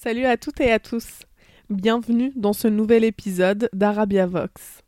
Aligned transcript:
Salut 0.00 0.26
à 0.26 0.36
toutes 0.36 0.60
et 0.60 0.70
à 0.70 0.78
tous. 0.78 1.22
Bienvenue 1.70 2.30
dans 2.36 2.52
ce 2.52 2.68
nouvel 2.68 3.02
épisode 3.02 3.68
d'Arabia 3.72 4.26
Vox. 4.26 4.84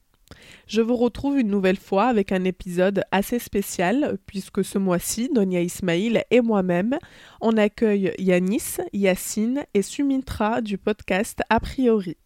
Je 0.68 0.82
vous 0.82 0.94
retrouve 0.94 1.36
une 1.36 1.48
nouvelle 1.48 1.80
fois 1.80 2.04
avec 2.04 2.30
un 2.30 2.44
épisode 2.44 3.02
assez 3.10 3.40
spécial 3.40 4.18
puisque 4.26 4.64
ce 4.64 4.78
mois-ci, 4.78 5.28
Donia 5.34 5.62
Ismail 5.62 6.22
et 6.30 6.40
moi-même, 6.40 6.96
on 7.40 7.56
accueille 7.56 8.12
Yanis, 8.18 8.76
Yacine 8.92 9.64
et 9.74 9.82
Sumitra 9.82 10.60
du 10.60 10.78
podcast 10.78 11.40
A 11.50 11.58
priori. 11.58 12.17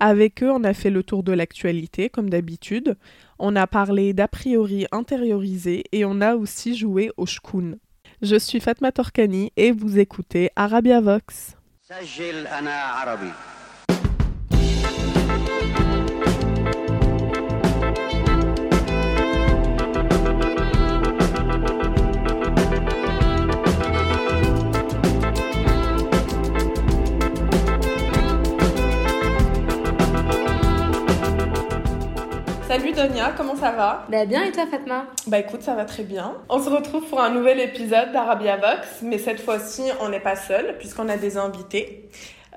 Avec 0.00 0.42
eux, 0.42 0.50
on 0.50 0.64
a 0.64 0.74
fait 0.74 0.90
le 0.90 1.04
tour 1.04 1.22
de 1.22 1.32
l'actualité 1.32 2.10
comme 2.10 2.28
d'habitude. 2.28 2.96
On 3.38 3.54
a 3.54 3.68
parlé 3.68 4.14
d'a 4.14 4.26
priori 4.26 4.88
intériorisé 4.90 5.84
et 5.92 6.04
on 6.04 6.20
a 6.20 6.34
aussi 6.34 6.76
joué 6.76 7.12
au 7.16 7.26
shkoun. 7.26 7.78
Je 8.20 8.34
suis 8.34 8.58
Fatma 8.58 8.90
Torkani 8.90 9.52
et 9.56 9.70
vous 9.70 10.00
écoutez 10.00 10.50
Arabia 10.56 11.00
Vox. 11.00 11.54
سجل 11.90 12.46
أنا 12.46 12.74
عربي. 12.82 13.32
Salut 32.70 32.92
Donia, 32.92 33.32
comment 33.36 33.56
ça 33.56 33.72
va? 33.72 34.06
Bah 34.08 34.24
bien 34.26 34.44
et 34.44 34.52
toi 34.52 34.64
Fatma? 34.64 35.06
Bah 35.26 35.40
écoute, 35.40 35.60
ça 35.60 35.74
va 35.74 35.84
très 35.84 36.04
bien. 36.04 36.36
On 36.48 36.62
se 36.62 36.70
retrouve 36.70 37.04
pour 37.06 37.20
un 37.20 37.30
nouvel 37.30 37.58
épisode 37.58 38.12
d'Arabia 38.12 38.58
Vox, 38.58 39.00
mais 39.02 39.18
cette 39.18 39.40
fois-ci 39.40 39.82
on 40.00 40.08
n'est 40.08 40.20
pas 40.20 40.36
seul 40.36 40.78
puisqu'on 40.78 41.08
a 41.08 41.16
des 41.16 41.36
invités. 41.36 42.08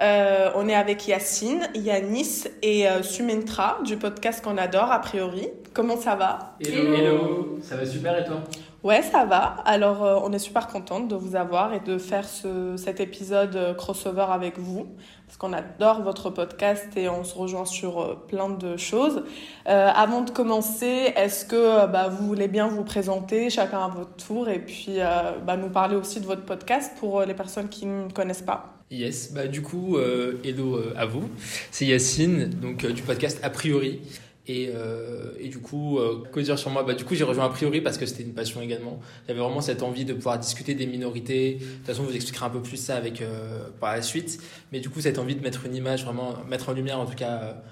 Euh, 0.02 0.52
on 0.54 0.70
est 0.70 0.76
avec 0.76 1.08
Yacine, 1.08 1.68
Yanis 1.74 2.44
et 2.62 2.88
euh, 2.88 3.02
Sumintra 3.02 3.80
du 3.84 3.98
podcast 3.98 4.44
qu'on 4.44 4.60
adore 4.60 4.92
a 4.92 5.00
priori. 5.00 5.50
Comment 5.74 5.98
ça 5.98 6.14
va? 6.14 6.58
Hello, 6.60 6.94
hello, 6.94 7.60
ça 7.64 7.76
va 7.76 7.84
super 7.84 8.16
et 8.20 8.24
toi? 8.24 8.36
Ouais, 8.84 9.02
ça 9.02 9.26
va. 9.26 9.56
Alors, 9.66 10.04
euh, 10.04 10.20
on 10.24 10.34
est 10.34 10.40
super 10.40 10.68
contente 10.68 11.08
de 11.08 11.16
vous 11.16 11.36
avoir 11.36 11.74
et 11.74 11.80
de 11.80 11.98
faire 11.98 12.26
ce, 12.26 12.76
cet 12.76 13.00
épisode 13.00 13.56
euh, 13.56 13.74
crossover 13.74 14.26
avec 14.30 14.60
vous, 14.60 14.88
parce 15.34 15.40
qu'on 15.40 15.54
adore 15.54 16.04
votre 16.04 16.30
podcast 16.30 16.96
et 16.96 17.10
on 17.10 17.24
se 17.24 17.34
rejoint 17.34 17.66
sur 17.66 18.00
euh, 18.00 18.24
plein 18.28 18.50
de 18.50 18.78
choses. 18.78 19.24
Euh, 19.68 19.90
avant 19.92 20.22
de 20.22 20.30
commencer, 20.30 21.12
est-ce 21.16 21.44
que 21.46 21.88
bah, 21.88 22.08
vous 22.08 22.28
voulez 22.28 22.48
bien 22.48 22.68
vous 22.68 22.84
présenter 22.84 23.50
chacun 23.50 23.80
à 23.80 23.88
votre 23.88 24.16
tour 24.28 24.48
et 24.48 24.60
puis 24.60 24.98
bah, 25.46 25.58
nous 25.58 25.70
parler 25.70 25.96
aussi 25.96 26.20
de 26.20 26.28
votre 26.28 26.44
podcast 26.44 26.92
pour 27.00 27.24
les 27.24 27.34
personnes 27.34 27.68
qui 27.68 27.88
ne 27.88 28.10
connaissent 28.10 28.44
pas? 28.44 28.76
Yes, 28.92 29.34
bah 29.34 29.48
du 29.48 29.64
coup, 29.64 29.98
euh, 29.98 30.40
hello 30.44 30.80
à 30.96 31.08
vous. 31.08 31.28
C'est 31.72 31.88
Yacine, 31.88 32.50
donc 32.50 32.86
du 32.86 33.02
podcast 33.02 33.40
A 33.42 33.50
priori. 33.50 34.02
Et, 34.46 34.72
euh, 34.76 35.32
et, 35.40 35.48
du 35.48 35.60
coup, 35.60 36.00
euh, 36.00 36.22
quoi 36.32 36.42
dire 36.42 36.60
sur 36.60 36.70
moi? 36.70 36.84
Bah, 36.84 36.94
Du 36.94 37.06
coup, 37.06 37.16
j'ai 37.16 37.24
rejoint 37.24 37.46
a 37.46 37.50
priori 37.50 37.80
parce 37.80 37.98
que 37.98 38.06
c'était 38.06 38.24
une 38.24 38.34
passion 38.34 38.62
également. 38.62 39.00
J'avais 39.28 39.40
vraiment 39.40 39.62
cette 39.62 39.84
envie 39.84 40.04
de 40.04 40.14
pouvoir 40.14 40.38
discuter 40.38 40.76
des 40.76 40.86
minorités. 40.86 41.54
De 41.54 41.60
toute 41.60 41.86
façon, 41.86 42.04
vous 42.04 42.14
expliquerez 42.14 42.48
un 42.48 42.50
peu 42.50 42.62
plus 42.62 42.76
ça 42.76 42.98
avec, 42.98 43.22
euh, 43.22 43.70
par 43.80 43.94
la 43.96 44.02
suite. 44.02 44.42
Mais 44.74 44.82
du 44.82 44.90
coup, 44.90 45.00
cette 45.00 45.18
envie 45.18 45.36
de 45.36 45.42
mettre 45.42 45.66
une 45.66 45.76
image, 45.76 46.04
vraiment 46.04 46.36
mettre 46.50 46.70
en 46.70 46.74
lumière 46.74 47.00
en 47.00 47.06
tout 47.06 47.16
cas 47.16 47.64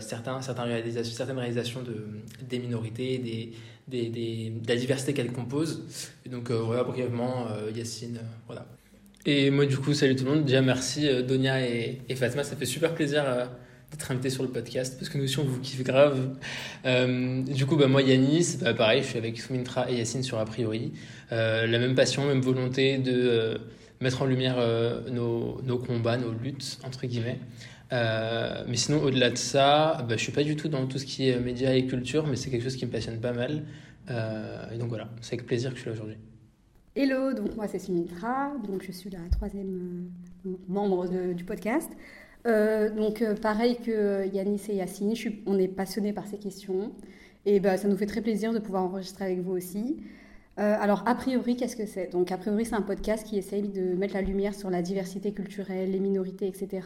certains, 0.00 0.40
certains 0.40 0.62
réalisations, 0.62 1.14
certaines 1.14 1.38
réalisations 1.38 1.82
de, 1.82 1.94
des 2.48 2.58
minorités, 2.58 3.18
des, 3.18 3.52
des, 3.86 4.08
des, 4.08 4.50
de 4.50 4.66
la 4.66 4.76
diversité 4.76 5.12
qu'elles 5.12 5.30
composent. 5.30 5.84
Donc, 6.24 6.50
voilà, 6.50 6.84
brièvement, 6.84 7.46
Yacine, 7.76 8.18
voilà. 8.46 8.66
Et 9.26 9.50
moi, 9.50 9.66
du 9.66 9.76
coup, 9.76 9.92
salut 9.92 10.16
tout 10.16 10.24
le 10.24 10.30
monde. 10.30 10.44
Déjà, 10.46 10.62
merci 10.62 11.06
Donia 11.22 11.68
et, 11.68 12.00
et 12.08 12.16
Fatma. 12.16 12.44
Ça 12.44 12.56
fait 12.56 12.64
super 12.64 12.94
plaisir 12.94 13.24
d'être 13.90 14.10
invité 14.10 14.30
sur 14.30 14.42
le 14.42 14.50
podcast 14.50 14.96
parce 14.98 15.08
que 15.08 15.18
nous 15.18 15.24
aussi 15.24 15.38
on 15.38 15.44
vous 15.44 15.60
kiffe 15.60 15.82
grave. 15.82 16.36
Euh, 16.84 17.42
du 17.42 17.66
coup, 17.66 17.76
bah, 17.76 17.86
moi 17.86 18.02
Yanis, 18.02 18.58
bah, 18.60 18.74
pareil, 18.74 19.02
je 19.02 19.08
suis 19.08 19.18
avec 19.18 19.38
Soumintra 19.40 19.90
et 19.90 19.96
Yacine 19.96 20.22
sur 20.22 20.38
A 20.38 20.44
priori. 20.44 20.92
Euh, 21.32 21.66
la 21.66 21.78
même 21.78 21.94
passion, 21.94 22.26
même 22.26 22.40
volonté 22.40 22.98
de 22.98 23.12
euh, 23.14 23.58
mettre 24.00 24.22
en 24.22 24.26
lumière 24.26 24.56
nos, 25.10 25.60
nos, 25.62 25.78
combats, 25.78 26.16
nos 26.16 26.32
luttes, 26.32 26.78
entre 26.84 27.06
guillemets. 27.06 27.40
Mais 27.90 28.76
sinon, 28.76 29.02
au-delà 29.02 29.30
de 29.30 29.38
ça, 29.38 30.04
bah, 30.08 30.16
je 30.16 30.22
suis 30.22 30.32
pas 30.32 30.44
du 30.44 30.56
tout 30.56 30.68
dans 30.68 30.86
tout 30.86 30.98
ce 30.98 31.06
qui 31.06 31.28
est 31.28 31.40
médias 31.40 31.72
et 31.72 31.86
culture, 31.86 32.26
mais 32.26 32.36
c'est 32.36 32.50
quelque 32.50 32.64
chose 32.64 32.76
qui 32.76 32.86
me 32.86 32.90
passionne 32.90 33.20
pas 33.20 33.32
mal. 33.32 33.64
et 34.10 34.78
donc 34.78 34.88
voilà, 34.88 35.08
c'est 35.20 35.34
avec 35.34 35.46
plaisir 35.46 35.70
que 35.70 35.76
je 35.76 35.82
suis 35.82 35.90
là 35.90 35.94
aujourd'hui. 35.94 36.16
Hello, 36.94 37.32
donc 37.32 37.54
moi 37.54 37.68
c'est 37.68 37.78
Sumitra, 37.78 38.52
donc 38.66 38.82
je 38.84 38.90
suis 38.90 39.08
la 39.08 39.20
troisième 39.30 40.10
membre 40.68 41.06
du 41.32 41.44
podcast. 41.44 41.88
Euh, 42.46 42.90
donc 42.90 43.20
euh, 43.22 43.34
pareil 43.34 43.78
que 43.84 44.26
Yanis 44.32 44.62
et 44.68 44.76
Yacine, 44.76 45.14
on 45.46 45.58
est 45.58 45.68
passionnés 45.68 46.12
par 46.12 46.26
ces 46.26 46.38
questions 46.38 46.92
et 47.46 47.60
bah, 47.60 47.76
ça 47.76 47.88
nous 47.88 47.96
fait 47.96 48.06
très 48.06 48.20
plaisir 48.20 48.52
de 48.52 48.58
pouvoir 48.58 48.84
enregistrer 48.84 49.24
avec 49.24 49.40
vous 49.40 49.52
aussi. 49.52 49.96
Euh, 50.58 50.76
alors 50.80 51.04
a 51.06 51.14
priori, 51.14 51.56
qu'est-ce 51.56 51.76
que 51.76 51.86
c'est? 51.86 52.12
Donc 52.12 52.32
a 52.32 52.36
priori, 52.36 52.64
c'est 52.64 52.74
un 52.74 52.82
podcast 52.82 53.26
qui 53.26 53.38
essaye 53.38 53.68
de 53.68 53.94
mettre 53.94 54.14
la 54.14 54.22
lumière 54.22 54.54
sur 54.54 54.70
la 54.70 54.82
diversité 54.82 55.32
culturelle, 55.32 55.92
les 55.92 56.00
minorités, 56.00 56.48
etc. 56.48 56.82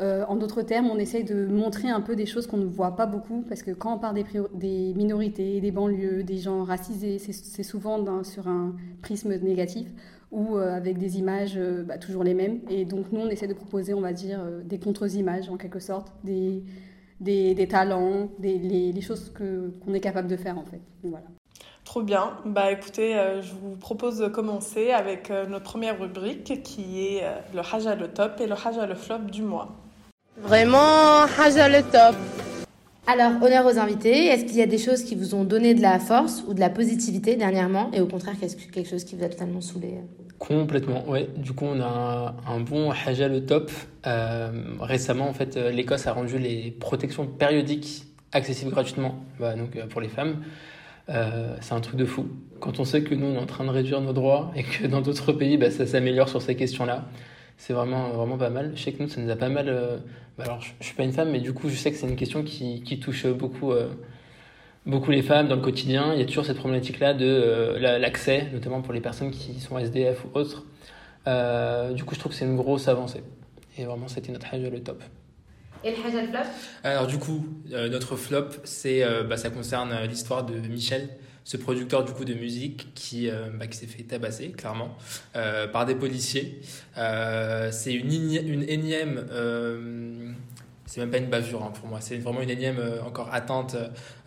Euh, 0.00 0.24
en 0.26 0.36
d'autres 0.36 0.62
termes, 0.62 0.88
on 0.90 0.98
essaye 0.98 1.24
de 1.24 1.46
montrer 1.46 1.88
un 1.90 2.00
peu 2.00 2.16
des 2.16 2.24
choses 2.24 2.46
qu'on 2.46 2.56
ne 2.56 2.64
voit 2.64 2.96
pas 2.96 3.06
beaucoup, 3.06 3.44
parce 3.48 3.62
que 3.62 3.72
quand 3.72 3.94
on 3.94 3.98
parle 3.98 4.16
des 4.54 4.94
minorités, 4.94 5.60
des 5.60 5.70
banlieues, 5.70 6.22
des 6.22 6.38
gens 6.38 6.64
racisés, 6.64 7.18
c'est 7.18 7.62
souvent 7.62 8.22
sur 8.24 8.48
un 8.48 8.74
prisme 9.02 9.36
négatif 9.36 9.88
ou 10.30 10.56
euh, 10.56 10.76
avec 10.76 10.98
des 10.98 11.18
images 11.18 11.54
euh, 11.56 11.82
bah, 11.82 11.98
toujours 11.98 12.24
les 12.24 12.34
mêmes. 12.34 12.60
Et 12.70 12.84
donc 12.84 13.12
nous, 13.12 13.20
on 13.20 13.28
essaie 13.28 13.46
de 13.46 13.54
proposer, 13.54 13.94
on 13.94 14.00
va 14.00 14.12
dire, 14.12 14.40
euh, 14.40 14.62
des 14.62 14.78
contre-images 14.78 15.48
en 15.48 15.56
quelque 15.56 15.80
sorte, 15.80 16.12
des, 16.24 16.62
des, 17.20 17.54
des 17.54 17.68
talents, 17.68 18.28
des, 18.38 18.58
les, 18.58 18.92
les 18.92 19.00
choses 19.00 19.32
qu'on 19.36 19.94
est 19.94 20.00
capable 20.00 20.28
de 20.28 20.36
faire 20.36 20.58
en 20.58 20.64
fait. 20.64 20.80
Donc, 21.02 21.12
voilà. 21.12 21.26
Trop 21.84 22.02
bien. 22.02 22.36
Bah 22.44 22.70
écoutez, 22.70 23.16
euh, 23.16 23.40
je 23.40 23.54
vous 23.54 23.74
propose 23.74 24.18
de 24.18 24.28
commencer 24.28 24.90
avec 24.90 25.30
euh, 25.30 25.46
notre 25.46 25.64
première 25.64 25.98
rubrique 25.98 26.62
qui 26.62 27.06
est 27.06 27.24
euh, 27.24 27.38
le 27.54 27.60
Haja 27.60 27.94
le 27.94 28.08
top 28.08 28.40
et 28.40 28.46
le 28.46 28.52
Haja 28.52 28.84
le 28.84 28.94
flop 28.94 29.20
du 29.20 29.42
mois. 29.42 29.70
Vraiment, 30.36 31.22
Haja 31.38 31.66
le 31.70 31.82
top. 31.82 32.14
Alors, 33.10 33.42
honneur 33.42 33.64
aux 33.64 33.78
invités, 33.78 34.26
est-ce 34.26 34.44
qu'il 34.44 34.56
y 34.56 34.60
a 34.60 34.66
des 34.66 34.76
choses 34.76 35.02
qui 35.02 35.14
vous 35.14 35.34
ont 35.34 35.44
donné 35.44 35.72
de 35.72 35.80
la 35.80 35.98
force 35.98 36.44
ou 36.46 36.52
de 36.52 36.60
la 36.60 36.68
positivité 36.68 37.36
dernièrement 37.36 37.90
et 37.94 38.02
au 38.02 38.06
contraire 38.06 38.34
quelque 38.38 38.86
chose 38.86 39.04
qui 39.04 39.16
vous 39.16 39.24
a 39.24 39.30
totalement 39.30 39.62
saoulé? 39.62 39.94
Complètement, 40.38 41.08
ouais. 41.08 41.26
Du 41.34 41.54
coup, 41.54 41.64
on 41.64 41.80
a 41.80 42.36
un, 42.46 42.60
bon 42.60 42.90
Haja 42.90 43.28
le 43.28 43.46
top. 43.46 43.70
Euh, 44.06 44.50
récemment, 44.78 45.26
en 45.26 45.32
fait, 45.32 45.56
l'Écosse 45.56 46.06
a 46.06 46.12
rendu 46.12 46.38
les 46.38 46.70
protections 46.70 47.26
périodiques 47.26 48.04
accessibles 48.32 48.72
gratuitement 48.72 49.24
bah, 49.40 49.54
donc, 49.54 49.82
pour 49.88 50.02
les 50.02 50.08
femmes. 50.08 50.42
Euh, 51.08 51.56
c'est 51.62 51.72
un 51.72 51.80
truc 51.80 51.96
de 51.96 52.04
fou. 52.04 52.26
Quand 52.60 52.78
on 52.78 52.84
sait 52.84 53.04
que 53.04 53.14
nous, 53.14 53.24
on 53.24 53.36
est 53.36 53.38
en 53.38 53.46
train 53.46 53.64
de 53.64 53.70
réduire 53.70 54.02
nos 54.02 54.12
droits 54.12 54.52
et 54.54 54.64
que 54.64 54.86
dans 54.86 55.00
d'autres 55.00 55.32
pays, 55.32 55.56
bah, 55.56 55.70
ça 55.70 55.86
s'améliore 55.86 56.28
sur 56.28 56.42
ces 56.42 56.56
questions-là, 56.56 57.06
c'est 57.56 57.72
vraiment, 57.72 58.10
vraiment 58.10 58.36
pas 58.36 58.50
mal. 58.50 58.72
Je 58.74 58.82
sais 58.82 58.92
que 58.92 59.02
nous, 59.02 59.08
ça 59.08 59.18
nous 59.18 59.30
a 59.30 59.36
pas 59.36 59.48
mal. 59.48 60.02
Bah, 60.38 60.44
alors, 60.44 60.60
je, 60.60 60.70
je, 60.80 60.86
suis 60.86 60.94
pas 60.94 61.02
une 61.02 61.12
femme, 61.12 61.30
mais 61.30 61.40
du 61.40 61.52
coup, 61.52 61.68
je 61.68 61.74
sais 61.74 61.90
que 61.90 61.96
c'est 61.96 62.08
une 62.08 62.16
question 62.16 62.42
qui, 62.42 62.82
qui 62.82 63.00
touche 63.00 63.26
beaucoup, 63.26 63.72
euh, 63.72 63.88
beaucoup 64.86 65.10
les 65.10 65.22
femmes 65.22 65.48
dans 65.48 65.56
le 65.56 65.62
quotidien. 65.62 66.14
Il 66.14 66.20
y 66.20 66.22
a 66.22 66.26
toujours 66.26 66.44
cette 66.44 66.58
problématique-là 66.58 67.12
de 67.12 67.26
euh, 67.26 67.98
l'accès, 67.98 68.48
notamment 68.52 68.80
pour 68.80 68.92
les 68.92 69.00
personnes 69.00 69.30
qui 69.30 69.60
sont 69.60 69.78
SDF 69.78 70.24
ou 70.24 70.38
autres. 70.38 70.64
Euh, 71.26 71.92
du 71.92 72.04
coup, 72.04 72.14
je 72.14 72.20
trouve 72.20 72.32
que 72.32 72.38
c'est 72.38 72.44
une 72.44 72.56
grosse 72.56 72.88
avancée. 72.88 73.22
Et 73.76 73.84
vraiment, 73.84 74.08
c'était 74.08 74.32
notre 74.32 74.46
hajj 74.52 74.70
le 74.70 74.80
top. 74.80 75.02
Et 75.84 75.90
le 75.90 75.96
Haja 76.04 76.22
le 76.22 76.28
flop? 76.28 76.38
Alors 76.82 77.06
du 77.06 77.18
coup, 77.18 77.46
euh, 77.72 77.88
notre 77.88 78.16
flop, 78.16 78.48
c'est, 78.64 79.04
euh, 79.04 79.22
bah, 79.22 79.36
ça 79.36 79.50
concerne 79.50 79.94
l'histoire 80.08 80.44
de 80.44 80.54
Michel, 80.54 81.08
ce 81.48 81.56
producteur 81.56 82.04
du 82.04 82.12
coup 82.12 82.26
de 82.26 82.34
musique 82.34 82.92
qui, 82.94 83.30
euh, 83.30 83.48
bah, 83.58 83.66
qui 83.66 83.78
s'est 83.78 83.86
fait 83.86 84.02
tabasser 84.02 84.50
clairement 84.50 84.98
par 85.72 85.86
des 85.86 85.94
policiers. 85.94 86.60
c'est 86.94 87.94
une, 87.94 88.12
une 88.12 88.68
énième 88.68 89.24
c'est 90.88 91.00
même 91.00 91.10
pas 91.10 91.18
une 91.18 91.28
bavure 91.28 91.62
hein, 91.62 91.70
pour 91.78 91.86
moi, 91.86 92.00
c'est 92.00 92.16
vraiment 92.16 92.40
une 92.40 92.48
énième 92.48 92.78
euh, 92.78 93.02
encore 93.02 93.32
atteinte 93.32 93.76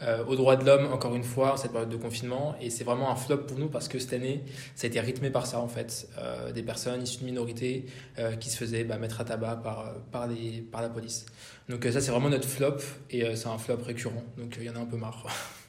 euh, 0.04 0.24
aux 0.26 0.36
droits 0.36 0.56
de 0.56 0.64
l'homme, 0.64 0.94
encore 0.94 1.16
une 1.16 1.24
fois, 1.24 1.54
en 1.54 1.58
cette 1.58 1.72
période 1.72 1.90
de 1.90 1.98
confinement. 1.98 2.56
Et 2.62 2.70
c'est 2.70 2.84
vraiment 2.84 3.10
un 3.10 3.16
flop 3.16 3.40
pour 3.40 3.58
nous 3.58 3.68
parce 3.68 3.88
que 3.88 3.98
cette 3.98 4.14
année, 4.14 4.44
ça 4.76 4.86
a 4.86 4.90
été 4.90 5.00
rythmé 5.00 5.32
par 5.32 5.48
ça 5.48 5.60
en 5.60 5.68
fait. 5.68 6.08
Euh, 6.20 6.52
des 6.52 6.62
personnes 6.62 7.02
issues 7.02 7.22
de 7.22 7.26
minorités 7.26 7.88
euh, 8.20 8.36
qui 8.36 8.52
se 8.52 8.58
faisaient 8.58 8.84
bah, 8.84 9.00
mettre 9.00 9.20
à 9.22 9.26
tabac 9.26 9.56
par, 9.56 9.96
par, 10.12 10.28
les, 10.28 10.62
par 10.62 10.84
la 10.84 10.90
police. 10.90 11.26
Donc 11.68 11.84
ça, 11.92 12.00
c'est 12.00 12.12
vraiment 12.12 12.30
notre 12.30 12.48
flop 12.48 12.78
et 13.10 13.36
c'est 13.36 13.48
un 13.48 13.58
flop 13.58 13.78
récurrent. 13.84 14.24
Donc 14.38 14.56
il 14.60 14.66
y 14.66 14.70
en 14.70 14.76
a 14.76 14.80
un 14.80 14.86
peu 14.86 14.98
marre. 14.98 15.26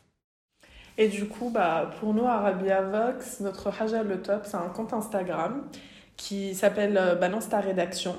Et 0.99 1.09
du 1.09 1.27
coup, 1.27 1.51
bah, 1.51 1.91
pour 2.01 2.15
nous, 2.15 2.27
Arabia 2.27 2.83
Vox, 2.83 3.41
notre 3.41 3.69
Haja 3.81 4.03
le 4.03 4.21
top, 4.21 4.43
c'est 4.45 4.57
un 4.57 4.69
compte 4.69 4.93
Instagram 4.93 5.63
qui 6.17 6.55
s'appelle 6.55 7.17
Balance 7.21 7.49
ta 7.49 7.61
rédaction. 7.61 8.17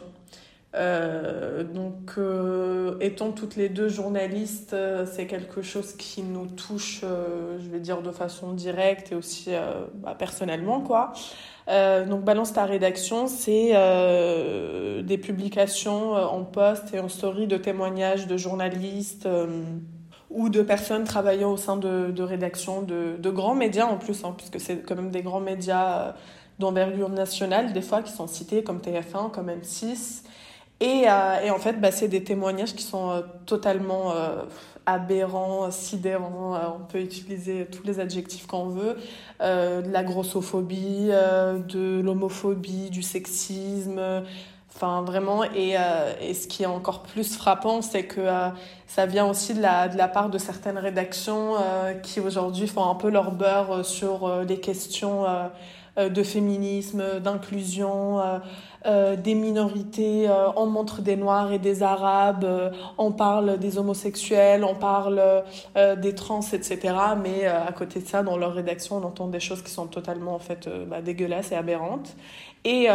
Euh, 0.75 1.63
donc, 1.63 2.13
euh, 2.17 2.97
étant 2.99 3.31
toutes 3.31 3.55
les 3.55 3.69
deux 3.69 3.89
journalistes, 3.89 4.73
euh, 4.73 5.05
c'est 5.05 5.27
quelque 5.27 5.61
chose 5.61 5.93
qui 5.93 6.23
nous 6.23 6.47
touche, 6.47 7.01
euh, 7.03 7.59
je 7.59 7.69
vais 7.69 7.79
dire, 7.79 8.01
de 8.01 8.11
façon 8.11 8.53
directe 8.53 9.11
et 9.11 9.15
aussi 9.15 9.51
bah, 9.93 10.15
personnellement, 10.17 10.81
quoi. 10.81 11.13
Euh, 11.69 12.05
donc 12.05 12.23
Balance 12.23 12.53
ta 12.53 12.65
rédaction, 12.65 13.27
c'est 13.27 13.71
euh, 13.73 15.01
des 15.01 15.17
publications 15.17 16.15
euh, 16.15 16.25
en 16.25 16.43
post 16.43 16.93
et 16.93 16.99
en 16.99 17.07
story 17.07 17.47
de 17.47 17.57
témoignages 17.57 18.27
de 18.27 18.35
journalistes 18.35 19.27
ou 20.33 20.49
de 20.49 20.61
personnes 20.61 21.03
travaillant 21.05 21.51
au 21.51 21.57
sein 21.57 21.77
de, 21.77 22.11
de 22.11 22.23
rédactions 22.23 22.81
de, 22.81 23.15
de, 23.17 23.29
grands 23.29 23.55
médias 23.55 23.85
en 23.85 23.97
plus, 23.97 24.23
hein, 24.25 24.33
puisque 24.35 24.59
c'est 24.59 24.77
quand 24.77 24.95
même 24.95 25.11
des 25.11 25.21
grands 25.21 25.39
médias 25.39 26.15
d'envergure 26.59 27.09
nationale, 27.09 27.73
des 27.73 27.81
fois 27.81 28.01
qui 28.01 28.11
sont 28.11 28.27
cités 28.27 28.63
comme 28.63 28.79
TF1, 28.79 29.31
comme 29.31 29.49
M6. 29.49 30.23
Et, 30.79 31.05
et 31.05 31.49
en 31.51 31.59
fait, 31.59 31.79
bah, 31.79 31.91
c'est 31.91 32.09
des 32.09 32.23
témoignages 32.23 32.73
qui 32.73 32.83
sont 32.83 33.23
totalement 33.45 34.13
aberrant, 34.85 35.71
sidérant, 35.71 36.55
euh, 36.55 36.59
on 36.75 36.85
peut 36.85 36.99
utiliser 36.99 37.65
tous 37.65 37.83
les 37.85 37.99
adjectifs 37.99 38.47
qu'on 38.47 38.67
veut, 38.67 38.97
euh, 39.41 39.81
de 39.81 39.89
la 39.89 40.03
grossophobie, 40.03 41.09
euh, 41.09 41.59
de 41.59 42.01
l'homophobie, 42.01 42.89
du 42.89 43.01
sexisme, 43.01 44.23
enfin 44.75 45.01
vraiment. 45.01 45.43
Et, 45.43 45.75
et, 46.21 46.33
ce 46.33 46.47
qui 46.47 46.63
est 46.63 46.67
encore 46.67 47.03
plus 47.03 47.35
frappant, 47.35 47.81
c'est 47.81 48.05
que 48.05 48.27
ça 48.87 49.05
vient 49.05 49.25
aussi 49.27 49.53
de 49.53 49.61
la, 49.61 49.87
de 49.87 49.97
la 49.97 50.07
part 50.07 50.29
de 50.29 50.37
certaines 50.37 50.77
rédactions 50.77 51.55
qui 52.01 52.19
aujourd'hui 52.19 52.67
font 52.67 52.89
un 52.89 52.95
peu 52.95 53.09
leur 53.09 53.31
beurre 53.31 53.85
sur 53.85 54.43
les 54.47 54.59
questions 54.59 55.25
de 55.97 56.23
féminisme, 56.23 57.19
d'inclusion. 57.19 58.21
Euh, 58.85 59.15
des 59.15 59.33
minorités, 59.33 60.27
euh, 60.27 60.49
on 60.57 60.65
montre 60.65 61.01
des 61.01 61.15
Noirs 61.15 61.53
et 61.53 61.59
des 61.59 61.83
Arabes, 61.83 62.43
euh, 62.43 62.69
on 62.97 63.13
parle 63.13 63.57
des 63.57 63.77
homosexuels, 63.77 64.65
on 64.65 64.75
parle 64.75 65.21
des 65.75 66.15
trans, 66.15 66.41
etc. 66.41 66.79
Mais 67.21 67.45
à 67.45 67.71
côté 67.71 67.99
de 67.99 68.07
ça, 68.07 68.23
dans 68.23 68.37
leur 68.37 68.53
rédaction, 68.53 68.97
on 68.97 69.03
entend 69.03 69.27
des 69.27 69.39
choses 69.39 69.61
qui 69.61 69.71
sont 69.71 69.87
totalement 69.87 70.35
en 70.35 70.39
fait 70.39 70.69
bah, 70.87 71.01
dégueulasses 71.01 71.51
et 71.51 71.55
aberrantes. 71.55 72.15
Et 72.65 72.87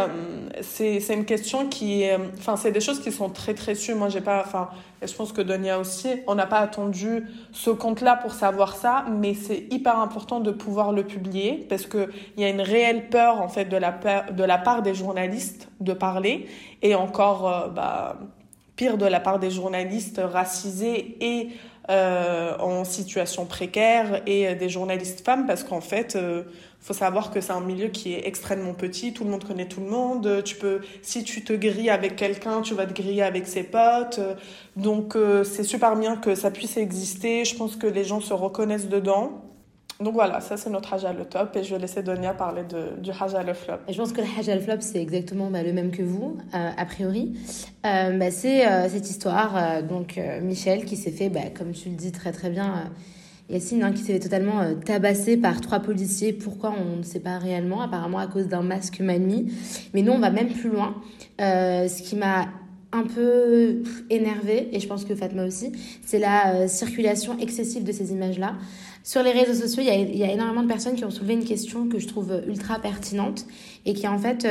c'est 0.61 1.13
une 1.13 1.25
question 1.25 1.67
qui 1.67 2.01
est. 2.01 2.17
Enfin, 2.37 2.55
c'est 2.55 2.71
des 2.71 2.79
choses 2.79 2.99
qui 2.99 3.11
sont 3.11 3.29
très, 3.29 3.53
très 3.53 3.75
sûres. 3.75 3.95
Moi, 3.95 4.09
j'ai 4.09 4.21
pas. 4.21 4.41
Enfin, 4.43 4.69
je 5.01 5.13
pense 5.13 5.31
que 5.31 5.41
Donia 5.41 5.79
aussi, 5.79 6.09
on 6.27 6.35
n'a 6.35 6.47
pas 6.47 6.59
attendu 6.59 7.27
ce 7.51 7.69
compte-là 7.69 8.15
pour 8.15 8.33
savoir 8.33 8.75
ça, 8.75 9.05
mais 9.09 9.33
c'est 9.33 9.67
hyper 9.69 9.99
important 9.99 10.39
de 10.39 10.51
pouvoir 10.51 10.91
le 10.91 11.03
publier 11.03 11.65
parce 11.69 11.85
qu'il 11.85 12.09
y 12.37 12.43
a 12.43 12.49
une 12.49 12.61
réelle 12.61 13.09
peur, 13.09 13.41
en 13.41 13.47
fait, 13.47 13.65
de 13.65 13.77
la, 13.77 13.91
de 14.31 14.43
la 14.43 14.57
part 14.57 14.81
des 14.81 14.95
journalistes 14.95 15.69
de 15.79 15.93
parler 15.93 16.47
et 16.81 16.95
encore, 16.95 17.47
euh, 17.47 17.67
bah, 17.69 18.17
pire, 18.75 18.97
de 18.97 19.05
la 19.05 19.19
part 19.19 19.39
des 19.39 19.51
journalistes 19.51 20.21
racisés 20.23 21.17
et 21.21 21.49
euh, 21.89 22.55
en 22.59 22.83
situation 22.83 23.45
précaire 23.45 24.21
et 24.27 24.53
des 24.55 24.69
journalistes 24.69 25.25
femmes 25.25 25.47
parce 25.47 25.63
qu'en 25.63 25.81
fait 25.81 26.15
il 26.81 26.85
faut 26.85 26.93
savoir 26.93 27.29
que 27.29 27.41
c'est 27.41 27.51
un 27.51 27.59
milieu 27.59 27.89
qui 27.89 28.13
est 28.13 28.25
extrêmement 28.25 28.73
petit, 28.73 29.11
tout 29.11 29.25
le 29.25 29.29
monde 29.29 29.43
connaît 29.43 29.67
tout 29.67 29.81
le 29.81 29.89
monde. 29.89 30.41
Tu 30.45 30.55
peux, 30.55 30.79
si 31.01 31.23
tu 31.25 31.43
te 31.43 31.51
grilles 31.51 31.89
avec 31.89 32.15
quelqu'un, 32.15 32.61
tu 32.61 32.73
vas 32.73 32.85
te 32.85 32.93
griller 32.93 33.21
avec 33.21 33.47
ses 33.47 33.63
potes. 33.63 34.19
Donc 34.77 35.15
euh, 35.15 35.43
c'est 35.43 35.65
super 35.65 35.97
bien 35.97 36.15
que 36.15 36.35
ça 36.35 36.51
puisse 36.51 36.77
exister. 36.77 37.43
Je 37.43 37.55
pense 37.55 37.75
que 37.75 37.85
les 37.85 38.05
gens 38.05 38.21
se 38.21 38.33
reconnaissent 38.33 38.87
dedans. 38.87 39.48
Donc 39.99 40.13
voilà, 40.13 40.39
ça 40.39 40.55
c'est 40.55 40.69
notre 40.69 40.93
Hajj 40.93 41.05
le 41.17 41.25
top 41.25 41.55
et 41.57 41.63
je 41.63 41.75
vais 41.75 41.81
laisser 41.81 42.01
Donia 42.01 42.33
parler 42.33 42.63
de, 42.63 43.01
du 43.01 43.11
Hajj 43.11 43.35
le 43.45 43.53
flop. 43.53 43.75
je 43.89 43.97
pense 43.97 44.13
que 44.13 44.21
le 44.21 44.27
Hajj 44.37 44.49
le 44.49 44.61
flop 44.61 44.77
c'est 44.79 45.01
exactement 45.01 45.49
bah, 45.49 45.61
le 45.61 45.73
même 45.73 45.91
que 45.91 46.03
vous, 46.03 46.37
euh, 46.53 46.69
a 46.77 46.85
priori. 46.85 47.37
Euh, 47.85 48.17
bah, 48.17 48.31
c'est 48.31 48.89
cette 48.89 49.09
histoire, 49.09 49.83
donc 49.83 50.19
Michel 50.41 50.85
qui 50.85 50.95
s'est 50.95 51.11
fait, 51.11 51.29
bah, 51.29 51.49
comme 51.55 51.71
tu 51.73 51.89
le 51.89 51.95
dis 51.95 52.11
très 52.11 52.31
très 52.31 52.49
bien, 52.49 52.89
Yacine 53.49 53.81
hein, 53.83 53.91
qui 53.91 54.03
s'est 54.03 54.19
totalement 54.19 54.61
euh, 54.61 54.75
tabassé 54.75 55.35
par 55.35 55.59
trois 55.59 55.79
policiers. 55.79 56.33
Pourquoi 56.33 56.71
on 56.77 56.97
ne 56.97 57.03
sait 57.03 57.19
pas 57.19 57.39
réellement, 57.39 57.81
apparemment 57.81 58.19
à 58.19 58.27
cause 58.27 58.47
d'un 58.47 58.61
masque 58.61 58.99
mal 58.99 59.21
mis. 59.21 59.51
Mais 59.93 60.03
nous, 60.03 60.11
on 60.11 60.19
va 60.19 60.29
même 60.29 60.49
plus 60.49 60.69
loin. 60.69 60.95
Euh, 61.41 61.87
ce 61.87 62.03
qui 62.03 62.15
m'a 62.15 62.47
un 62.91 63.03
peu 63.03 63.81
énervé, 64.09 64.69
et 64.71 64.79
je 64.79 64.87
pense 64.87 65.03
que 65.03 65.15
Fatma 65.15 65.45
aussi, 65.45 65.71
c'est 66.03 66.19
la 66.19 66.53
euh, 66.53 66.67
circulation 66.67 67.37
excessive 67.39 67.83
de 67.83 67.91
ces 67.91 68.11
images-là. 68.11 68.55
Sur 69.09 69.23
les 69.23 69.31
réseaux 69.31 69.59
sociaux, 69.59 69.81
il 69.81 70.15
y, 70.15 70.23
a, 70.23 70.31
énormément 70.31 70.61
de 70.61 70.67
personnes 70.67 70.93
qui 70.93 71.03
ont 71.03 71.09
soulevé 71.09 71.33
une 71.33 71.43
question 71.43 71.89
que 71.89 71.97
je 71.97 72.07
trouve 72.07 72.43
ultra 72.47 72.77
pertinente 72.77 73.47
et 73.87 73.95
qui 73.95 74.07
en 74.07 74.19
fait 74.19 74.47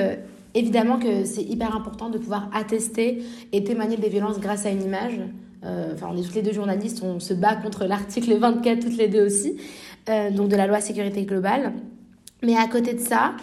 évidemment 0.53 0.99
que 0.99 1.25
c'est 1.25 1.45
hyper 1.45 1.77
important 1.77 2.11
de 2.11 2.19
pouvoir 2.19 2.51
attester 2.53 3.23
et 3.53 3.63
témoigner 3.63 3.97
des 3.97 4.09
violences 4.09 4.41
grâce 4.41 4.67
à 4.67 4.71
une 4.71 4.83
image. 4.83 5.21
Euh, 5.65 5.93
enfin, 5.95 6.09
on 6.13 6.17
est 6.17 6.25
toutes 6.25 6.35
les 6.35 6.43
deux 6.43 6.53
journalistes, 6.53 7.05
on 7.05 7.21
se 7.21 7.35
bat 7.35 7.55
contre 7.55 7.85
l'article 7.85 8.35
24 8.37 8.81
toutes 8.81 8.97
les 8.97 9.07
deux 9.07 9.25
aussi, 9.25 9.59
euh, 10.09 10.33
donc 10.33 10.49
de 10.49 10.57
la 10.57 10.67
loi 10.67 10.81
sécurité 10.81 11.23
globale. 11.23 11.75
Mais 12.43 12.57
à 12.57 12.67
côté 12.67 12.95
de 12.95 13.01
ça, 13.01 13.35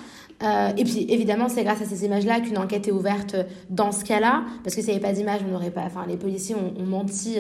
euh, 0.44 0.72
et 0.76 0.84
puis 0.84 1.06
évidemment, 1.08 1.48
c'est 1.48 1.64
grâce 1.64 1.82
à 1.82 1.86
ces 1.86 2.04
images-là 2.04 2.42
qu'une 2.42 2.58
enquête 2.58 2.90
est 2.90 2.92
ouverte 2.92 3.38
dans 3.70 3.94
ce 3.94 4.04
cas-là, 4.04 4.44
parce 4.66 4.76
que 4.76 4.82
s'il 4.82 4.90
n'y 4.90 4.98
avait 4.98 5.08
pas 5.08 5.14
d'image, 5.14 5.40
on 5.48 5.52
n'aurait 5.54 5.72
pas. 5.72 5.84
Enfin, 5.84 6.06
les 6.10 6.18
policiers 6.18 6.56
ont 6.56 6.84
menti 6.84 7.38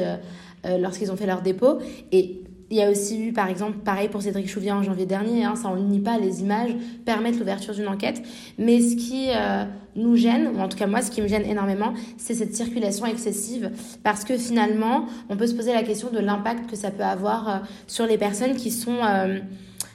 lorsqu'ils 0.63 1.11
ont 1.11 1.17
fait 1.17 1.27
leur 1.27 1.41
dépôt. 1.41 1.79
Et 2.13 2.41
il 2.71 2.77
y 2.77 2.81
a 2.81 2.89
aussi 2.89 3.21
eu, 3.21 3.31
par 3.31 3.47
exemple, 3.47 3.77
pareil 3.83 4.09
pour 4.09 4.21
Cédric 4.23 4.49
Chouvier 4.49 4.71
en 4.71 4.81
janvier 4.81 5.05
dernier, 5.05 5.45
hein, 5.45 5.55
ça 5.55 5.69
on 5.69 5.75
nie 5.75 5.99
pas, 5.99 6.17
les 6.17 6.41
images 6.41 6.75
permettent 7.05 7.37
l'ouverture 7.37 7.75
d'une 7.75 7.87
enquête. 7.87 8.23
Mais 8.57 8.81
ce 8.81 8.95
qui 8.95 9.27
euh, 9.29 9.65
nous 9.95 10.15
gêne, 10.15 10.47
ou 10.47 10.59
en 10.59 10.67
tout 10.67 10.77
cas 10.77 10.87
moi, 10.87 11.03
ce 11.03 11.11
qui 11.11 11.21
me 11.21 11.27
gêne 11.27 11.45
énormément, 11.45 11.93
c'est 12.17 12.33
cette 12.33 12.55
circulation 12.55 13.05
excessive. 13.05 13.71
Parce 14.03 14.23
que 14.23 14.35
finalement, 14.35 15.05
on 15.29 15.37
peut 15.37 15.45
se 15.45 15.53
poser 15.53 15.73
la 15.73 15.83
question 15.83 16.09
de 16.09 16.17
l'impact 16.17 16.67
que 16.69 16.75
ça 16.75 16.89
peut 16.89 17.03
avoir 17.03 17.49
euh, 17.49 17.57
sur 17.87 18.07
les 18.07 18.17
personnes 18.17 18.55
qui 18.55 18.71
sont... 18.71 18.97
Euh, 19.03 19.39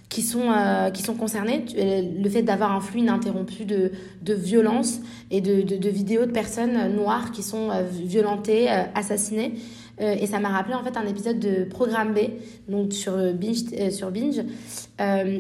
qui 0.09 0.23
sont, 0.23 0.53
qui 0.93 1.05
sont 1.05 1.15
concernées. 1.15 1.65
Le 1.77 2.29
fait 2.29 2.43
d'avoir 2.43 2.73
un 2.73 2.81
flux 2.81 2.99
ininterrompu 2.99 3.65
de, 3.65 3.93
de 4.23 4.37
et 5.31 5.41
de, 5.41 5.63
de, 5.63 5.89
vidéos 5.89 6.27
de 6.27 6.33
personnes 6.33 6.97
noires 6.97 7.31
qui 7.31 7.45
sont 7.45 7.69
violentées, 7.93 8.69
assassinées, 8.97 9.55
euh, 10.01 10.17
et 10.19 10.27
ça 10.27 10.41
m'a 10.41 10.49
rappelé 10.49 10.75
en 10.75 10.83
fait 10.83 10.97
un 10.97 11.07
épisode 11.07 11.39
de 11.39 11.65
Programme 11.65 12.15
B, 12.15 12.19
donc 12.69 12.93
sur 12.93 13.13
euh, 13.13 13.33
Binge, 13.33 13.65
euh, 13.79 13.91
sur 13.91 14.11
Binge 14.11 14.41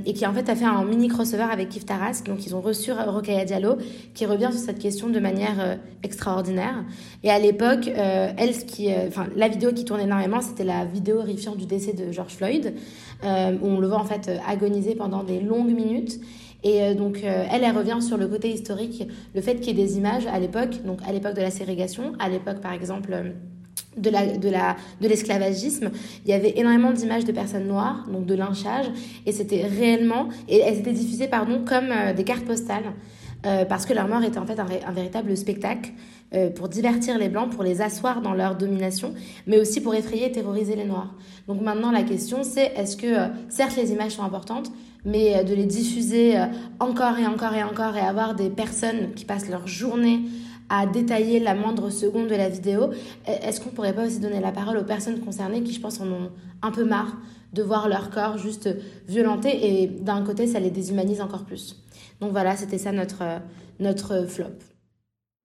et 0.07 0.15
qui 0.15 0.25
en 0.27 0.33
fait 0.33 0.49
a 0.49 0.57
fait 0.57 0.65
un 0.65 0.83
mini 0.85 1.09
crossover 1.09 1.47
avec 1.51 1.69
Kif 1.69 1.85
Taras. 1.85 2.23
Donc 2.25 2.47
ils 2.47 2.57
ont 2.57 2.63
reçu 2.63 2.93
Rokhaya 2.93 3.45
Diallo, 3.45 3.77
qui 4.15 4.25
revient 4.25 4.49
sur 4.53 4.61
cette 4.61 4.79
question 4.79 5.11
de 5.11 5.21
manière 5.21 5.79
extraordinaire. 6.03 6.83
Et 7.23 7.31
à 7.31 7.39
l'époque, 7.39 7.91
elle, 7.95 8.57
qui, 8.65 8.89
enfin 9.07 9.27
la 9.37 9.49
vidéo 9.49 9.73
qui 9.75 9.85
tournait 9.85 10.05
énormément, 10.05 10.41
c'était 10.41 10.65
la 10.65 10.87
vidéo 10.87 11.19
horrifiante 11.19 11.59
du 11.59 11.67
décès 11.67 11.93
de 11.93 12.11
George 12.11 12.33
Floyd, 12.33 12.73
où 13.23 13.67
on 13.67 13.81
le 13.81 13.87
voit 13.87 13.99
en 13.99 14.07
fait 14.07 14.31
agoniser 14.49 14.95
pendant 14.95 15.25
des 15.25 15.41
longues 15.41 15.75
minutes. 15.75 16.21
Et 16.63 16.95
donc, 16.95 17.23
elle, 17.23 17.63
elle 17.63 17.77
revient 17.77 18.01
sur 18.01 18.17
le 18.17 18.29
côté 18.29 18.51
historique, 18.51 19.07
le 19.35 19.43
fait 19.43 19.57
qu'il 19.57 19.79
y 19.79 19.83
ait 19.83 19.87
des 19.87 19.99
images 19.99 20.27
à 20.27 20.39
l'époque, 20.39 20.83
donc 20.87 21.01
à 21.07 21.13
l'époque 21.13 21.35
de 21.35 21.43
la 21.43 21.51
ségrégation, 21.51 22.15
à 22.19 22.31
l'époque, 22.31 22.63
par 22.63 22.73
exemple, 22.73 23.35
de 23.97 24.11
la 24.11 24.37
de 24.37 24.49
la 24.49 24.77
de 25.01 25.09
l'esclavagisme 25.09 25.91
il 26.25 26.31
y 26.31 26.33
avait 26.33 26.55
énormément 26.57 26.93
d'images 26.93 27.25
de 27.25 27.33
personnes 27.33 27.67
noires 27.67 28.07
donc 28.11 28.25
de 28.25 28.35
lynchage 28.35 28.87
et 29.27 29.33
c'était 29.33 29.67
réellement 29.67 30.29
et 30.49 30.59
elles 30.59 30.79
étaient 30.79 30.93
diffusées 30.93 31.27
pardon 31.27 31.65
comme 31.67 31.91
euh, 31.91 32.13
des 32.13 32.23
cartes 32.23 32.45
postales 32.45 32.93
euh, 33.47 33.65
parce 33.65 33.87
que 33.87 33.95
leur 33.95 34.07
mort 34.07 34.23
était 34.23 34.39
en 34.39 34.47
fait 34.47 34.61
un, 34.61 34.93
véritable 34.93 35.37
spectacle 35.37 35.91
euh, 36.35 36.51
pour 36.51 36.69
divertir 36.69 37.19
les 37.19 37.29
blancs 37.29 37.51
pour 37.51 37.65
les 37.65 37.81
asseoir 37.81 38.23
dans 38.23 38.33
leur 38.33 38.55
domination 38.55 39.13
mais 39.49 39.59
aussi 39.59 39.81
pour 39.81 39.95
effrayer 39.95 40.27
et 40.27 40.33
terroriser 40.33 40.77
les 40.77 40.85
noirs. 40.85 41.13
Donc 41.49 41.61
maintenant 41.61 41.91
la 41.91 42.05
question 42.05 42.45
c'est 42.45 42.73
est-ce 42.77 42.97
que 42.97 43.29
certes 43.49 43.77
les 43.77 43.91
images 43.91 44.13
sont 44.13 44.23
importantes 44.23 44.71
mais 45.05 45.43
de 45.45 45.55
les 45.55 45.65
diffuser 45.65 46.35
encore 46.79 47.19
et 47.19 47.27
encore 47.27 47.55
et 47.55 47.65
encore 47.65 47.97
et 47.97 48.01
avoir 48.01 48.35
des 48.35 48.51
personnes 48.51 49.15
qui 49.17 49.25
passent 49.25 49.49
leur 49.49 49.67
journée 49.67 50.21
à 50.71 50.87
détailler 50.87 51.41
la 51.41 51.55
moindre 51.55 51.91
seconde 51.91 52.29
de 52.29 52.35
la 52.37 52.49
vidéo. 52.49 52.91
Est-ce 53.27 53.61
qu'on 53.61 53.71
pourrait 53.71 53.93
pas 53.93 54.07
aussi 54.07 54.21
donner 54.21 54.41
la 54.41 54.53
parole 54.53 54.79
aux 54.79 54.85
personnes 54.85 55.21
concernées 55.21 55.63
qui, 55.63 55.73
je 55.73 55.81
pense, 55.81 56.01
en 56.01 56.07
ont 56.07 56.31
un 56.63 56.71
peu 56.71 56.85
marre 56.85 57.17
de 57.53 57.63
voir 57.63 57.89
leur 57.89 58.11
corps 58.11 58.39
juste 58.39 58.69
violenté 59.09 59.83
et 59.83 59.87
d'un 59.89 60.23
côté, 60.23 60.47
ça 60.47 60.61
les 60.61 60.71
déshumanise 60.71 61.21
encore 61.21 61.45
plus. 61.45 61.77
Donc 62.21 62.31
voilà, 62.33 62.57
c'était 62.57 62.79
ça 62.79 62.93
notre, 62.93 63.23
notre 63.81 64.27
flop. 64.29 64.45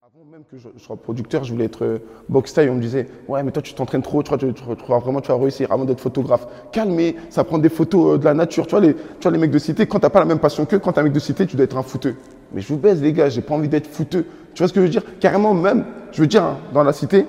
Avant 0.03 0.25
même 0.29 0.43
que 0.49 0.57
je, 0.57 0.67
sois 0.77 0.97
producteur, 0.97 1.43
je 1.43 1.53
voulais 1.53 1.65
être 1.65 1.83
euh, 1.83 1.97
box 2.29 2.51
style. 2.51 2.69
On 2.69 2.75
me 2.75 2.81
disait, 2.81 3.07
ouais, 3.27 3.41
mais 3.41 3.51
toi, 3.51 3.63
tu 3.63 3.73
t'entraînes 3.73 4.03
trop, 4.03 4.21
tu, 4.21 4.29
vois, 4.29 4.37
tu, 4.37 4.45
vraiment 4.87 5.21
tu 5.21 5.29
vas 5.29 5.37
réussir 5.37 5.71
avant 5.71 5.85
d'être 5.85 6.01
photographe. 6.01 6.45
Calmez, 6.71 7.15
ça 7.29 7.43
prend 7.43 7.57
des 7.57 7.69
photos 7.69 8.15
euh, 8.15 8.17
de 8.19 8.25
la 8.25 8.33
nature. 8.35 8.67
Tu 8.67 8.71
vois, 8.71 8.81
les, 8.81 8.93
tu 8.93 9.01
vois, 9.23 9.31
les 9.31 9.39
mecs 9.39 9.51
de 9.51 9.57
cité, 9.57 9.87
quand 9.87 9.99
t'as 9.99 10.11
pas 10.11 10.19
la 10.19 10.25
même 10.25 10.39
passion 10.39 10.65
qu'eux, 10.65 10.79
quand 10.79 10.91
t'es 10.91 10.99
un 10.99 11.03
mec 11.03 11.13
de 11.13 11.19
cité, 11.19 11.47
tu 11.47 11.55
dois 11.55 11.65
être 11.65 11.77
un 11.77 11.83
fouteux. 11.83 12.15
Mais 12.51 12.61
je 12.61 12.67
vous 12.67 12.77
baise, 12.77 13.01
les 13.01 13.13
gars, 13.13 13.29
j'ai 13.29 13.41
pas 13.41 13.55
envie 13.55 13.69
d'être 13.69 13.87
fouteux. 13.87 14.25
Tu 14.55 14.63
vois 14.63 14.69
ce 14.69 14.73
que 14.73 14.79
je 14.79 14.85
veux 14.85 14.91
dire? 14.91 15.03
Carrément, 15.19 15.53
même, 15.53 15.83
je 16.13 16.21
veux 16.21 16.27
dire, 16.27 16.43
dans 16.73 16.83
la 16.83 16.93
cité, 16.93 17.27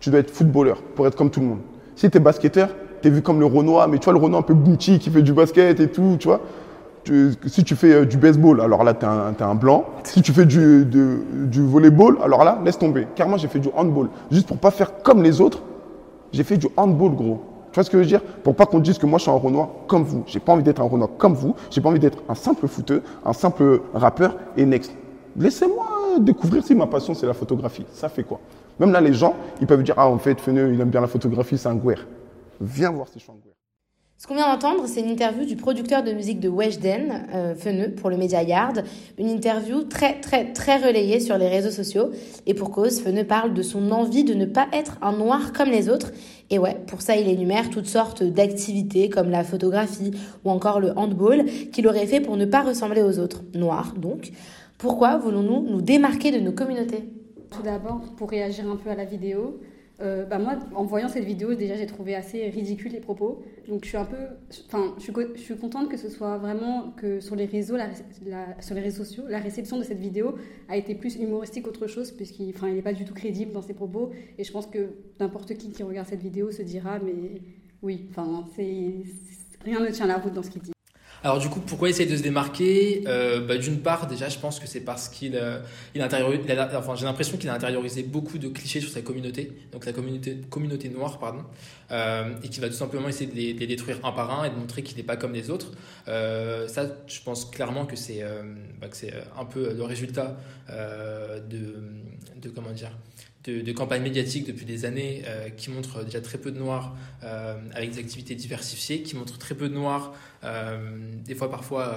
tu 0.00 0.10
dois 0.10 0.18
être 0.18 0.32
footballeur 0.32 0.82
pour 0.96 1.06
être 1.06 1.16
comme 1.16 1.30
tout 1.30 1.40
le 1.40 1.46
monde. 1.46 1.60
Si 1.94 2.10
tu 2.10 2.16
es 2.16 2.20
basketteur, 2.20 2.70
tu 3.00 3.08
es 3.08 3.10
vu 3.10 3.22
comme 3.22 3.38
le 3.38 3.46
Renoir, 3.46 3.88
mais 3.88 3.98
tu 3.98 4.04
vois, 4.04 4.12
le 4.12 4.18
Renoir 4.18 4.40
un 4.40 4.42
peu 4.42 4.52
bouti 4.52 4.98
qui 4.98 5.10
fait 5.10 5.22
du 5.22 5.32
basket 5.32 5.78
et 5.78 5.88
tout, 5.88 6.16
tu 6.18 6.26
vois. 6.26 6.40
si 7.46 7.62
tu 7.62 7.76
fais 7.76 7.92
euh, 7.92 8.04
du 8.04 8.16
baseball, 8.16 8.60
alors 8.60 8.82
là, 8.82 8.94
tu 8.94 9.06
es, 9.06 9.42
un 9.42 9.54
blanc. 9.54 9.84
Si 10.02 10.22
tu 10.22 10.32
fais 10.32 10.44
du, 10.44 10.84
du 10.84 11.64
volleyball, 11.64 12.18
alors 12.20 12.42
là, 12.42 12.58
laisse 12.64 12.78
tomber. 12.78 13.06
Carrément, 13.14 13.36
j'ai 13.36 13.48
fait 13.48 13.60
du 13.60 13.68
handball. 13.76 14.08
Juste 14.32 14.48
pour 14.48 14.58
pas 14.58 14.72
faire 14.72 15.02
comme 15.04 15.22
les 15.22 15.40
autres, 15.40 15.62
j'ai 16.32 16.42
fait 16.42 16.56
du 16.56 16.66
handball, 16.76 17.14
gros. 17.14 17.42
vois 17.72 17.84
ce 17.84 17.90
que 17.90 17.96
je 17.96 18.02
veux 18.02 18.08
dire? 18.08 18.22
Pour 18.42 18.56
pas 18.56 18.66
qu'on 18.66 18.80
dise 18.80 18.98
que 18.98 19.06
moi 19.06 19.18
je 19.18 19.22
suis 19.22 19.30
un 19.30 19.34
Renoir 19.34 19.68
comme 19.86 20.02
vous. 20.02 20.24
J'ai 20.26 20.40
pas 20.40 20.52
envie 20.52 20.64
d'être 20.64 20.80
un 20.80 20.88
Renoir 20.88 21.10
comme 21.16 21.34
vous. 21.34 21.54
J'ai 21.70 21.80
pas 21.80 21.90
envie 21.90 22.00
d'être 22.00 22.18
un 22.28 22.34
simple 22.34 22.66
footeux, 22.66 23.02
un 23.24 23.32
simple 23.32 23.82
rappeur 23.94 24.34
et 24.56 24.66
next. 24.66 24.92
Laissez-moi 25.38 26.18
découvrir 26.20 26.64
si 26.64 26.74
ma 26.74 26.86
passion 26.86 27.14
c'est 27.14 27.26
la 27.26 27.34
photographie. 27.34 27.84
Ça 27.92 28.08
fait 28.08 28.24
quoi? 28.24 28.40
Même 28.78 28.92
là, 28.92 29.00
les 29.00 29.14
gens, 29.14 29.34
ils 29.60 29.66
peuvent 29.66 29.82
dire 29.82 29.94
Ah, 29.96 30.08
en 30.08 30.18
fait, 30.18 30.40
Feneux, 30.40 30.72
il 30.72 30.80
aime 30.80 30.90
bien 30.90 31.00
la 31.00 31.06
photographie, 31.06 31.56
c'est 31.58 31.68
un 31.68 31.74
gouer. 31.74 31.96
Viens 32.60 32.90
voir 32.90 33.08
si 33.08 33.18
je. 33.18 33.26
Ce 34.18 34.26
qu'on 34.26 34.34
vient 34.34 34.50
d'entendre, 34.50 34.84
c'est 34.86 35.00
une 35.00 35.10
interview 35.10 35.44
du 35.44 35.56
producteur 35.56 36.02
de 36.02 36.10
musique 36.12 36.40
de 36.40 36.48
Weshden, 36.48 37.26
euh, 37.34 37.54
Feneux, 37.54 37.90
pour 37.90 38.08
le 38.08 38.16
Media 38.16 38.42
Yard. 38.42 38.82
Une 39.18 39.28
interview 39.28 39.82
très, 39.82 40.20
très, 40.20 40.54
très 40.54 40.78
relayée 40.78 41.20
sur 41.20 41.36
les 41.36 41.48
réseaux 41.48 41.70
sociaux. 41.70 42.10
Et 42.46 42.54
pour 42.54 42.70
cause, 42.70 43.02
Feneux 43.02 43.24
parle 43.24 43.52
de 43.52 43.60
son 43.60 43.90
envie 43.90 44.24
de 44.24 44.32
ne 44.32 44.46
pas 44.46 44.68
être 44.72 44.96
un 45.02 45.12
noir 45.12 45.52
comme 45.52 45.68
les 45.68 45.90
autres. 45.90 46.12
Et 46.48 46.58
ouais, 46.58 46.78
pour 46.86 47.02
ça, 47.02 47.16
il 47.16 47.28
énumère 47.28 47.68
toutes 47.68 47.88
sortes 47.88 48.22
d'activités 48.22 49.10
comme 49.10 49.28
la 49.28 49.44
photographie 49.44 50.12
ou 50.46 50.50
encore 50.50 50.80
le 50.80 50.96
handball 50.96 51.44
qu'il 51.70 51.86
aurait 51.86 52.06
fait 52.06 52.20
pour 52.20 52.38
ne 52.38 52.46
pas 52.46 52.62
ressembler 52.62 53.02
aux 53.02 53.18
autres. 53.18 53.42
Noirs, 53.54 53.92
donc. 53.98 54.32
Pourquoi 54.78 55.16
voulons-nous 55.16 55.62
nous 55.62 55.80
démarquer 55.80 56.30
de 56.30 56.38
nos 56.38 56.52
communautés? 56.52 57.04
Tout 57.50 57.62
d'abord, 57.62 58.00
pour 58.16 58.28
réagir 58.28 58.70
un 58.70 58.76
peu 58.76 58.90
à 58.90 58.94
la 58.94 59.06
vidéo, 59.06 59.58
euh, 60.02 60.26
bah 60.26 60.38
moi, 60.38 60.58
en 60.74 60.84
voyant 60.84 61.08
cette 61.08 61.24
vidéo, 61.24 61.54
déjà, 61.54 61.76
j'ai 61.76 61.86
trouvé 61.86 62.14
assez 62.14 62.50
ridicule 62.50 62.92
les 62.92 63.00
propos. 63.00 63.42
Donc, 63.68 63.84
je 63.84 63.88
suis 63.88 63.96
un 63.96 64.04
peu, 64.04 64.16
enfin, 64.66 64.94
je 64.98 65.02
suis, 65.04 65.12
je 65.34 65.40
suis 65.40 65.56
contente 65.56 65.88
que 65.88 65.96
ce 65.96 66.10
soit 66.10 66.36
vraiment 66.36 66.90
que 66.90 67.20
sur 67.20 67.36
les 67.36 67.46
réseaux, 67.46 67.76
sur 68.60 68.74
les 68.74 68.80
réseaux 68.82 69.04
sociaux, 69.04 69.24
la 69.28 69.38
réception 69.38 69.78
de 69.78 69.82
cette 69.82 69.98
vidéo 69.98 70.34
a 70.68 70.76
été 70.76 70.94
plus 70.94 71.16
humoristique 71.16 71.64
qu'autre 71.64 71.86
chose, 71.86 72.10
puisqu'il, 72.10 72.50
enfin, 72.54 72.70
n'est 72.70 72.82
pas 72.82 72.92
du 72.92 73.06
tout 73.06 73.14
crédible 73.14 73.52
dans 73.52 73.62
ses 73.62 73.74
propos. 73.74 74.10
Et 74.36 74.44
je 74.44 74.52
pense 74.52 74.66
que 74.66 74.90
n'importe 75.18 75.54
qui 75.54 75.70
qui 75.70 75.82
regarde 75.84 76.08
cette 76.08 76.22
vidéo 76.22 76.50
se 76.50 76.60
dira, 76.60 76.98
mais 76.98 77.40
oui, 77.82 78.06
enfin, 78.10 78.44
c'est 78.54 78.92
rien 79.64 79.80
ne 79.80 79.88
tient 79.88 80.06
la 80.06 80.18
route 80.18 80.34
dans 80.34 80.42
ce 80.42 80.50
qu'il 80.50 80.60
dit. 80.60 80.75
Alors 81.26 81.40
du 81.40 81.48
coup, 81.48 81.58
pourquoi 81.58 81.88
essayer 81.88 82.08
de 82.08 82.16
se 82.16 82.22
démarquer? 82.22 83.02
Euh, 83.08 83.40
bah, 83.40 83.58
D'une 83.58 83.80
part, 83.80 84.06
déjà, 84.06 84.28
je 84.28 84.38
pense 84.38 84.60
que 84.60 84.68
c'est 84.68 84.82
parce 84.82 85.08
qu'il 85.08 85.34
euh, 85.34 85.58
il 85.92 86.00
enfin, 86.00 86.94
j'ai 86.94 87.04
l'impression 87.04 87.36
qu'il 87.36 87.48
a 87.48 87.54
intériorisé 87.54 88.04
beaucoup 88.04 88.38
de 88.38 88.46
clichés 88.46 88.80
sur 88.80 88.90
sa 88.90 89.02
communauté, 89.02 89.50
donc 89.72 89.82
sa 89.82 89.92
communauté, 89.92 90.36
communauté 90.48 90.88
noire, 90.88 91.18
pardon, 91.18 91.42
euh, 91.90 92.32
et 92.44 92.48
qu'il 92.48 92.60
va 92.60 92.68
tout 92.68 92.74
simplement 92.74 93.08
essayer 93.08 93.28
de 93.28 93.34
les, 93.34 93.66
détruire 93.66 93.98
un 94.04 94.12
par 94.12 94.38
un 94.38 94.44
et 94.44 94.50
de 94.50 94.54
montrer 94.54 94.84
qu'il 94.84 94.98
n'est 94.98 95.02
pas 95.02 95.16
comme 95.16 95.32
les 95.32 95.50
autres. 95.50 95.72
Ça, 96.06 96.86
je 97.08 97.20
pense 97.24 97.44
clairement 97.46 97.86
que 97.86 97.96
c'est 97.96 98.22
bah, 98.80 98.86
un 99.36 99.44
peu 99.46 99.74
le 99.74 99.82
résultat 99.82 100.36
de, 100.68 101.74
de 102.40 102.48
comment 102.50 102.70
dire 102.70 102.92
de, 103.50 103.72
campagnes 103.72 104.02
médiatiques 104.02 104.46
depuis 104.46 104.64
des 104.64 104.84
années 104.84 105.22
euh, 105.26 105.48
qui 105.50 105.70
montrent 105.70 106.04
déjà 106.04 106.20
très 106.20 106.38
peu 106.38 106.50
de 106.50 106.58
noirs 106.58 106.96
euh, 107.22 107.56
avec 107.74 107.90
des 107.90 107.98
activités 107.98 108.34
diversifiées, 108.34 109.02
qui 109.02 109.16
montrent 109.16 109.38
très 109.38 109.54
peu 109.54 109.68
de 109.68 109.74
noirs, 109.74 110.14
euh, 110.44 110.78
des 111.24 111.34
fois 111.34 111.50
parfois 111.50 111.96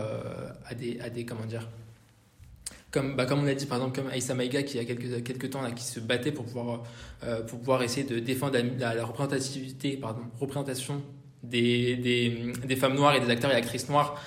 à, 0.65 0.73
des, 0.73 0.99
à 0.99 1.09
des, 1.09 1.25
comment 1.25 1.45
dire, 1.45 1.67
comme, 2.91 3.15
bah, 3.15 3.25
comme 3.25 3.43
on 3.43 3.47
a 3.47 3.53
dit 3.53 3.65
par 3.65 3.77
exemple 3.77 3.95
comme 3.95 4.11
Aïssa 4.11 4.33
Maïga 4.33 4.63
qui 4.63 4.77
il 4.77 4.77
y 4.77 4.83
a 4.83 4.85
quelques, 4.85 5.23
quelques 5.23 5.49
temps 5.51 5.61
là, 5.61 5.71
qui 5.71 5.83
se 5.83 5.99
battait 5.99 6.31
pour 6.31 6.45
pouvoir, 6.45 6.83
pour 7.47 7.59
pouvoir 7.59 7.83
essayer 7.83 8.05
de 8.05 8.19
défendre 8.19 8.57
la, 8.79 9.05
représentativité, 9.05 9.97
pardon, 9.97 10.21
représentation 10.39 11.01
des, 11.43 11.95
des, 11.95 12.51
des, 12.65 12.75
femmes 12.75 12.95
noires 12.95 13.15
et 13.15 13.21
des 13.21 13.29
acteurs 13.29 13.51
et 13.51 13.55
actrices 13.55 13.89
noires 13.89 14.21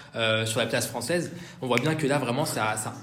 sur 0.46 0.60
la 0.60 0.66
place 0.66 0.86
française, 0.86 1.32
on 1.60 1.66
voit 1.66 1.78
bien 1.78 1.94
que 1.94 2.06
là 2.06 2.18
vraiment 2.18 2.44
ça, 2.44 2.76
ça, 2.76 2.94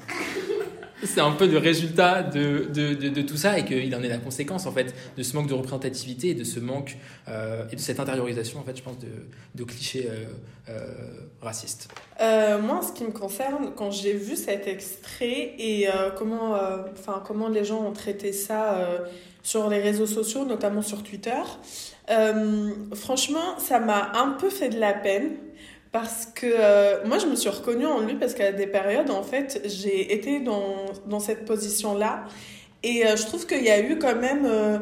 c'est 1.03 1.21
un 1.21 1.31
peu 1.31 1.47
le 1.47 1.57
résultat 1.57 2.23
de, 2.23 3.21
tout 3.21 3.37
ça 3.37 3.57
et 3.57 3.65
qu'il 3.65 3.93
en 3.95 4.03
est 4.03 4.09
la 4.09 4.17
conséquence 4.17 4.65
en 4.65 4.71
fait 4.71 4.93
de 5.17 5.23
ce 5.23 5.35
manque 5.35 5.47
de 5.47 5.53
représentativité 5.53 6.29
et 6.29 6.33
de 6.33 6.43
ce 6.43 6.59
manque 6.59 6.97
euh, 7.27 7.65
et 7.71 7.75
de 7.75 7.81
cette 7.81 7.99
intériorisation 7.99 8.59
en 8.59 8.63
fait 8.63 8.77
je 8.77 8.83
pense 8.83 8.97
de, 9.55 9.63
clichés 9.63 10.09
euh, 10.09 10.25
euh, 10.69 10.87
racistes. 11.41 11.89
moi 12.19 12.81
ce 12.81 12.91
qui 12.91 13.03
me 13.03 13.11
concerne 13.11 13.71
quand 13.75 13.91
j'ai 13.91 14.13
vu 14.13 14.35
cet 14.35 14.67
extrait 14.67 15.53
et 15.57 15.87
comment 16.17 16.57
enfin 16.91 17.21
comment 17.25 17.49
les 17.49 17.65
gens 17.65 17.83
ont 17.85 17.93
traité 17.93 18.33
ça 18.33 18.87
sur 19.43 19.69
les 19.69 19.79
réseaux 19.79 20.07
sociaux 20.07 20.45
notamment 20.45 20.81
sur 20.81 21.03
Twitter 21.03 21.41
franchement 22.93 23.57
ça 23.59 23.79
m'a 23.79 24.11
un 24.15 24.31
peu 24.31 24.49
fait 24.49 24.69
de 24.69 24.79
la 24.79 24.93
peine 24.93 25.31
parce 25.91 26.27
que 26.27 26.45
euh, 26.45 27.05
moi, 27.05 27.17
je 27.17 27.25
me 27.25 27.35
suis 27.35 27.49
reconnue 27.49 27.87
en 27.87 28.01
lui 28.01 28.15
parce 28.15 28.33
qu'à 28.35 28.51
des 28.51 28.67
périodes, 28.67 29.09
en 29.09 29.23
fait, 29.23 29.61
j'ai 29.65 30.13
été 30.13 30.39
dans, 30.39 30.85
dans 31.07 31.19
cette 31.19 31.45
position-là. 31.45 32.25
Et 32.83 33.05
euh, 33.05 33.15
je 33.15 33.25
trouve 33.25 33.47
qu'il 33.47 33.63
y 33.63 33.69
a 33.69 33.79
eu 33.79 33.97
quand 33.97 34.15
même. 34.15 34.45
Euh, 34.45 34.77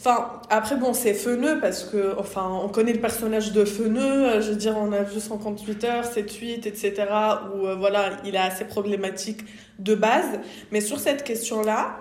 enfin, 0.00 0.40
après, 0.50 0.76
bon, 0.76 0.92
c'est 0.92 1.14
Feneux 1.14 1.60
parce 1.60 1.84
que, 1.84 2.18
enfin, 2.18 2.50
on 2.64 2.68
connaît 2.68 2.92
le 2.92 3.00
personnage 3.00 3.52
de 3.52 3.64
Feneux. 3.64 4.40
je 4.40 4.50
veux 4.50 4.56
dire, 4.56 4.76
on 4.76 4.92
a 4.92 5.02
vu 5.02 5.20
58 5.20 5.84
heures, 5.84 6.04
7-8, 6.04 6.66
etc. 6.66 7.06
Où, 7.54 7.66
voilà, 7.78 8.10
il 8.24 8.34
est 8.34 8.38
assez 8.38 8.64
problématique 8.64 9.42
de 9.78 9.94
base. 9.94 10.40
Mais 10.72 10.80
sur 10.80 10.98
cette 10.98 11.22
question-là, 11.22 11.96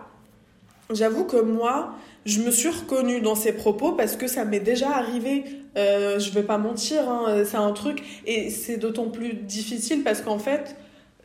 j'avoue 0.91 1.25
que 1.25 1.37
moi, 1.37 1.93
je 2.25 2.41
me 2.41 2.51
suis 2.51 2.69
reconnue 2.69 3.21
dans 3.21 3.35
ses 3.35 3.53
propos 3.53 3.93
parce 3.93 4.15
que 4.15 4.27
ça 4.27 4.43
m'est 4.43 4.59
déjà 4.59 4.89
arrivé. 4.89 5.43
Euh, 5.77 6.19
je 6.19 6.31
vais 6.31 6.43
pas 6.43 6.57
mentir, 6.57 7.09
hein, 7.09 7.43
c'est 7.45 7.57
un 7.57 7.71
truc. 7.71 8.03
Et 8.25 8.49
c'est 8.49 8.77
d'autant 8.77 9.09
plus 9.09 9.33
difficile 9.33 10.03
parce 10.03 10.21
qu'en 10.21 10.39
fait, 10.39 10.75